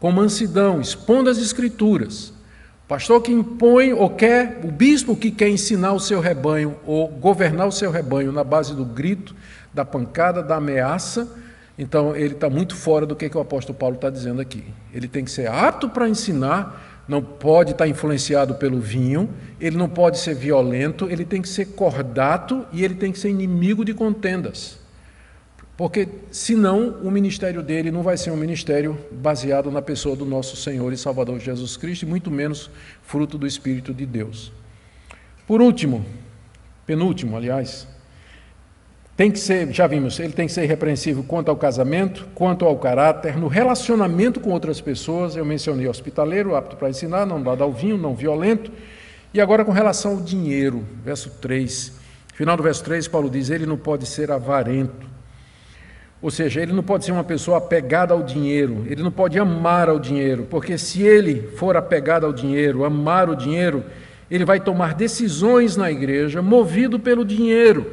com 0.00 0.10
mansidão, 0.10 0.80
expondo 0.80 1.28
as 1.28 1.38
escrituras. 1.38 2.32
Pastor 2.88 3.22
que 3.22 3.30
impõe 3.30 3.92
ou 3.92 4.10
quer, 4.10 4.60
o 4.64 4.68
bispo 4.68 5.14
que 5.14 5.30
quer 5.30 5.48
ensinar 5.48 5.92
o 5.92 6.00
seu 6.00 6.18
rebanho 6.18 6.74
ou 6.84 7.06
governar 7.06 7.68
o 7.68 7.72
seu 7.72 7.90
rebanho 7.90 8.32
na 8.32 8.42
base 8.42 8.74
do 8.74 8.84
grito, 8.84 9.36
da 9.72 9.84
pancada, 9.84 10.42
da 10.42 10.56
ameaça, 10.56 11.28
então 11.78 12.16
ele 12.16 12.34
está 12.34 12.50
muito 12.50 12.74
fora 12.74 13.06
do 13.06 13.14
que, 13.14 13.28
que 13.28 13.36
o 13.36 13.40
apóstolo 13.40 13.78
Paulo 13.78 13.94
está 13.94 14.10
dizendo 14.10 14.40
aqui. 14.40 14.64
Ele 14.92 15.06
tem 15.06 15.24
que 15.24 15.30
ser 15.30 15.48
apto 15.48 15.88
para 15.88 16.08
ensinar, 16.08 17.04
não 17.06 17.22
pode 17.22 17.70
estar 17.72 17.86
influenciado 17.86 18.56
pelo 18.56 18.80
vinho, 18.80 19.30
ele 19.60 19.76
não 19.76 19.88
pode 19.88 20.18
ser 20.18 20.34
violento, 20.34 21.08
ele 21.08 21.24
tem 21.24 21.40
que 21.40 21.48
ser 21.48 21.66
cordato 21.66 22.66
e 22.72 22.82
ele 22.82 22.94
tem 22.94 23.12
que 23.12 23.18
ser 23.20 23.28
inimigo 23.28 23.84
de 23.84 23.94
contendas. 23.94 24.79
Porque 25.80 26.06
senão 26.30 26.98
o 27.02 27.10
ministério 27.10 27.62
dele 27.62 27.90
não 27.90 28.02
vai 28.02 28.14
ser 28.14 28.30
um 28.30 28.36
ministério 28.36 28.98
baseado 29.10 29.70
na 29.70 29.80
pessoa 29.80 30.14
do 30.14 30.26
nosso 30.26 30.54
Senhor 30.54 30.92
e 30.92 30.96
Salvador 30.98 31.40
Jesus 31.40 31.74
Cristo, 31.78 32.02
e 32.02 32.06
muito 32.06 32.30
menos 32.30 32.70
fruto 33.02 33.38
do 33.38 33.46
Espírito 33.46 33.94
de 33.94 34.04
Deus. 34.04 34.52
Por 35.46 35.62
último, 35.62 36.04
penúltimo, 36.84 37.34
aliás, 37.34 37.88
tem 39.16 39.30
que 39.30 39.38
ser, 39.38 39.72
já 39.72 39.86
vimos, 39.86 40.20
ele 40.20 40.34
tem 40.34 40.46
que 40.46 40.52
ser 40.52 40.64
irrepreensível 40.64 41.24
quanto 41.26 41.48
ao 41.48 41.56
casamento, 41.56 42.28
quanto 42.34 42.66
ao 42.66 42.76
caráter, 42.76 43.38
no 43.38 43.48
relacionamento 43.48 44.38
com 44.38 44.50
outras 44.50 44.82
pessoas. 44.82 45.34
Eu 45.34 45.46
mencionei 45.46 45.88
hospitaleiro, 45.88 46.56
apto 46.56 46.76
para 46.76 46.90
ensinar, 46.90 47.24
não 47.24 47.42
dado 47.42 47.64
ao 47.64 47.72
vinho, 47.72 47.96
não 47.96 48.14
violento. 48.14 48.70
E 49.32 49.40
agora 49.40 49.64
com 49.64 49.72
relação 49.72 50.10
ao 50.10 50.20
dinheiro, 50.20 50.84
verso 51.02 51.30
3. 51.40 51.94
Final 52.34 52.58
do 52.58 52.62
verso 52.62 52.84
3, 52.84 53.08
Paulo 53.08 53.30
diz: 53.30 53.48
ele 53.48 53.64
não 53.64 53.78
pode 53.78 54.04
ser 54.04 54.30
avarento. 54.30 55.08
Ou 56.22 56.30
seja, 56.30 56.60
ele 56.60 56.72
não 56.72 56.82
pode 56.82 57.04
ser 57.04 57.12
uma 57.12 57.24
pessoa 57.24 57.56
apegada 57.56 58.12
ao 58.12 58.22
dinheiro, 58.22 58.84
ele 58.86 59.02
não 59.02 59.10
pode 59.10 59.38
amar 59.38 59.88
ao 59.88 59.98
dinheiro, 59.98 60.46
porque 60.50 60.76
se 60.76 61.02
ele 61.02 61.48
for 61.56 61.76
apegado 61.76 62.26
ao 62.26 62.32
dinheiro, 62.32 62.84
amar 62.84 63.30
o 63.30 63.34
dinheiro, 63.34 63.82
ele 64.30 64.44
vai 64.44 64.60
tomar 64.60 64.94
decisões 64.94 65.76
na 65.76 65.90
igreja 65.90 66.42
movido 66.42 67.00
pelo 67.00 67.24
dinheiro. 67.24 67.86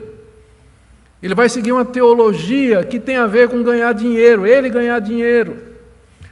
Ele 1.23 1.33
vai 1.33 1.47
seguir 1.47 1.71
uma 1.71 1.85
teologia 1.85 2.83
que 2.83 2.99
tem 2.99 3.15
a 3.15 3.25
ver 3.25 3.47
com 3.47 3.63
ganhar 3.63 3.93
dinheiro, 3.93 4.45
ele 4.45 4.69
ganhar 4.69 4.99
dinheiro. 4.99 5.57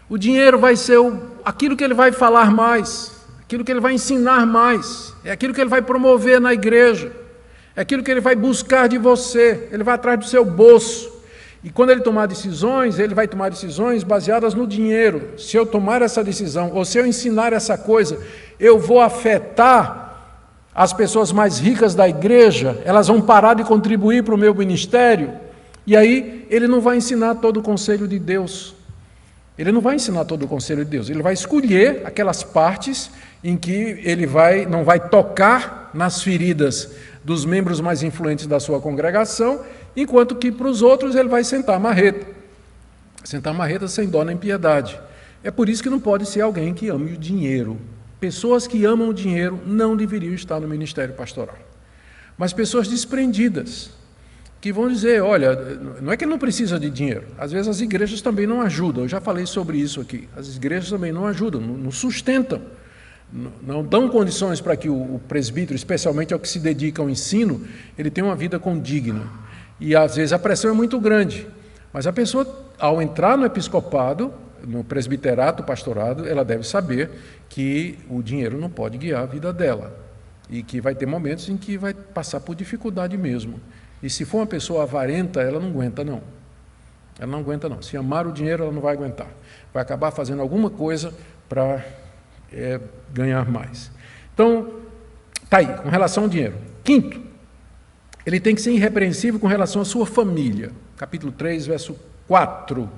O 0.10 0.18
dinheiro 0.18 0.60
vai 0.60 0.76
ser 0.76 0.98
o, 0.98 1.18
aquilo 1.44 1.78
que 1.78 1.84
ele 1.84 1.94
vai 1.94 2.12
falar 2.12 2.52
mais, 2.52 3.26
aquilo 3.42 3.64
que 3.64 3.72
ele 3.72 3.80
vai 3.80 3.94
ensinar 3.94 4.46
mais, 4.46 5.16
é 5.24 5.32
aquilo 5.32 5.54
que 5.54 5.62
ele 5.62 5.70
vai 5.70 5.82
promover 5.82 6.42
na 6.42 6.54
igreja, 6.54 7.12
é 7.74 7.82
aquilo 7.82 8.04
que 8.04 8.12
ele 8.12 8.22
vai 8.22 8.36
buscar 8.36 8.88
de 8.88 8.98
você, 8.98 9.70
ele 9.72 9.84
vai 9.84 9.96
atrás 9.96 10.20
do 10.20 10.26
seu 10.26 10.44
bolso. 10.44 11.15
E 11.66 11.72
quando 11.72 11.90
ele 11.90 12.02
tomar 12.02 12.28
decisões, 12.28 13.00
ele 13.00 13.16
vai 13.16 13.28
tomar 13.28 13.50
decisões 13.50 14.04
baseadas 14.04 14.54
no 14.54 14.68
dinheiro. 14.68 15.32
Se 15.36 15.58
eu 15.58 15.66
tomar 15.66 16.00
essa 16.04 16.24
decisão, 16.24 16.70
ou 16.72 16.86
se 16.86 17.00
eu 17.00 17.08
ensinar 17.08 17.54
essa 17.54 17.76
coisa, 17.76 18.20
eu 18.60 18.78
vou 18.78 19.02
afetar 19.02 20.06
as 20.76 20.94
pessoas 20.94 21.32
mais 21.32 21.58
ricas 21.58 21.96
da 21.96 22.08
igreja, 22.08 22.80
elas 22.86 23.08
vão 23.08 23.20
parar 23.20 23.56
de 23.56 23.64
contribuir 23.64 24.24
para 24.24 24.36
o 24.36 24.38
meu 24.38 24.54
ministério. 24.54 25.34
E 25.88 25.98
aí 25.98 26.46
ele 26.52 26.68
não 26.68 26.82
vai 26.82 26.98
ensinar 26.98 27.34
todo 27.34 27.58
o 27.58 27.64
conselho 27.64 28.08
de 28.08 28.20
Deus. 28.20 28.76
Ele 29.58 29.72
não 29.72 29.82
vai 29.82 29.96
ensinar 29.96 30.26
todo 30.26 30.46
o 30.46 30.48
conselho 30.48 30.86
de 30.86 30.92
Deus. 30.92 31.10
Ele 31.10 31.24
vai 31.24 31.34
escolher 31.34 32.04
aquelas 32.06 32.44
partes 32.44 33.10
em 33.44 33.58
que 33.58 34.00
ele 34.04 34.28
vai 34.28 34.68
não 34.68 34.84
vai 34.84 35.00
tocar 35.00 35.90
nas 35.96 36.22
feridas 36.22 36.92
dos 37.24 37.44
membros 37.44 37.82
mais 37.82 38.04
influentes 38.04 38.46
da 38.46 38.60
sua 38.60 38.80
congregação, 38.80 39.62
enquanto 39.96 40.36
que 40.36 40.52
para 40.52 40.68
os 40.68 40.82
outros 40.82 41.16
ele 41.16 41.30
vai 41.30 41.44
sentar 41.44 41.80
marreta. 41.80 42.26
Sentar 43.24 43.54
marreta 43.54 43.88
sem 43.88 44.08
dó 44.08 44.24
nem 44.24 44.38
piedade. 44.38 45.00
É 45.44 45.52
por 45.52 45.70
isso 45.70 45.82
que 45.82 45.90
não 45.90 46.00
pode 46.00 46.26
ser 46.28 46.42
alguém 46.42 46.74
que 46.74 46.90
ame 46.90 47.14
o 47.14 47.18
dinheiro. 47.18 47.80
Pessoas 48.20 48.68
que 48.68 48.86
amam 48.86 49.10
o 49.10 49.14
dinheiro 49.14 49.60
não 49.66 49.96
deveriam 49.96 50.34
estar 50.34 50.60
no 50.60 50.68
ministério 50.68 51.14
pastoral. 51.14 51.58
Mas 52.38 52.54
pessoas 52.54 52.88
desprendidas, 52.88 53.92
que 54.60 54.74
vão 54.74 54.90
dizer: 54.90 55.22
olha, 55.22 55.56
não 56.02 56.12
é 56.12 56.18
que 56.18 56.26
não 56.26 56.40
precisa 56.40 56.80
de 56.80 56.90
dinheiro, 56.90 57.26
às 57.38 57.52
vezes 57.52 57.68
as 57.68 57.82
igrejas 57.82 58.22
também 58.22 58.48
não 58.48 58.62
ajudam, 58.62 59.04
eu 59.04 59.10
já 59.10 59.22
falei 59.22 59.46
sobre 59.46 59.78
isso 59.78 60.02
aqui. 60.02 60.28
As 60.36 60.56
igrejas 60.56 60.90
também 60.90 61.12
não 61.12 61.28
ajudam, 61.28 61.62
não 61.62 61.92
sustentam 61.92 62.62
não 63.62 63.84
dão 63.84 64.08
condições 64.08 64.62
para 64.62 64.78
que 64.78 64.90
o 64.90 65.20
presbítero, 65.28 65.76
especialmente 65.76 66.34
ao 66.34 66.40
que 66.40 66.48
se 66.48 66.60
dedica 66.60 67.02
ao 67.02 67.10
ensino, 67.10 67.62
ele 67.98 68.10
tenha 68.10 68.26
uma 68.26 68.36
vida 68.36 68.60
condigna. 68.60 69.24
E 69.80 69.96
às 69.96 70.16
vezes 70.16 70.34
a 70.34 70.40
pressão 70.40 70.72
é 70.72 70.74
muito 70.74 71.00
grande. 71.00 71.48
Mas 71.92 72.08
a 72.08 72.14
pessoa, 72.14 72.48
ao 72.80 73.02
entrar 73.02 73.38
no 73.38 73.46
episcopado, 73.46 74.34
no 74.66 74.84
presbiterato, 74.84 75.64
pastorado, 75.64 76.28
ela 76.28 76.44
deve 76.44 76.64
saber 76.64 77.10
que 77.50 78.00
o 78.10 78.22
dinheiro 78.22 78.58
não 78.58 78.70
pode 78.70 78.98
guiar 78.98 79.24
a 79.24 79.26
vida 79.26 79.54
dela. 79.54 79.98
E 80.50 80.62
que 80.62 80.80
vai 80.80 80.94
ter 80.94 81.06
momentos 81.06 81.50
em 81.50 81.58
que 81.58 81.78
vai 81.78 81.94
passar 81.94 82.40
por 82.40 82.56
dificuldade 82.56 83.18
mesmo. 83.18 83.60
E 84.02 84.10
se 84.10 84.26
for 84.26 84.40
uma 84.40 84.46
pessoa 84.46 84.84
avarenta, 84.84 85.42
ela 85.42 85.60
não 85.60 85.70
aguenta, 85.70 86.04
não. 86.04 86.22
Ela 87.18 87.32
não 87.32 87.40
aguenta, 87.40 87.70
não. 87.70 87.82
Se 87.82 87.96
amar 87.98 88.28
o 88.28 88.32
dinheiro, 88.32 88.64
ela 88.64 88.72
não 88.72 88.82
vai 88.82 88.94
aguentar. 88.94 89.28
Vai 89.74 89.82
acabar 89.82 90.12
fazendo 90.12 90.42
alguma 90.42 90.70
coisa 90.70 91.14
para 91.48 91.84
é, 92.52 92.80
ganhar 93.14 93.50
mais. 93.50 93.92
Então, 94.34 94.82
está 95.44 95.58
aí, 95.58 95.68
com 95.78 95.90
relação 95.90 96.24
ao 96.24 96.30
dinheiro. 96.30 96.56
Quinto, 96.84 97.22
ele 98.26 98.40
tem 98.40 98.56
que 98.56 98.62
ser 98.62 98.72
irrepreensível 98.72 99.40
com 99.40 99.48
relação 99.48 99.82
à 99.82 99.86
sua 99.86 100.06
família. 100.06 100.72
Capítulo 100.98 101.32
3, 101.32 101.68
verso 101.68 101.96
4. 102.28 102.90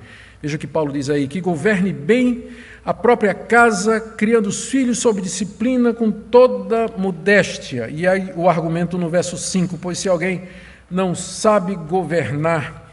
Veja 0.41 0.55
o 0.55 0.59
que 0.59 0.67
Paulo 0.67 0.93
diz 0.93 1.09
aí: 1.09 1.27
que 1.27 1.41
governe 1.41 1.91
bem 1.91 2.47
a 2.85 2.93
própria 2.93 3.33
casa, 3.33 3.99
criando 3.99 4.47
os 4.47 4.69
filhos 4.69 4.99
sob 4.99 5.21
disciplina 5.21 5.93
com 5.93 6.11
toda 6.11 6.87
modéstia. 6.97 7.89
E 7.89 8.07
aí 8.07 8.31
o 8.35 8.47
argumento 8.47 8.97
no 8.97 9.09
verso 9.09 9.37
5: 9.37 9.77
pois 9.77 9.97
se 9.97 10.07
alguém 10.07 10.43
não 10.89 11.13
sabe 11.13 11.75
governar 11.75 12.89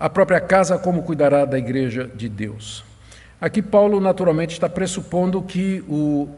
a 0.00 0.08
própria 0.08 0.40
casa, 0.40 0.78
como 0.78 1.02
cuidará 1.02 1.44
da 1.44 1.58
igreja 1.58 2.10
de 2.14 2.28
Deus? 2.28 2.84
Aqui 3.40 3.60
Paulo 3.60 4.00
naturalmente 4.00 4.52
está 4.52 4.68
pressupondo 4.68 5.42
que 5.42 5.84
o 5.88 6.28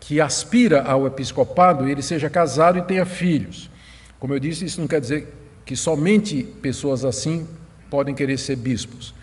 que 0.00 0.20
aspira 0.20 0.82
ao 0.82 1.06
episcopado 1.06 1.88
ele 1.88 2.02
seja 2.02 2.28
casado 2.30 2.78
e 2.78 2.82
tenha 2.82 3.04
filhos. 3.04 3.70
Como 4.18 4.34
eu 4.34 4.38
disse, 4.38 4.64
isso 4.64 4.80
não 4.80 4.88
quer 4.88 5.00
dizer 5.00 5.32
que 5.64 5.76
somente 5.76 6.42
pessoas 6.62 7.04
assim 7.04 7.46
podem 7.90 8.14
querer 8.14 8.38
ser 8.38 8.56
bispos, 8.56 9.14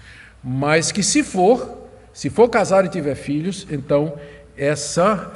mas 0.44 0.92
que 0.92 1.02
se 1.02 1.24
for, 1.24 1.90
se 2.14 2.30
for 2.30 2.50
casado 2.50 2.86
e 2.86 2.90
tiver 2.90 3.16
filhos, 3.16 3.66
então 3.72 4.14
essa, 4.58 5.34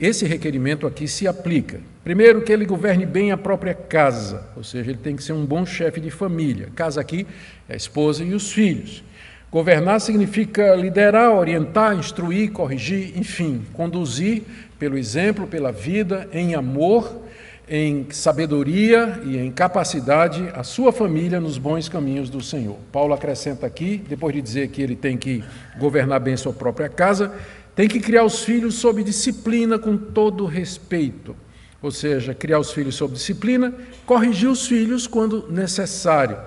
esse 0.00 0.26
requerimento 0.26 0.86
aqui 0.86 1.06
se 1.06 1.26
aplica. 1.26 1.80
Primeiro, 2.02 2.42
que 2.42 2.52
ele 2.52 2.64
governe 2.64 3.04
bem 3.04 3.32
a 3.32 3.36
própria 3.36 3.74
casa, 3.74 4.48
ou 4.56 4.62
seja, 4.64 4.90
ele 4.90 4.98
tem 4.98 5.16
que 5.16 5.22
ser 5.22 5.32
um 5.32 5.44
bom 5.44 5.64
chefe 5.64 6.00
de 6.00 6.10
família. 6.10 6.68
Casa 6.74 7.00
aqui 7.00 7.26
é 7.68 7.74
a 7.74 7.76
esposa 7.76 8.24
e 8.24 8.34
os 8.34 8.52
filhos. 8.52 9.02
Governar 9.50 10.00
significa 10.00 10.74
liderar, 10.74 11.32
orientar, 11.32 11.96
instruir, 11.96 12.50
corrigir, 12.50 13.16
enfim, 13.16 13.62
conduzir 13.72 14.42
pelo 14.78 14.98
exemplo, 14.98 15.46
pela 15.46 15.72
vida, 15.72 16.28
em 16.32 16.54
amor, 16.54 17.22
em 17.68 18.06
sabedoria 18.10 19.20
e 19.24 19.36
em 19.36 19.50
capacidade 19.50 20.48
a 20.54 20.62
sua 20.62 20.92
família 20.92 21.40
nos 21.40 21.58
bons 21.58 21.88
caminhos 21.88 22.30
do 22.30 22.40
Senhor. 22.40 22.76
Paulo 22.92 23.12
acrescenta 23.12 23.66
aqui, 23.66 24.02
depois 24.08 24.34
de 24.34 24.40
dizer 24.40 24.68
que 24.68 24.80
ele 24.80 24.94
tem 24.94 25.16
que 25.16 25.42
governar 25.78 26.20
bem 26.20 26.36
sua 26.36 26.52
própria 26.52 26.88
casa, 26.88 27.32
tem 27.74 27.88
que 27.88 28.00
criar 28.00 28.24
os 28.24 28.44
filhos 28.44 28.76
sob 28.76 29.02
disciplina 29.02 29.78
com 29.78 29.96
todo 29.96 30.46
respeito. 30.46 31.34
Ou 31.82 31.90
seja, 31.90 32.34
criar 32.34 32.58
os 32.58 32.72
filhos 32.72 32.94
sob 32.94 33.14
disciplina, 33.14 33.74
corrigir 34.06 34.48
os 34.48 34.66
filhos 34.66 35.06
quando 35.06 35.50
necessário 35.50 36.38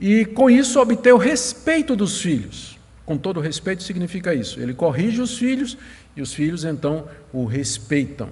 e 0.00 0.24
com 0.24 0.48
isso 0.48 0.80
obter 0.80 1.12
o 1.12 1.18
respeito 1.18 1.96
dos 1.96 2.20
filhos. 2.20 2.78
Com 3.04 3.16
todo 3.16 3.40
respeito 3.40 3.82
significa 3.82 4.34
isso. 4.34 4.60
Ele 4.60 4.74
corrige 4.74 5.20
os 5.20 5.36
filhos 5.36 5.76
e 6.16 6.22
os 6.22 6.32
filhos 6.32 6.64
então 6.64 7.08
o 7.32 7.44
respeitam. 7.44 8.28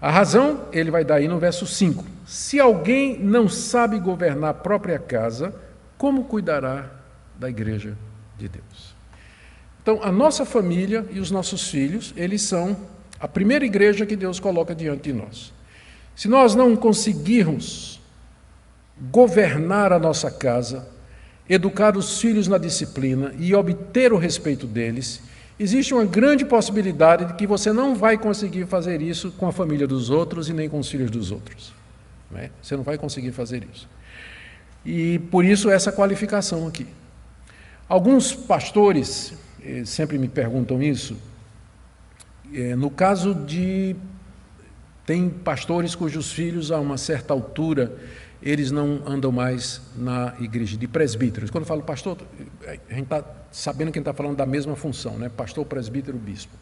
A 0.00 0.10
razão 0.10 0.66
ele 0.72 0.90
vai 0.90 1.04
dar 1.04 1.16
aí 1.16 1.28
no 1.28 1.38
verso 1.38 1.66
5. 1.66 2.04
Se 2.26 2.58
alguém 2.58 3.18
não 3.18 3.48
sabe 3.48 3.98
governar 3.98 4.50
a 4.50 4.54
própria 4.54 4.98
casa, 4.98 5.54
como 5.98 6.24
cuidará 6.24 6.90
da 7.38 7.50
igreja 7.50 7.96
de 8.38 8.48
Deus? 8.48 8.94
Então, 9.82 10.00
a 10.02 10.10
nossa 10.10 10.44
família 10.44 11.06
e 11.10 11.20
os 11.20 11.30
nossos 11.30 11.68
filhos, 11.68 12.14
eles 12.16 12.42
são 12.42 12.76
a 13.18 13.28
primeira 13.28 13.64
igreja 13.64 14.06
que 14.06 14.16
Deus 14.16 14.40
coloca 14.40 14.74
diante 14.74 15.04
de 15.04 15.12
nós. 15.12 15.52
Se 16.16 16.28
nós 16.28 16.54
não 16.54 16.74
conseguirmos 16.74 18.00
governar 19.10 19.92
a 19.92 19.98
nossa 19.98 20.30
casa, 20.30 20.88
educar 21.48 21.96
os 21.96 22.20
filhos 22.20 22.48
na 22.48 22.58
disciplina 22.58 23.34
e 23.38 23.54
obter 23.54 24.12
o 24.12 24.18
respeito 24.18 24.66
deles, 24.66 25.22
existe 25.62 25.92
uma 25.92 26.06
grande 26.06 26.42
possibilidade 26.46 27.26
de 27.26 27.34
que 27.34 27.46
você 27.46 27.70
não 27.70 27.94
vai 27.94 28.16
conseguir 28.16 28.64
fazer 28.66 29.02
isso 29.02 29.30
com 29.32 29.46
a 29.46 29.52
família 29.52 29.86
dos 29.86 30.08
outros 30.08 30.48
e 30.48 30.54
nem 30.54 30.70
com 30.70 30.78
os 30.78 30.88
filhos 30.88 31.10
dos 31.10 31.30
outros. 31.30 31.74
Né? 32.30 32.50
Você 32.62 32.74
não 32.74 32.82
vai 32.82 32.96
conseguir 32.96 33.30
fazer 33.32 33.66
isso. 33.70 33.86
E 34.86 35.18
por 35.30 35.44
isso 35.44 35.68
essa 35.68 35.92
qualificação 35.92 36.66
aqui. 36.66 36.86
Alguns 37.86 38.32
pastores 38.32 39.34
eh, 39.62 39.84
sempre 39.84 40.16
me 40.16 40.28
perguntam 40.28 40.82
isso. 40.82 41.14
Eh, 42.54 42.74
no 42.74 42.90
caso 42.90 43.34
de. 43.34 43.94
Tem 45.04 45.28
pastores 45.28 45.94
cujos 45.94 46.32
filhos, 46.32 46.70
a 46.70 46.78
uma 46.78 46.96
certa 46.96 47.34
altura, 47.34 47.92
eles 48.42 48.70
não 48.70 49.02
andam 49.06 49.30
mais 49.30 49.80
na 49.96 50.34
igreja 50.40 50.76
de 50.76 50.88
presbíteros. 50.88 51.50
Quando 51.50 51.62
eu 51.62 51.68
falo 51.68 51.82
pastor, 51.82 52.16
a 52.66 52.94
gente 52.94 53.02
está 53.02 53.24
sabendo 53.52 53.92
que 53.92 53.98
a 53.98 54.00
gente 54.00 54.08
está 54.08 54.14
falando 54.14 54.36
da 54.36 54.46
mesma 54.46 54.74
função, 54.76 55.18
né? 55.18 55.28
pastor, 55.28 55.64
presbítero, 55.66 56.16
bispo. 56.16 56.52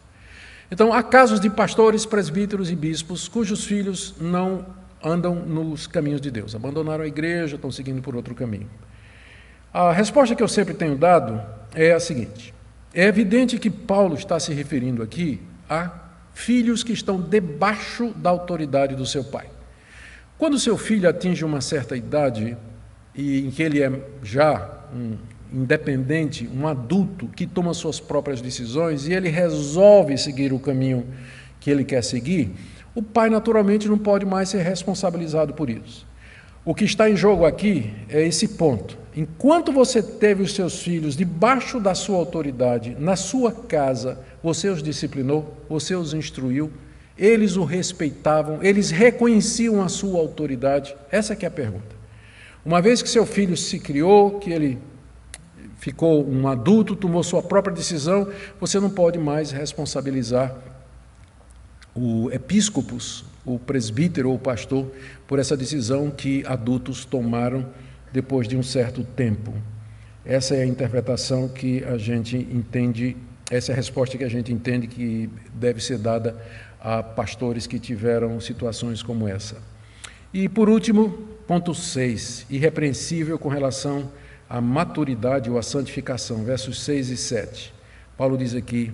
Então, 0.71 0.93
há 0.93 1.01
casos 1.01 1.39
de 1.39 1.49
pastores, 1.49 2.05
presbíteros 2.05 2.69
e 2.69 2.75
bispos 2.75 3.27
cujos 3.27 3.65
filhos 3.65 4.13
não 4.19 4.65
andam 5.03 5.33
nos 5.33 5.87
caminhos 5.87 6.21
de 6.21 6.29
Deus, 6.29 6.53
abandonaram 6.53 7.03
a 7.03 7.07
igreja, 7.07 7.55
estão 7.55 7.71
seguindo 7.71 8.01
por 8.01 8.15
outro 8.15 8.35
caminho. 8.35 8.69
A 9.73 9.91
resposta 9.91 10.35
que 10.35 10.43
eu 10.43 10.47
sempre 10.47 10.73
tenho 10.73 10.95
dado 10.95 11.41
é 11.73 11.93
a 11.93 11.99
seguinte: 11.99 12.53
é 12.93 13.05
evidente 13.05 13.57
que 13.57 13.69
Paulo 13.69 14.15
está 14.15 14.39
se 14.39 14.53
referindo 14.53 15.01
aqui 15.01 15.41
a 15.69 15.91
filhos 16.33 16.83
que 16.83 16.93
estão 16.93 17.19
debaixo 17.19 18.11
da 18.15 18.29
autoridade 18.29 18.95
do 18.95 19.05
seu 19.05 19.23
pai. 19.23 19.49
Quando 20.39 20.57
seu 20.57 20.77
filho 20.77 21.09
atinge 21.09 21.43
uma 21.43 21.59
certa 21.59 21.97
idade 21.97 22.55
e 23.13 23.45
em 23.45 23.51
que 23.51 23.61
ele 23.61 23.83
é 23.83 23.91
já 24.23 24.71
um 24.95 25.17
independente, 25.51 26.49
um 26.55 26.65
adulto 26.65 27.27
que 27.27 27.45
toma 27.45 27.73
suas 27.73 27.99
próprias 27.99 28.39
decisões 28.39 29.05
e 29.05 29.11
ele 29.11 29.27
resolve 29.27 30.17
seguir 30.17 30.53
o 30.53 30.59
caminho 30.59 31.05
que 31.59 31.69
ele 31.69 31.83
quer 31.83 32.01
seguir, 32.01 32.51
o 32.95 33.03
pai 33.03 33.29
naturalmente 33.29 33.89
não 33.89 33.97
pode 33.97 34.25
mais 34.25 34.47
ser 34.47 34.61
responsabilizado 34.61 35.53
por 35.53 35.69
isso. 35.69 36.07
O 36.63 36.73
que 36.73 36.85
está 36.85 37.09
em 37.09 37.17
jogo 37.17 37.43
aqui 37.43 37.93
é 38.07 38.25
esse 38.25 38.47
ponto. 38.47 38.97
Enquanto 39.13 39.73
você 39.73 40.01
teve 40.01 40.41
os 40.41 40.55
seus 40.55 40.81
filhos 40.81 41.17
debaixo 41.17 41.81
da 41.81 41.93
sua 41.93 42.15
autoridade, 42.15 42.95
na 42.97 43.17
sua 43.17 43.51
casa, 43.51 44.17
você 44.41 44.69
os 44.69 44.81
disciplinou, 44.81 45.57
você 45.67 45.95
os 45.95 46.13
instruiu, 46.13 46.71
eles 47.19 47.57
o 47.57 47.65
respeitavam, 47.65 48.63
eles 48.63 48.89
reconheciam 48.89 49.83
a 49.83 49.89
sua 49.89 50.19
autoridade? 50.19 50.95
Essa 51.11 51.33
é 51.33 51.45
a 51.45 51.51
pergunta. 51.51 51.99
Uma 52.65 52.81
vez 52.81 53.01
que 53.01 53.09
seu 53.09 53.25
filho 53.25 53.57
se 53.57 53.77
criou, 53.77 54.39
que 54.39 54.49
ele 54.49 54.79
ficou 55.77 56.25
um 56.27 56.47
adulto, 56.47 56.95
tomou 56.95 57.21
sua 57.23 57.43
própria 57.43 57.75
decisão, 57.75 58.29
você 58.59 58.79
não 58.79 58.89
pode 58.89 59.19
mais 59.19 59.51
responsabilizar 59.51 60.55
o 61.93 62.29
episcopos, 62.31 63.25
o 63.45 63.59
presbítero 63.59 64.29
ou 64.29 64.35
o 64.35 64.39
pastor 64.39 64.89
por 65.27 65.39
essa 65.39 65.57
decisão 65.57 66.09
que 66.09 66.43
adultos 66.45 67.03
tomaram 67.03 67.65
depois 68.13 68.47
de 68.47 68.55
um 68.55 68.63
certo 68.63 69.03
tempo. 69.03 69.53
Essa 70.25 70.55
é 70.55 70.61
a 70.61 70.65
interpretação 70.65 71.47
que 71.47 71.83
a 71.83 71.97
gente 71.97 72.37
entende, 72.37 73.17
essa 73.49 73.71
é 73.71 73.73
a 73.73 73.75
resposta 73.75 74.17
que 74.17 74.23
a 74.23 74.29
gente 74.29 74.53
entende 74.53 74.87
que 74.87 75.29
deve 75.53 75.83
ser 75.83 75.97
dada 75.97 76.35
a 76.81 77.03
pastores 77.03 77.67
que 77.67 77.79
tiveram 77.79 78.39
situações 78.39 79.03
como 79.03 79.27
essa. 79.27 79.57
E 80.33 80.47
por 80.47 80.69
último, 80.69 81.27
ponto 81.47 81.73
6, 81.73 82.45
irrepreensível 82.49 83.37
com 83.37 83.49
relação 83.49 84.11
à 84.49 84.61
maturidade 84.61 85.49
ou 85.49 85.57
à 85.57 85.63
santificação, 85.63 86.43
versos 86.43 86.81
6 86.83 87.09
e 87.09 87.17
7. 87.17 87.73
Paulo 88.17 88.37
diz 88.37 88.53
aqui 88.53 88.93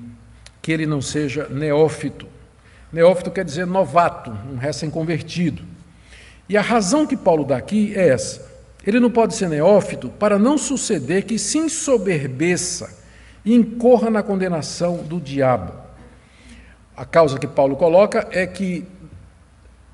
que 0.62 0.72
ele 0.72 0.86
não 0.86 1.02
seja 1.02 1.48
neófito. 1.50 2.28
Neófito 2.92 3.32
quer 3.32 3.44
dizer 3.46 3.68
novato, 3.68 4.32
um 4.52 4.58
recém-convertido. 4.58 5.62
E 6.48 6.56
a 6.56 6.62
razão 6.62 7.06
que 7.06 7.18
Paulo 7.18 7.44
dá 7.44 7.58
aqui 7.58 7.94
é 7.96 8.10
essa. 8.10 8.54
Ele 8.86 9.00
não 9.00 9.10
pode 9.10 9.36
ser 9.36 9.50
neófito 9.50 10.10
para 10.10 10.38
não 10.38 10.58
suceder 10.58 11.26
que 11.26 11.40
se 11.40 11.58
ensoberbeça 11.58 13.04
e 13.44 13.54
incorra 13.54 14.10
na 14.10 14.24
condenação 14.24 14.98
do 14.98 15.20
diabo. 15.20 15.85
A 16.96 17.04
causa 17.04 17.38
que 17.38 17.48
Paulo 17.48 17.76
coloca 17.76 18.28
é 18.32 18.48
que 18.48 18.86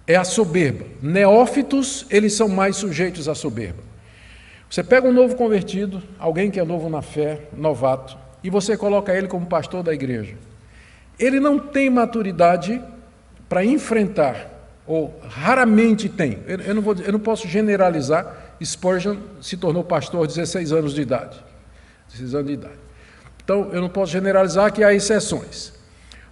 é 0.06 0.16
a 0.16 0.24
soberba. 0.24 0.86
Neófitos, 1.02 2.06
eles 2.10 2.34
são 2.34 2.48
mais 2.48 2.76
sujeitos 2.76 3.28
à 3.28 3.36
soberba. 3.36 3.82
Você 4.70 4.84
pega 4.84 5.08
um 5.08 5.12
novo 5.12 5.36
convertido, 5.36 6.02
alguém 6.18 6.50
que 6.50 6.60
é 6.60 6.64
novo 6.64 6.90
na 6.90 7.02
fé, 7.02 7.42
novato, 7.56 8.18
e 8.44 8.50
você 8.50 8.78
coloca 8.78 9.14
ele 9.14 9.28
como 9.28 9.46
pastor 9.46 9.84
da 9.84 9.94
igreja. 9.94 10.36
Ele 11.20 11.40
não 11.40 11.60
tem 11.60 11.90
maturidade 11.90 12.82
para 13.50 13.66
enfrentar, 13.66 14.50
ou 14.88 15.14
raramente 15.28 16.08
tem. 16.08 16.40
Eu, 16.48 16.76
não, 16.76 16.82
vou, 16.82 16.96
eu 16.96 17.12
não 17.12 17.20
posso 17.20 17.48
generalizar. 17.48 18.56
Spurgeon 18.64 19.18
se 19.42 19.58
tornou 19.58 19.84
pastor 19.84 20.22
aos 20.22 20.36
16 20.36 20.72
anos 20.72 20.94
de 20.94 21.02
idade. 21.02 21.44
16 22.10 22.36
anos 22.36 22.48
de 22.48 22.54
idade. 22.54 22.80
Então, 23.44 23.70
eu 23.74 23.82
não 23.82 23.90
posso 23.90 24.12
generalizar 24.12 24.72
que 24.72 24.84
há 24.84 24.94
exceções. 24.94 25.74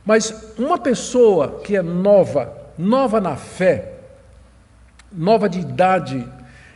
Mas 0.06 0.54
uma 0.58 0.78
pessoa 0.78 1.60
que 1.64 1.76
é 1.76 1.82
nova 1.82 2.60
nova 2.80 3.20
na 3.20 3.36
fé, 3.36 3.92
nova 5.12 5.50
de 5.50 5.60
idade, 5.60 6.26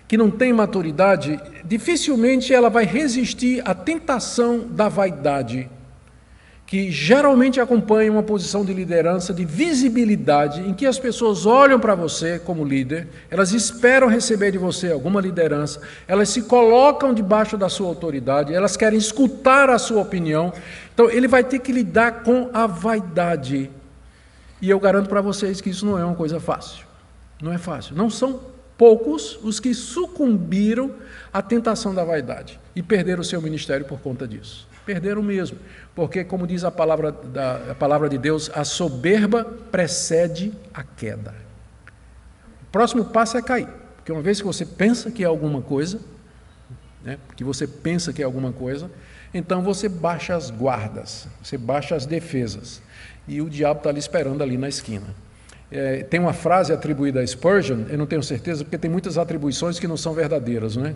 que 0.06 0.18
não 0.18 0.30
tem 0.30 0.52
maturidade, 0.52 1.40
dificilmente 1.64 2.54
ela 2.54 2.70
vai 2.70 2.84
resistir 2.84 3.62
à 3.66 3.74
tentação 3.74 4.68
da 4.68 4.90
vaidade, 4.90 5.70
que 6.66 6.90
geralmente 6.90 7.60
acompanha 7.60 8.12
uma 8.12 8.24
posição 8.24 8.66
de 8.66 8.74
liderança, 8.74 9.34
de 9.34 9.46
visibilidade, 9.46 10.62
em 10.62 10.74
que 10.74 10.86
as 10.86 10.98
pessoas 10.98 11.46
olham 11.46 11.80
para 11.80 11.94
você 11.94 12.40
como 12.40 12.66
líder, 12.66 13.08
elas 13.30 13.52
esperam 13.52 14.08
receber 14.08 14.52
de 14.52 14.58
você 14.58 14.92
alguma 14.92 15.22
liderança, 15.22 15.82
elas 16.08 16.30
se 16.30 16.44
colocam 16.44 17.14
debaixo 17.14 17.58
da 17.58 17.70
sua 17.70 17.88
autoridade, 17.88 18.54
elas 18.54 18.76
querem 18.76 18.98
escutar 18.98 19.70
a 19.70 19.78
sua 19.78 20.02
opinião. 20.02 20.52
Então, 20.94 21.10
ele 21.10 21.28
vai 21.28 21.44
ter 21.44 21.60
que 21.60 21.72
lidar 21.72 22.24
com 22.24 22.50
a 22.54 22.66
vaidade 22.66 23.70
e 24.64 24.70
eu 24.70 24.80
garanto 24.80 25.10
para 25.10 25.20
vocês 25.20 25.60
que 25.60 25.70
isso 25.70 25.86
não 25.86 26.00
é 26.00 26.06
uma 26.06 26.16
coisa 26.16 26.40
fácil. 26.40 26.86
Não 27.42 27.52
é 27.52 27.58
fácil. 27.58 27.98
Não 27.98 28.10
são 28.10 28.40
poucos 28.78 29.38
os 29.44 29.60
que 29.60 29.74
sucumbiram 29.74 30.96
à 31.34 31.42
tentação 31.42 31.94
da 31.94 32.06
vaidade 32.06 32.58
e 32.74 32.82
perderam 32.82 33.20
o 33.20 33.26
seu 33.26 33.42
ministério 33.42 33.86
por 33.86 34.00
conta 34.00 34.26
disso. 34.26 34.66
Perderam 34.86 35.22
mesmo. 35.22 35.58
Porque, 35.96 36.24
como 36.24 36.46
diz 36.46 36.64
a 36.64 36.72
palavra, 36.72 37.12
da, 37.12 37.72
a 37.72 37.76
palavra 37.76 38.10
de 38.10 38.18
Deus, 38.18 38.52
a 38.54 38.64
soberba 38.64 39.46
precede 39.72 40.52
a 40.74 40.84
queda. 40.84 41.34
O 42.64 42.72
próximo 42.72 43.06
passo 43.06 43.38
é 43.38 43.42
cair. 43.42 43.68
Porque 43.98 44.12
uma 44.12 44.22
vez 44.22 44.40
que 44.42 44.46
você 44.46 44.66
pensa 44.66 45.10
que 45.12 45.24
é 45.24 45.28
alguma 45.28 45.62
coisa, 45.62 46.00
né, 47.04 47.18
que 47.36 47.44
você 47.44 47.66
pensa 47.66 48.12
que 48.12 48.22
é 48.22 48.26
alguma 48.26 48.52
coisa, 48.52 48.90
então 49.34 49.62
você 49.62 49.88
baixa 49.88 50.36
as 50.36 50.50
guardas, 50.50 51.28
você 51.42 51.58
baixa 51.58 51.96
as 51.96 52.06
defesas 52.06 52.82
e 53.28 53.42
o 53.42 53.50
diabo 53.50 53.80
está 53.80 53.90
ali 53.90 54.00
esperando 54.00 54.42
ali 54.42 54.58
na 54.58 54.68
esquina. 54.68 55.08
É, 55.72 56.04
tem 56.04 56.20
uma 56.20 56.34
frase 56.34 56.72
atribuída 56.72 57.20
a 57.20 57.26
Spurgeon, 57.26 57.86
eu 57.90 57.98
não 57.98 58.06
tenho 58.06 58.22
certeza, 58.22 58.64
porque 58.64 58.78
tem 58.78 58.92
muitas 58.92 59.18
atribuições 59.18 59.80
que 59.80 59.88
não 59.88 59.98
são 59.98 60.14
verdadeiras, 60.14 60.76
né? 60.76 60.94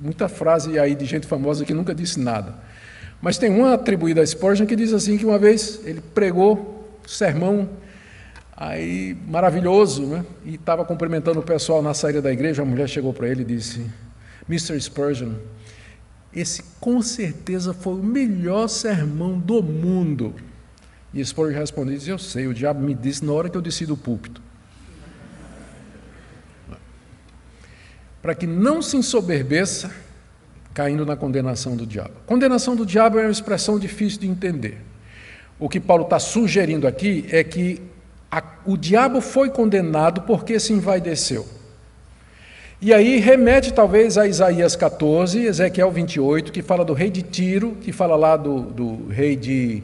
muita 0.00 0.28
frase 0.28 0.78
aí 0.78 0.96
de 0.96 1.04
gente 1.04 1.26
famosa 1.26 1.64
que 1.64 1.72
nunca 1.72 1.94
disse 1.94 2.18
nada. 2.18 2.54
Mas 3.20 3.38
tem 3.38 3.50
uma 3.50 3.74
atribuída 3.74 4.20
a 4.20 4.26
Spurgeon 4.26 4.66
que 4.66 4.76
diz 4.76 4.92
assim 4.92 5.16
que 5.16 5.24
uma 5.24 5.38
vez 5.38 5.80
ele 5.84 6.00
pregou 6.00 6.88
sermão 7.06 7.68
aí 8.56 9.16
maravilhoso, 9.26 10.06
né? 10.06 10.24
E 10.44 10.54
estava 10.54 10.84
cumprimentando 10.84 11.40
o 11.40 11.42
pessoal 11.42 11.82
na 11.82 11.94
saída 11.94 12.22
da 12.22 12.32
igreja, 12.32 12.62
a 12.62 12.64
mulher 12.64 12.88
chegou 12.88 13.12
para 13.12 13.28
ele 13.28 13.42
e 13.42 13.44
disse: 13.44 13.84
"Mr. 14.48 14.80
Spurgeon, 14.80 15.32
esse 16.34 16.62
com 16.80 17.00
certeza 17.02 17.72
foi 17.72 17.94
o 17.94 18.02
melhor 18.02 18.68
sermão 18.68 19.38
do 19.38 19.62
mundo." 19.62 20.34
E 21.12 21.24
Spurgeon 21.24 21.58
respondeu: 21.58 21.98
Eu 22.06 22.18
sei, 22.18 22.46
o 22.46 22.52
diabo 22.52 22.80
me 22.80 22.94
disse 22.94 23.24
na 23.24 23.32
hora 23.32 23.48
que 23.48 23.56
eu 23.56 23.62
desci 23.62 23.86
do 23.86 23.96
púlpito. 23.96 24.42
Para 28.20 28.34
que 28.34 28.46
não 28.46 28.82
se 28.82 28.96
ensoberbeça, 28.96 29.90
caindo 30.76 31.06
na 31.06 31.16
condenação 31.16 31.74
do 31.74 31.86
diabo. 31.86 32.10
Condenação 32.26 32.76
do 32.76 32.84
diabo 32.84 33.18
é 33.18 33.22
uma 33.22 33.30
expressão 33.30 33.78
difícil 33.78 34.20
de 34.20 34.28
entender. 34.28 34.76
O 35.58 35.70
que 35.70 35.80
Paulo 35.80 36.04
está 36.04 36.18
sugerindo 36.18 36.86
aqui 36.86 37.24
é 37.30 37.42
que 37.42 37.80
a, 38.30 38.42
o 38.66 38.76
diabo 38.76 39.22
foi 39.22 39.48
condenado 39.48 40.20
porque 40.20 40.60
se 40.60 40.74
envaideceu. 40.74 41.46
E 42.78 42.92
aí 42.92 43.18
remete 43.18 43.72
talvez 43.72 44.18
a 44.18 44.26
Isaías 44.26 44.76
14, 44.76 45.46
Ezequiel 45.46 45.90
28, 45.90 46.52
que 46.52 46.60
fala 46.60 46.84
do 46.84 46.92
rei 46.92 47.08
de 47.08 47.22
Tiro, 47.22 47.78
que 47.80 47.90
fala 47.90 48.14
lá 48.14 48.36
do, 48.36 48.60
do 48.60 49.06
rei 49.08 49.34
de 49.34 49.82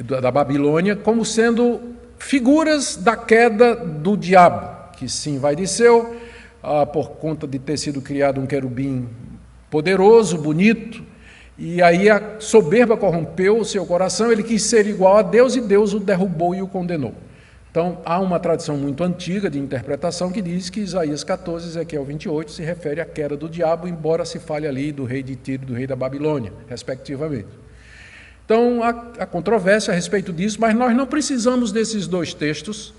da 0.00 0.30
Babilônia 0.30 0.96
como 0.96 1.22
sendo 1.22 1.94
figuras 2.18 2.96
da 2.96 3.14
queda 3.14 3.76
do 3.76 4.16
diabo, 4.16 4.90
que 4.96 5.04
vai 5.04 5.34
envaideceu 5.34 6.16
ah, 6.62 6.86
por 6.86 7.10
conta 7.10 7.46
de 7.46 7.58
ter 7.58 7.76
sido 7.76 8.00
criado 8.00 8.40
um 8.40 8.46
querubim 8.46 9.06
poderoso, 9.72 10.36
bonito, 10.36 11.02
e 11.56 11.80
aí 11.80 12.10
a 12.10 12.38
soberba 12.38 12.94
corrompeu 12.94 13.58
o 13.58 13.64
seu 13.64 13.86
coração, 13.86 14.30
ele 14.30 14.42
quis 14.42 14.64
ser 14.64 14.86
igual 14.86 15.16
a 15.16 15.22
Deus 15.22 15.56
e 15.56 15.62
Deus 15.62 15.94
o 15.94 15.98
derrubou 15.98 16.54
e 16.54 16.60
o 16.60 16.68
condenou. 16.68 17.14
Então, 17.70 18.02
há 18.04 18.20
uma 18.20 18.38
tradição 18.38 18.76
muito 18.76 19.02
antiga 19.02 19.48
de 19.48 19.58
interpretação 19.58 20.30
que 20.30 20.42
diz 20.42 20.68
que 20.68 20.80
Isaías 20.80 21.24
14, 21.24 21.68
Ezequiel 21.68 22.04
28 22.04 22.52
se 22.52 22.62
refere 22.62 23.00
à 23.00 23.06
queda 23.06 23.34
do 23.34 23.48
diabo, 23.48 23.88
embora 23.88 24.26
se 24.26 24.38
fale 24.38 24.66
ali 24.66 24.92
do 24.92 25.06
rei 25.06 25.22
de 25.22 25.36
Tiro 25.36 25.62
e 25.62 25.66
do 25.66 25.72
rei 25.72 25.86
da 25.86 25.96
Babilônia, 25.96 26.52
respectivamente. 26.68 27.48
Então, 28.44 28.82
há, 28.82 28.90
há 29.20 29.24
controvérsia 29.24 29.90
a 29.90 29.94
respeito 29.94 30.34
disso, 30.34 30.58
mas 30.60 30.74
nós 30.74 30.94
não 30.94 31.06
precisamos 31.06 31.72
desses 31.72 32.06
dois 32.06 32.34
textos 32.34 32.92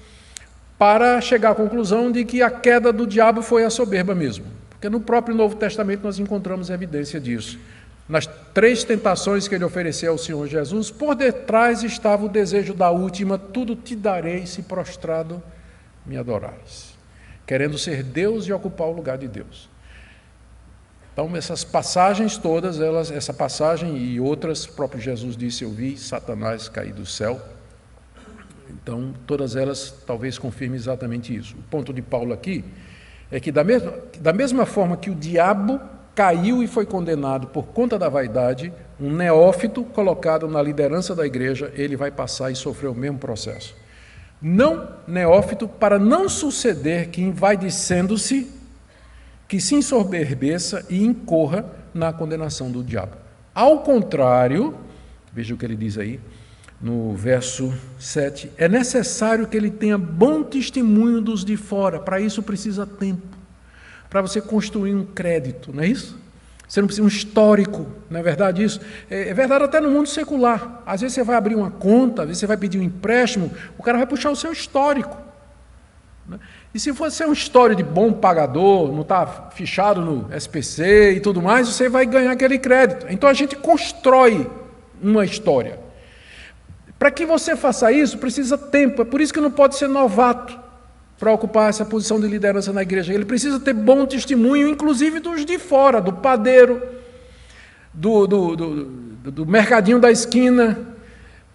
para 0.80 1.22
chegar 1.22 1.52
à 1.52 1.56
conclusão 1.56 2.12
de 2.12 2.26
que 2.26 2.42
a 2.42 2.50
queda 2.50 2.92
do 2.92 3.06
diabo 3.06 3.44
foi 3.44 3.64
a 3.64 3.70
soberba 3.70 4.16
mesmo. 4.16 4.63
Porque 4.84 4.90
no 4.90 5.00
próprio 5.00 5.34
Novo 5.34 5.56
Testamento 5.56 6.04
nós 6.04 6.20
encontramos 6.20 6.70
evidência 6.70 7.18
disso. 7.18 7.58
Nas 8.06 8.28
três 8.54 8.84
tentações 8.84 9.48
que 9.48 9.56
ele 9.56 9.64
ofereceu 9.64 10.12
ao 10.12 10.18
Senhor 10.18 10.46
Jesus, 10.46 10.92
por 10.92 11.16
detrás 11.16 11.84
estava 11.84 12.26
o 12.26 12.28
desejo 12.28 12.74
da 12.74 12.92
última: 12.92 13.38
tudo 13.38 13.78
te 13.78 13.96
darei 13.96 14.46
se 14.46 14.64
prostrado 14.64 15.42
me 16.06 16.18
adorares. 16.18 16.96
Querendo 17.48 17.78
ser 17.78 18.04
Deus 18.04 18.46
e 18.46 18.52
ocupar 18.52 18.90
o 18.90 18.92
lugar 18.92 19.18
de 19.18 19.30
Deus. 19.30 19.70
Então, 21.14 21.34
essas 21.34 21.64
passagens 21.64 22.38
todas, 22.38 22.82
elas, 22.82 23.10
essa 23.10 23.34
passagem 23.34 23.96
e 23.98 24.20
outras, 24.20 24.66
próprio 24.66 25.00
Jesus 25.00 25.38
disse: 25.38 25.64
Eu 25.64 25.72
vi 25.72 25.96
Satanás 25.98 26.68
cair 26.68 26.92
do 26.92 27.06
céu. 27.06 27.42
Então, 28.70 29.14
todas 29.26 29.56
elas 29.56 30.04
talvez 30.06 30.38
confirmem 30.38 30.76
exatamente 30.76 31.34
isso. 31.34 31.56
O 31.56 31.64
ponto 31.70 31.94
de 31.94 32.02
Paulo 32.02 32.34
aqui 32.34 32.66
é 33.34 33.40
que, 33.40 33.52
da 33.52 33.64
mesma, 33.64 33.92
da 34.20 34.32
mesma 34.32 34.64
forma 34.64 34.96
que 34.96 35.10
o 35.10 35.16
diabo 35.16 35.82
caiu 36.14 36.62
e 36.62 36.68
foi 36.68 36.86
condenado 36.86 37.48
por 37.48 37.66
conta 37.66 37.98
da 37.98 38.08
vaidade, 38.08 38.72
um 39.02 39.12
neófito 39.12 39.84
colocado 39.84 40.48
na 40.48 40.62
liderança 40.62 41.16
da 41.16 41.26
igreja, 41.26 41.74
ele 41.76 41.96
vai 41.96 42.12
passar 42.12 42.52
e 42.52 42.56
sofrer 42.56 42.90
o 42.90 42.94
mesmo 42.94 43.18
processo. 43.18 43.76
Não 44.40 44.88
neófito, 45.08 45.68
para 45.68 45.98
não 45.98 46.30
suceder 46.30 47.10
que, 47.10 47.24
envaidecendo-se, 47.24 48.52
que 49.48 49.60
se 49.60 49.74
ensoberbeça 49.74 50.86
e 50.88 51.04
incorra 51.04 51.66
na 51.92 52.14
condenação 52.14 52.70
do 52.70 52.84
diabo. 52.84 53.18
Ao 53.56 53.80
contrário, 53.80 54.78
veja 55.34 55.56
o 55.56 55.58
que 55.58 55.66
ele 55.66 55.76
diz 55.76 55.98
aí, 55.98 56.20
no 56.84 57.16
verso 57.16 57.74
7, 57.98 58.52
é 58.58 58.68
necessário 58.68 59.48
que 59.48 59.56
ele 59.56 59.72
tenha 59.72 59.98
bom 59.98 60.44
testemunho 60.44 61.22
dos 61.22 61.46
de 61.46 61.56
fora, 61.56 61.98
para 61.98 62.20
isso 62.20 62.44
precisa 62.44 62.86
tempo, 62.86 63.26
para 64.10 64.22
você 64.22 64.42
construir 64.42 64.94
um 64.94 65.06
crédito, 65.06 65.72
não 65.74 65.82
é 65.82 65.88
isso? 65.88 66.22
Você 66.68 66.82
não 66.82 66.88
precisa 66.88 67.06
um 67.06 67.08
histórico, 67.08 67.86
não 68.10 68.20
é 68.20 68.24
verdade 68.24 68.62
isso? 68.62 68.82
É, 69.10 69.30
é 69.30 69.34
verdade 69.34 69.64
até 69.64 69.80
no 69.80 69.92
mundo 69.92 70.10
secular. 70.10 70.82
Às 70.86 71.02
vezes 71.02 71.14
você 71.14 71.24
vai 71.24 71.36
abrir 71.36 71.56
uma 71.56 71.72
conta, 71.72 72.24
às 72.24 72.28
vezes 72.28 72.40
você 72.40 72.48
vai 72.48 72.58
pedir 72.58 72.80
um 72.80 72.84
empréstimo, 72.84 73.52
o 73.78 73.84
cara 73.84 73.98
vai 73.98 74.08
puxar 74.08 74.32
o 74.32 74.36
seu 74.36 74.52
histórico. 74.52 75.16
Né? 76.28 76.40
E 76.74 76.80
se 76.80 76.92
você 76.92 77.24
é 77.24 77.28
uma 77.28 77.34
história 77.34 77.76
de 77.76 77.84
bom 77.84 78.12
pagador, 78.12 78.92
não 78.92 79.02
está 79.02 79.52
fichado 79.54 80.02
no 80.02 80.36
SPC 80.36 81.14
e 81.14 81.20
tudo 81.20 81.42
mais, 81.42 81.68
você 81.68 81.88
vai 81.88 82.06
ganhar 82.06 82.32
aquele 82.32 82.58
crédito. 82.58 83.06
Então 83.10 83.30
a 83.30 83.34
gente 83.34 83.56
constrói 83.56 84.50
uma 85.02 85.24
história. 85.24 85.83
Para 86.98 87.12
que 87.12 87.26
você 87.26 87.56
faça 87.56 87.92
isso, 87.92 88.18
precisa 88.18 88.58
tempo. 88.58 89.02
É 89.02 89.06
por 89.06 89.20
isso 89.20 89.34
que 89.34 89.42
não 89.42 89.52
pode 89.52 89.76
ser 89.76 89.88
novato 89.88 90.58
para 91.20 91.32
ocupar 91.32 91.70
essa 91.70 91.86
posição 91.86 92.20
de 92.20 92.28
liderança 92.28 92.74
na 92.74 92.82
igreja. 92.82 93.14
Ele 93.14 93.26
precisa 93.26 93.60
ter 93.60 93.74
bom 93.74 94.06
testemunho, 94.06 94.68
inclusive 94.68 95.20
dos 95.20 95.46
de 95.46 95.58
fora, 95.58 96.02
do 96.02 96.14
padeiro, 96.14 96.82
do, 97.94 98.28
do, 98.28 98.56
do, 98.56 99.32
do 99.32 99.46
mercadinho 99.46 100.00
da 100.00 100.12
esquina, 100.12 100.80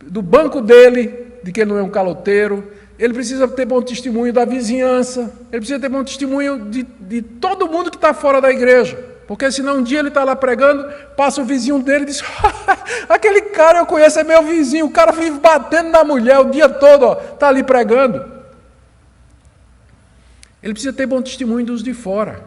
do 0.03 0.23
banco 0.23 0.61
dele, 0.61 1.27
de 1.43 1.53
que 1.53 1.61
ele 1.61 1.71
não 1.71 1.79
é 1.79 1.83
um 1.83 1.91
caloteiro. 1.91 2.65
Ele 2.99 3.15
precisa 3.15 3.47
ter 3.47 3.65
bom 3.65 3.81
testemunho 3.81 4.33
da 4.33 4.45
vizinhança. 4.45 5.33
Ele 5.53 5.61
precisa 5.61 5.79
ter 5.79 5.89
bom 5.89 6.03
testemunho 6.03 6.71
de, 6.71 6.83
de 6.83 7.23
todo 7.23 7.69
mundo 7.69 7.91
que 7.91 7.97
está 7.97 8.13
fora 8.13 8.41
da 8.41 8.51
igreja. 8.51 8.99
Porque 9.29 9.53
senão 9.53 9.77
um 9.77 9.83
dia 9.83 9.99
ele 9.99 10.09
está 10.09 10.25
lá 10.25 10.35
pregando, 10.35 10.91
passa 11.15 11.43
o 11.43 11.45
vizinho 11.45 11.83
dele 11.83 12.05
e 12.05 12.07
diz: 12.07 12.23
aquele 13.07 13.43
cara 13.43 13.81
eu 13.81 13.87
conheço, 13.87 14.19
é 14.19 14.25
meu 14.25 14.43
vizinho, 14.43 14.87
o 14.87 14.91
cara 14.91 15.13
vive 15.13 15.39
batendo 15.39 15.91
na 15.91 16.03
mulher 16.03 16.39
o 16.39 16.51
dia 16.51 16.67
todo, 16.67 17.13
está 17.35 17.49
ali 17.49 17.63
pregando. 17.63 18.25
Ele 20.63 20.73
precisa 20.73 20.95
ter 20.95 21.05
bom 21.05 21.21
testemunho 21.21 21.67
dos 21.67 21.83
de 21.83 21.93
fora. 21.93 22.43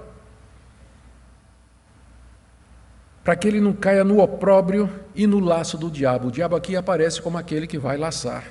Para 3.23 3.35
que 3.35 3.47
ele 3.47 3.61
não 3.61 3.73
caia 3.73 4.03
no 4.03 4.19
opróbrio 4.19 4.89
e 5.13 5.27
no 5.27 5.39
laço 5.39 5.77
do 5.77 5.91
diabo. 5.91 6.29
O 6.29 6.31
diabo 6.31 6.55
aqui 6.55 6.75
aparece 6.75 7.21
como 7.21 7.37
aquele 7.37 7.67
que 7.67 7.77
vai 7.77 7.95
laçar, 7.95 8.43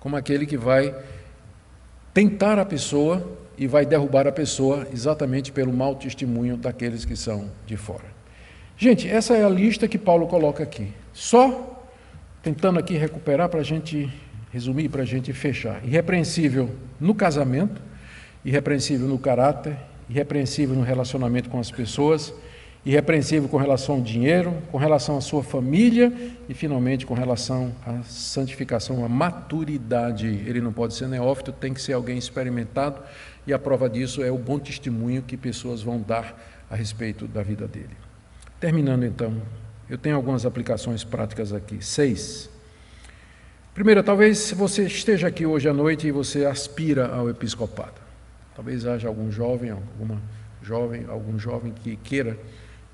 como 0.00 0.16
aquele 0.16 0.46
que 0.46 0.56
vai 0.56 0.94
tentar 2.14 2.58
a 2.58 2.64
pessoa 2.64 3.22
e 3.60 3.66
vai 3.66 3.84
derrubar 3.84 4.26
a 4.26 4.32
pessoa 4.32 4.88
exatamente 4.90 5.52
pelo 5.52 5.70
mau 5.70 5.94
testemunho 5.94 6.56
daqueles 6.56 7.04
que 7.04 7.14
são 7.14 7.50
de 7.66 7.76
fora. 7.76 8.06
Gente, 8.74 9.06
essa 9.06 9.36
é 9.36 9.44
a 9.44 9.50
lista 9.50 9.86
que 9.86 9.98
Paulo 9.98 10.26
coloca 10.26 10.62
aqui. 10.62 10.90
Só 11.12 11.86
tentando 12.42 12.78
aqui 12.78 12.94
recuperar 12.94 13.50
para 13.50 13.60
a 13.60 13.62
gente 13.62 14.10
resumir, 14.50 14.88
para 14.88 15.02
a 15.02 15.04
gente 15.04 15.30
fechar. 15.34 15.84
Irrepreensível 15.84 16.70
no 16.98 17.14
casamento, 17.14 17.82
irrepreensível 18.42 19.06
no 19.06 19.18
caráter, 19.18 19.76
irrepreensível 20.08 20.74
no 20.74 20.82
relacionamento 20.82 21.50
com 21.50 21.60
as 21.60 21.70
pessoas, 21.70 22.32
irrepreensível 22.84 23.46
com 23.46 23.58
relação 23.58 23.96
ao 23.96 24.00
dinheiro, 24.00 24.54
com 24.72 24.78
relação 24.78 25.18
à 25.18 25.20
sua 25.20 25.42
família 25.42 26.10
e, 26.48 26.54
finalmente, 26.54 27.04
com 27.04 27.12
relação 27.12 27.72
à 27.86 28.02
santificação, 28.04 29.04
à 29.04 29.08
maturidade. 29.08 30.26
Ele 30.26 30.62
não 30.62 30.72
pode 30.72 30.94
ser 30.94 31.06
neófito, 31.06 31.52
tem 31.52 31.74
que 31.74 31.82
ser 31.82 31.92
alguém 31.92 32.16
experimentado, 32.16 33.02
e 33.50 33.52
a 33.52 33.58
prova 33.58 33.90
disso 33.90 34.22
é 34.22 34.30
o 34.30 34.38
bom 34.38 34.60
testemunho 34.60 35.22
que 35.22 35.36
pessoas 35.36 35.82
vão 35.82 36.00
dar 36.00 36.40
a 36.70 36.76
respeito 36.76 37.26
da 37.26 37.42
vida 37.42 37.66
dele. 37.66 37.96
Terminando, 38.60 39.04
então, 39.04 39.42
eu 39.88 39.98
tenho 39.98 40.14
algumas 40.14 40.46
aplicações 40.46 41.02
práticas 41.02 41.52
aqui. 41.52 41.84
Seis. 41.84 42.48
Primeiro, 43.74 44.04
talvez 44.04 44.52
você 44.52 44.84
esteja 44.84 45.26
aqui 45.26 45.44
hoje 45.44 45.68
à 45.68 45.72
noite 45.72 46.06
e 46.06 46.12
você 46.12 46.44
aspira 46.44 47.08
ao 47.08 47.28
episcopado. 47.28 48.00
Talvez 48.54 48.86
haja 48.86 49.08
algum 49.08 49.32
jovem, 49.32 49.70
alguma 49.70 50.22
jovem, 50.62 51.06
algum 51.08 51.36
jovem 51.36 51.72
que 51.72 51.96
queira, 51.96 52.38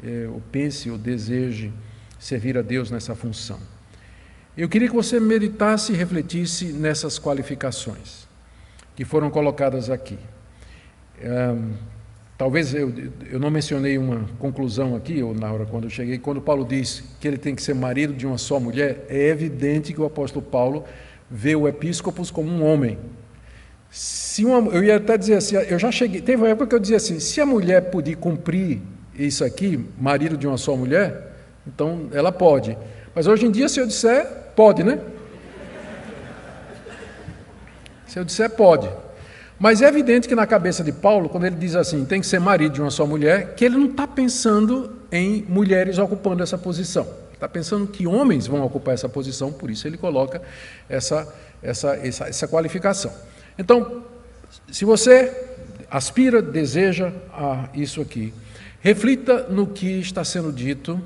é, 0.03 0.27
ou 0.27 0.41
pense, 0.51 0.91
ou 0.91 0.97
deseje 0.97 1.71
servir 2.19 2.57
a 2.57 2.63
Deus 2.63 2.91
nessa 2.91 3.15
função. 3.15 3.61
Eu 4.57 4.71
queria 4.71 4.89
que 4.89 4.95
você 4.95 5.21
meditasse 5.21 5.93
e 5.93 5.97
refletisse 5.97 6.73
nessas 6.73 7.19
qualificações 7.19 8.27
que 8.95 9.05
foram 9.05 9.29
colocadas 9.29 9.91
aqui. 9.91 10.19
É, 11.21 11.55
talvez 12.37 12.75
eu, 12.75 12.93
eu 13.31 13.39
não 13.39 13.51
mencionei 13.51 13.97
uma 13.99 14.27
conclusão 14.39 14.95
aqui, 14.95 15.23
ou 15.23 15.35
na 15.35 15.51
hora 15.53 15.67
quando 15.67 15.85
eu 15.85 15.91
cheguei, 15.91 16.19
quando 16.19 16.41
Paulo 16.41 16.65
diz 16.65 17.03
que 17.21 17.27
ele 17.27 17.39
tem 17.39 17.55
que 17.55 17.63
ser 17.63 17.75
marido 17.75 18.13
de 18.13 18.27
uma 18.27 18.39
só 18.39 18.61
mulher, 18.61 19.07
é 19.09 19.29
evidente 19.29 19.93
que 19.93 20.01
o 20.01 20.05
apóstolo 20.05 20.45
Paulo 20.45 20.85
vê 21.31 21.57
o 21.57 21.67
episcopos 21.67 22.31
como 22.31 22.49
um 22.49 22.65
homem, 22.65 22.99
se 23.91 24.45
uma, 24.45 24.71
eu 24.73 24.85
ia 24.85 24.97
até 24.97 25.17
dizer 25.17 25.35
assim, 25.35 25.57
eu 25.57 25.79
já 25.79 25.91
cheguei, 25.91 26.21
teve 26.21 26.43
uma 26.43 26.49
época 26.49 26.67
que 26.67 26.75
eu 26.75 26.81
dizia 26.81 26.97
assim, 26.97 27.19
se 27.19 27.41
a 27.41 27.47
mulher 27.47 27.91
puder 27.91 28.17
cumprir 28.17 28.81
isso 29.15 29.45
aqui, 29.45 29.83
marido 29.99 30.37
de 30.37 30.47
uma 30.47 30.59
só 30.59 30.77
mulher, 30.77 31.33
então 31.67 32.09
ela 32.13 32.31
pode. 32.31 32.77
Mas 33.15 33.27
hoje 33.27 33.47
em 33.47 33.51
dia, 33.51 33.69
se 33.69 33.81
eu 33.81 33.87
disser, 33.87 34.27
pode, 34.55 34.85
né? 34.85 35.01
Se 38.07 38.19
eu 38.19 38.25
disser, 38.25 38.51
pode. 38.51 38.89
Mas 39.59 39.81
é 39.81 39.89
evidente 39.89 40.29
que 40.29 40.35
na 40.35 40.47
cabeça 40.47 40.85
de 40.85 40.93
Paulo, 40.93 41.29
quando 41.29 41.47
ele 41.47 41.57
diz 41.57 41.75
assim, 41.75 42.05
tem 42.05 42.21
que 42.21 42.27
ser 42.27 42.39
marido 42.39 42.75
de 42.75 42.81
uma 42.83 42.91
só 42.91 43.07
mulher, 43.07 43.55
que 43.55 43.65
ele 43.65 43.77
não 43.77 43.87
está 43.87 44.07
pensando 44.07 44.93
em 45.11 45.45
mulheres 45.49 45.99
ocupando 45.99 46.43
essa 46.43 46.59
posição. 46.59 47.07
Está 47.33 47.49
pensando 47.49 47.87
que 47.87 48.07
homens 48.07 48.47
vão 48.47 48.63
ocupar 48.63 48.95
essa 48.95 49.09
posição, 49.09 49.53
por 49.53 49.71
isso 49.71 49.87
ele 49.87 49.97
coloca 49.97 50.43
essa, 50.89 51.33
essa, 51.63 51.97
essa, 51.97 52.29
essa 52.29 52.49
qualificação. 52.49 53.13
Então, 53.59 54.05
se 54.71 54.85
você 54.85 55.33
aspira, 55.91 56.43
deseja 56.43 57.13
a 57.33 57.69
isso 57.75 58.01
aqui, 58.01 58.33
reflita 58.81 59.49
no 59.49 59.67
que 59.67 60.01
está 60.01 60.25
sendo 60.25 60.53
dito 60.53 61.01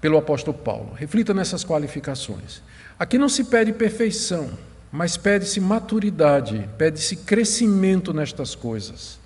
pelo 0.00 0.16
apóstolo 0.16 0.56
Paulo. 0.56 0.92
Reflita 0.94 1.34
nessas 1.34 1.64
qualificações. 1.64 2.62
Aqui 2.98 3.18
não 3.18 3.28
se 3.28 3.44
pede 3.44 3.72
perfeição, 3.72 4.50
mas 4.90 5.16
pede-se 5.16 5.60
maturidade, 5.60 6.68
pede-se 6.78 7.16
crescimento 7.16 8.12
nestas 8.12 8.54
coisas. 8.54 9.18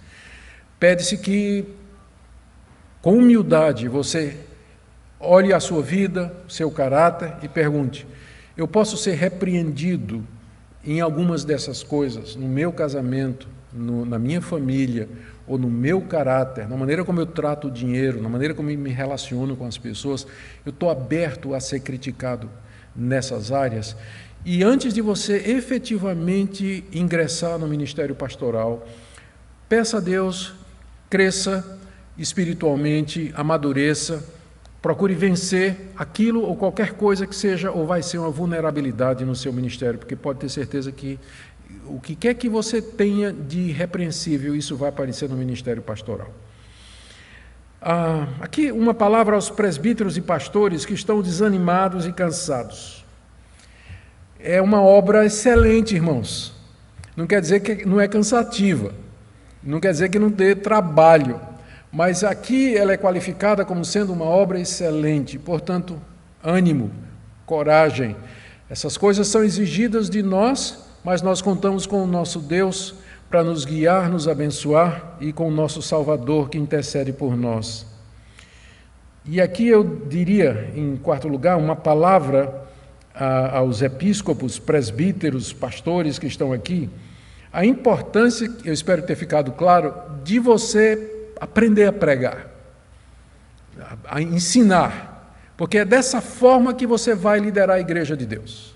Pede-se 0.79 1.19
que, 1.19 1.65
com 3.01 3.17
humildade, 3.17 3.89
você 3.89 4.37
olhe 5.21 5.53
a 5.53 5.61
sua 5.61 5.83
vida, 5.83 6.35
seu 6.49 6.71
caráter 6.71 7.35
e 7.43 7.49
pergunte: 7.49 8.07
eu 8.57 8.67
posso 8.67 8.97
ser 8.97 9.15
repreendido 9.15 10.27
em 10.85 11.01
algumas 11.01 11.45
dessas 11.45 11.83
coisas, 11.83 12.35
no 12.35 12.49
meu 12.49 12.73
casamento, 12.73 13.49
no, 13.73 14.05
na 14.05 14.19
minha 14.19 14.43
família, 14.43 15.09
ou 15.47 15.57
no 15.57 15.71
meu 15.71 16.01
caráter, 16.03 16.69
na 16.69 16.77
maneira 16.77 17.05
como 17.05 17.21
eu 17.21 17.27
trato 17.27 17.69
o 17.69 17.71
dinheiro, 17.71 18.21
na 18.21 18.29
maneira 18.29 18.55
como 18.55 18.71
eu 18.71 18.79
me 18.79 18.91
relaciono 18.91 19.57
com 19.57 19.67
as 19.67 19.79
pessoas, 19.79 20.27
eu 20.65 20.71
estou 20.71 20.91
aberto 20.91 21.55
a 21.55 21.61
ser 21.61 21.81
criticado 21.81 22.51
nessas 22.95 23.53
áreas. 23.53 23.97
E 24.45 24.63
antes 24.65 24.93
de 24.93 25.01
você 25.01 25.37
efetivamente 25.37 26.85
ingressar 26.93 27.59
no 27.59 27.69
ministério 27.69 28.15
pastoral, 28.15 28.87
peça 29.69 29.99
a 29.99 30.01
Deus, 30.01 30.53
cresça 31.09 31.79
espiritualmente, 32.19 33.33
amadureça, 33.37 34.25
Procure 34.83 35.15
vencer 35.15 35.93
aquilo 35.97 36.43
ou 36.43 36.57
qualquer 36.57 36.95
coisa 36.95 37.25
que 37.25 37.37
seja 37.37 37.71
ou 37.71 37.87
vai 37.87 38.03
ser 38.03 38.19
uma 38.19 38.31
vulnerabilidade 38.31 39.25
no 39.25 39.37
seu 39.37 39.53
ministério, 39.53 39.97
porque 39.97 40.17
pode 40.17 40.41
ter 40.41 40.49
certeza 40.49 40.91
que 40.91 41.21
o 41.87 42.01
que 42.01 42.17
quer 42.17 42.35
que 42.35 42.49
você 42.49 42.83
tenha 42.83 43.33
de 43.33 43.61
irrepreensível, 43.61 44.57
isso 44.57 44.77
vai 44.77 44.89
aparecer 44.89 45.29
no 45.29 45.37
ministério 45.37 45.81
pastoral. 45.81 46.33
Ah, 47.81 48.27
aqui 48.41 48.73
uma 48.73 48.93
palavra 48.93 49.37
aos 49.37 49.49
presbíteros 49.49 50.17
e 50.17 50.21
pastores 50.21 50.85
que 50.85 50.95
estão 50.95 51.23
desanimados 51.23 52.05
e 52.05 52.13
cansados. 52.13 53.02
É 54.43 54.61
uma 54.61 54.83
obra 54.83 55.25
excelente, 55.25 55.95
irmãos. 55.95 56.53
Não 57.17 57.27
quer 57.27 57.41
dizer 57.41 57.61
que 57.61 57.87
não 57.87 58.01
é 58.01 58.09
cansativa, 58.09 58.93
não 59.63 59.79
quer 59.79 59.93
dizer 59.93 60.09
que 60.09 60.19
não 60.19 60.31
dê 60.31 60.55
trabalho 60.55 61.41
mas 61.93 62.25
aqui 62.25 62.75
ela 62.75 62.95
é 62.95 62.97
qualificada 62.97 63.67
como 63.67 63.85
sendo 63.85 64.15
uma 64.15 64.25
obra 64.25 64.59
excelente, 64.59 65.39
portanto, 65.39 66.01
ânimo, 66.43 66.91
coragem. 67.45 68.17
Essas 68.71 68.97
coisas 68.97 69.29
são 69.29 69.45
exigidas 69.45 70.09
de 70.09 70.23
nós, 70.23 70.87
mas 71.05 71.21
nós 71.21 71.43
contamos 71.43 71.85
com 71.85 72.03
o 72.03 72.07
nosso 72.07 72.39
Deus 72.39 72.95
para 73.29 73.45
nos 73.45 73.67
guiar, 73.67 74.09
nos 74.09 74.27
abençoar 74.27 75.17
e 75.21 75.35
com 75.35 75.49
o 75.49 75.51
nosso 75.51 75.83
Salvador 75.83 76.49
que 76.49 76.57
intercede 76.57 77.13
por 77.13 77.37
nós. 77.37 77.85
E 79.27 79.39
aqui 79.39 79.69
eu 79.69 79.85
diria, 80.09 80.71
em 80.75 80.97
quarto 80.97 81.29
lugar, 81.29 81.59
uma 81.59 81.77
palavra 81.77 82.69
a, 83.15 83.59
aos 83.59 83.83
episcopos, 83.83 84.59
presbíteros, 84.59 85.53
pastores 85.53 86.19
que 86.19 86.27
estão 86.27 86.53
aqui, 86.53 86.89
a 87.53 87.65
importância, 87.65 88.51
eu 88.65 88.73
espero 88.73 89.03
ter 89.03 89.15
ficado 89.15 89.53
claro, 89.53 89.95
de 90.25 90.39
você 90.39 91.29
aprender 91.39 91.87
a 91.87 91.93
pregar, 91.93 92.47
a 94.05 94.23
ensinar, 94.23 95.37
porque 95.57 95.79
é 95.79 95.85
dessa 95.85 96.21
forma 96.21 96.73
que 96.73 96.87
você 96.87 97.15
vai 97.15 97.39
liderar 97.39 97.77
a 97.77 97.81
igreja 97.81 98.17
de 98.17 98.25
Deus. 98.25 98.75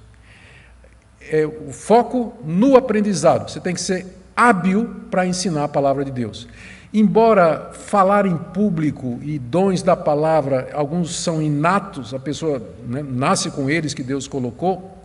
É 1.29 1.47
o 1.47 1.73
foco 1.73 2.39
no 2.45 2.77
aprendizado. 2.77 3.51
Você 3.51 3.59
tem 3.59 3.75
que 3.75 3.81
ser 3.81 4.07
hábil 4.37 4.95
para 5.11 5.27
ensinar 5.27 5.65
a 5.65 5.69
palavra 5.69 6.05
de 6.05 6.11
Deus. 6.11 6.47
Embora 6.93 7.71
falar 7.73 8.27
em 8.27 8.37
público 8.37 9.19
e 9.23 9.39
dons 9.39 9.83
da 9.83 9.97
palavra, 9.97 10.69
alguns 10.73 11.15
são 11.17 11.43
inatos, 11.43 12.15
a 12.15 12.19
pessoa 12.19 12.63
né, 12.87 13.05
nasce 13.07 13.51
com 13.51 13.69
eles 13.69 13.93
que 13.93 14.03
Deus 14.03 14.29
colocou, 14.29 14.97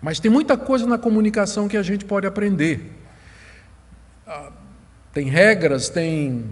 mas 0.00 0.18
tem 0.18 0.30
muita 0.30 0.56
coisa 0.56 0.86
na 0.86 0.98
comunicação 0.98 1.68
que 1.68 1.76
a 1.76 1.82
gente 1.82 2.04
pode 2.04 2.26
aprender. 2.26 2.92
Ah, 4.26 4.50
tem 5.14 5.28
regras, 5.28 5.88
tem, 5.88 6.44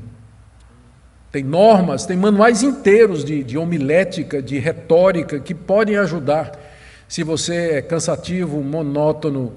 tem 1.32 1.42
normas, 1.42 2.06
tem 2.06 2.16
manuais 2.16 2.62
inteiros 2.62 3.24
de, 3.24 3.42
de 3.42 3.58
homilética, 3.58 4.40
de 4.40 4.58
retórica 4.58 5.40
que 5.40 5.54
podem 5.54 5.96
ajudar. 5.96 6.52
Se 7.08 7.24
você 7.24 7.72
é 7.72 7.82
cansativo, 7.82 8.62
monótono, 8.62 9.54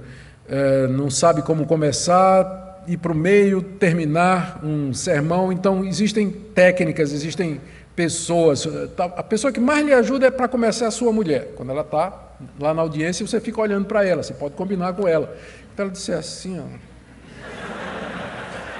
é, 0.50 0.88
não 0.88 1.10
sabe 1.10 1.42
como 1.44 1.68
começar, 1.68 2.63
ir 2.88 2.98
para 2.98 3.12
o 3.12 3.16
meio, 3.16 3.62
terminar 3.62 4.60
um 4.64 4.94
sermão. 4.94 5.52
Então, 5.52 5.84
existem 5.84 6.30
técnicas, 6.30 7.12
existem 7.12 7.60
pessoas. 7.96 8.68
Tá, 8.96 9.06
a 9.06 9.24
pessoa 9.24 9.52
que 9.52 9.60
mais 9.60 9.86
lhe 9.86 9.94
ajuda 9.94 10.28
é 10.28 10.32
para 10.32 10.48
começar 10.48 10.88
a 10.88 10.92
sua 10.92 11.12
mulher. 11.12 11.54
Quando 11.56 11.72
ela 11.72 11.82
está 11.82 12.34
lá 12.60 12.74
na 12.74 12.82
audiência, 12.82 13.26
você 13.26 13.40
fica 13.40 13.62
olhando 13.62 13.86
para 13.86 14.06
ela, 14.06 14.24
você 14.24 14.34
pode 14.34 14.56
combinar 14.56 14.94
com 14.94 15.08
ela. 15.08 15.36
Então 15.74 15.86
ela 15.86 15.94
disse 15.94 16.12
assim, 16.12 16.60
ó. 16.60 16.64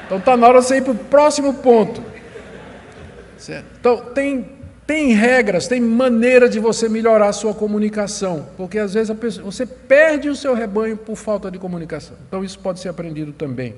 Então 0.06 0.18
está 0.18 0.36
na 0.36 0.48
hora 0.48 0.60
de 0.60 0.66
você 0.66 0.78
ir 0.78 0.84
para 0.84 0.92
o 0.92 0.96
próximo 0.96 1.54
ponto. 1.56 2.04
Certo? 3.38 3.66
Então 3.80 3.98
tem, 4.14 4.50
tem 4.86 5.14
regras, 5.14 5.68
tem 5.68 5.80
maneira 5.80 6.50
de 6.50 6.60
você 6.60 6.90
melhorar 6.90 7.30
a 7.30 7.34
sua 7.34 7.54
comunicação, 7.54 8.48
porque 8.58 8.78
às 8.78 8.94
vezes 8.94 9.16
pessoa, 9.18 9.50
você 9.50 9.66
perde 9.66 10.30
o 10.30 10.36
seu 10.36 10.54
rebanho 10.54 10.98
por 10.98 11.16
falta 11.16 11.50
de 11.50 11.58
comunicação. 11.58 12.18
Então 12.28 12.44
isso 12.44 12.60
pode 12.60 12.80
ser 12.80 12.90
aprendido 12.90 13.32
também. 13.32 13.76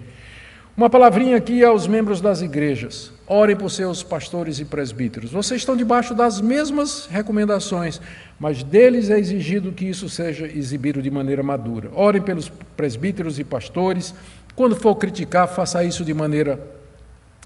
Uma 0.75 0.89
palavrinha 0.89 1.37
aqui 1.37 1.63
aos 1.63 1.87
membros 1.87 2.19
das 2.19 2.41
igrejas. 2.41 3.13
Orem 3.25 3.55
por 3.55 3.71
seus 3.71 4.03
pastores 4.03 4.59
e 4.59 4.65
presbíteros. 4.65 5.31
Vocês 5.31 5.61
estão 5.61 5.77
debaixo 5.77 6.13
das 6.13 6.41
mesmas 6.41 7.07
recomendações, 7.09 8.01
mas 8.37 8.61
deles 8.61 9.09
é 9.09 9.17
exigido 9.17 9.71
que 9.71 9.85
isso 9.85 10.09
seja 10.09 10.45
exibido 10.45 11.01
de 11.01 11.09
maneira 11.09 11.41
madura. 11.41 11.89
Orem 11.95 12.21
pelos 12.21 12.51
presbíteros 12.75 13.39
e 13.39 13.43
pastores. 13.45 14.13
Quando 14.53 14.75
for 14.75 14.95
criticar, 14.95 15.47
faça 15.47 15.81
isso 15.81 16.03
de 16.03 16.13
maneira 16.13 16.59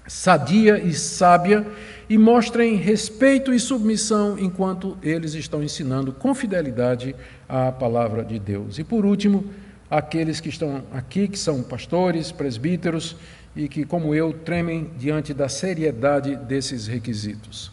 sadia 0.08 0.80
e 0.80 0.92
sábia 0.92 1.64
e 2.10 2.18
mostrem 2.18 2.74
respeito 2.74 3.54
e 3.54 3.60
submissão 3.60 4.36
enquanto 4.36 4.98
eles 5.00 5.32
estão 5.34 5.62
ensinando 5.62 6.12
com 6.12 6.34
fidelidade 6.34 7.14
a 7.48 7.70
palavra 7.70 8.24
de 8.24 8.36
Deus. 8.36 8.80
E 8.80 8.84
por 8.84 9.06
último, 9.06 9.44
aqueles 9.88 10.40
que 10.40 10.48
estão 10.48 10.82
aqui, 10.92 11.28
que 11.28 11.38
são 11.38 11.62
pastores, 11.62 12.32
presbíteros 12.32 13.14
e 13.54 13.68
que, 13.68 13.84
como 13.84 14.12
eu, 14.12 14.32
tremem 14.32 14.90
diante 14.98 15.32
da 15.32 15.48
seriedade 15.48 16.34
desses 16.34 16.88
requisitos. 16.88 17.70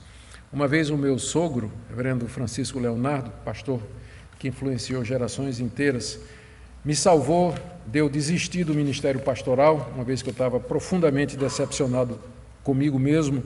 Uma 0.53 0.67
vez 0.67 0.91
o 0.91 0.97
meu 0.97 1.17
sogro, 1.17 1.71
reverendo 1.89 2.27
Francisco 2.27 2.77
Leonardo, 2.77 3.31
pastor 3.43 3.81
que 4.37 4.49
influenciou 4.49 5.03
gerações 5.03 5.59
inteiras, 5.59 6.19
me 6.85 6.95
salvou 6.95 7.55
de 7.87 7.97
eu 7.97 8.07
desistir 8.07 8.63
do 8.63 8.75
ministério 8.75 9.19
pastoral, 9.19 9.91
uma 9.95 10.03
vez 10.03 10.21
que 10.21 10.29
eu 10.29 10.31
estava 10.31 10.59
profundamente 10.59 11.35
decepcionado 11.35 12.19
comigo 12.63 12.99
mesmo, 12.99 13.41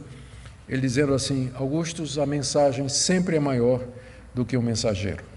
ele 0.72 0.82
dizendo 0.82 1.14
assim: 1.14 1.52
Augustus, 1.54 2.18
a 2.18 2.26
mensagem 2.26 2.90
sempre 2.90 3.36
é 3.36 3.40
maior 3.40 3.84
do 4.34 4.44
que 4.44 4.58
o 4.58 4.62
mensageiro 4.62 5.32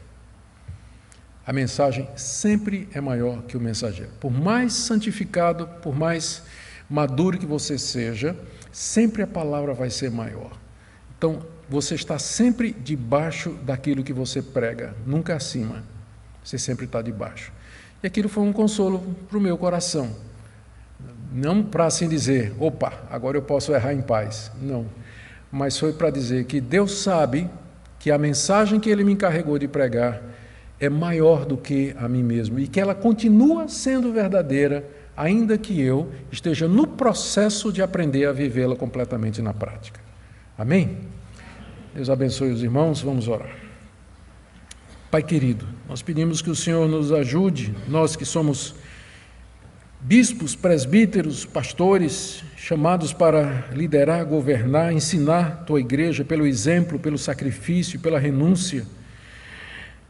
a 1.47 1.53
mensagem 1.53 2.09
sempre 2.17 2.89
é 2.93 3.01
maior 3.01 3.43
que 3.43 3.57
o 3.57 3.61
mensageiro. 3.61 4.11
Por 4.19 4.31
mais 4.31 4.73
santificado, 4.73 5.67
por 5.83 5.95
mais 5.95 6.43
maduro 6.89 7.39
que 7.39 7.45
você 7.45 7.79
seja, 7.79 8.37
sempre 8.73 9.23
a 9.23 9.27
palavra 9.27 9.75
vai 9.75 9.91
ser 9.91 10.11
maior. 10.11 10.53
Então, 11.17 11.45
você 11.69 11.95
está 11.95 12.19
sempre 12.19 12.73
debaixo 12.73 13.51
daquilo 13.63 14.03
que 14.03 14.13
você 14.13 14.41
prega, 14.41 14.95
nunca 15.07 15.37
acima. 15.37 15.83
Você 16.43 16.59
sempre 16.59 16.87
está 16.87 17.03
debaixo. 17.03 17.53
E 18.03 18.07
aquilo 18.07 18.29
foi 18.29 18.43
um 18.43 18.53
consolo 18.53 19.01
para 19.29 19.39
o 19.39 19.41
meu 19.41 19.57
coração. 19.57 20.15
Não 21.33 21.63
para 21.63 21.87
assim 21.87 22.09
dizer, 22.09 22.55
opa, 22.59 23.05
agora 23.11 23.37
eu 23.37 23.43
posso 23.43 23.75
errar 23.75 23.93
em 23.93 24.03
paz. 24.03 24.51
Não. 24.61 24.87
Mas 25.55 25.79
foi 25.79 25.93
para 25.93 26.11
dizer 26.11 26.47
que 26.47 26.61
Deus 26.61 26.99
sabe 26.99 27.49
que 28.01 28.11
a 28.11 28.19
mensagem 28.19 28.81
que 28.81 28.91
Ele 28.91 29.05
me 29.05 29.13
encarregou 29.13 29.57
de 29.57 29.69
pregar 29.69 30.21
é 30.81 30.89
maior 30.89 31.47
do 31.47 31.57
que 31.57 31.95
a 31.97 32.09
mim 32.09 32.25
mesmo 32.25 32.59
e 32.59 32.67
que 32.67 32.81
ela 32.81 32.93
continua 32.93 33.69
sendo 33.69 34.13
verdadeira, 34.13 34.85
ainda 35.17 35.57
que 35.57 35.81
eu 35.81 36.11
esteja 36.33 36.67
no 36.67 36.89
processo 36.89 37.73
de 37.73 37.81
aprender 37.81 38.27
a 38.27 38.33
vivê-la 38.33 38.75
completamente 38.75 39.41
na 39.41 39.55
prática. 39.55 40.01
Amém? 40.59 40.99
Deus 41.95 42.11
abençoe 42.11 42.51
os 42.51 42.61
irmãos, 42.61 43.01
vamos 43.01 43.29
orar. 43.29 43.55
Pai 45.09 45.23
querido, 45.23 45.69
nós 45.89 46.03
pedimos 46.03 46.43
que 46.43 46.51
o 46.51 46.57
Senhor 46.57 46.89
nos 46.89 47.13
ajude, 47.13 47.73
nós 47.87 48.17
que 48.17 48.25
somos 48.25 48.75
bispos, 50.05 50.55
presbíteros, 50.55 51.45
pastores, 51.45 52.45
chamados 52.57 53.13
para 53.13 53.69
liderar, 53.73 54.25
governar, 54.25 54.93
ensinar 54.93 55.65
tua 55.65 55.81
igreja 55.81 56.25
pelo 56.25 56.47
exemplo, 56.47 57.01
pelo 57.01 57.19
sacrifício, 57.19 57.99
pela 57.99 58.21
renúncia 58.21 58.87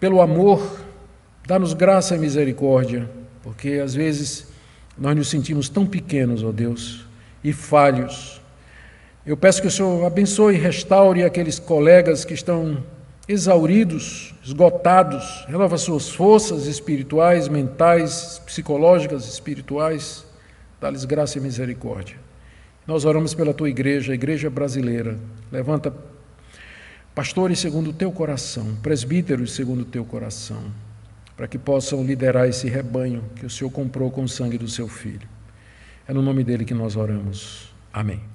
pelo 0.05 0.21
amor, 0.21 0.81
dá-nos 1.47 1.73
graça 1.73 2.15
e 2.15 2.19
misericórdia, 2.19 3.09
porque 3.43 3.81
às 3.83 3.95
vezes 3.95 4.49
nós 4.99 5.17
nos 5.17 5.29
sentimos 5.29 5.71
tão 5.71 5.87
pequenos, 5.87 6.43
ó 6.43 6.53
Deus, 6.53 7.07
e 7.43 7.55
falhos. 7.55 8.39
Eu 9.25 9.35
peço 9.35 9.63
que 9.63 9.69
o 9.69 9.71
Senhor 9.71 10.05
abençoe 10.05 10.57
e 10.57 10.59
restaure 10.59 11.25
aqueles 11.25 11.59
colegas 11.59 12.23
que 12.23 12.35
estão 12.35 12.85
exauridos, 13.27 14.35
esgotados, 14.43 15.45
renova 15.49 15.79
suas 15.79 16.11
forças 16.11 16.67
espirituais, 16.67 17.49
mentais, 17.49 18.41
psicológicas, 18.45 19.27
espirituais, 19.27 20.27
dá-lhes 20.81 21.05
graça 21.05 21.39
e 21.39 21.41
misericórdia. 21.41 22.17
Nós 22.87 23.05
oramos 23.05 23.33
pela 23.33 23.55
tua 23.55 23.71
igreja, 23.71 24.13
a 24.13 24.15
igreja 24.15 24.51
brasileira. 24.51 25.19
Levanta 25.51 25.95
pastores 27.15 27.59
segundo 27.59 27.91
o 27.91 27.93
teu 27.95 28.13
coração, 28.13 28.77
presbíteros 28.83 29.55
segundo 29.55 29.81
o 29.81 29.87
teu 29.87 30.05
coração, 30.05 30.63
para 31.35 31.49
que 31.49 31.57
possam 31.57 32.05
liderar 32.05 32.47
esse 32.47 32.69
rebanho 32.69 33.25
que 33.37 33.47
o 33.47 33.51
Senhor 33.51 33.71
comprou 33.71 34.11
com 34.11 34.25
o 34.25 34.29
sangue 34.29 34.59
do 34.59 34.69
seu 34.69 34.87
filho. 34.87 35.27
É 36.07 36.13
no 36.13 36.21
nome 36.21 36.45
dele 36.45 36.67
que 36.67 36.75
nós 36.75 36.97
oramos. 36.97 37.73
Amém. 37.91 38.34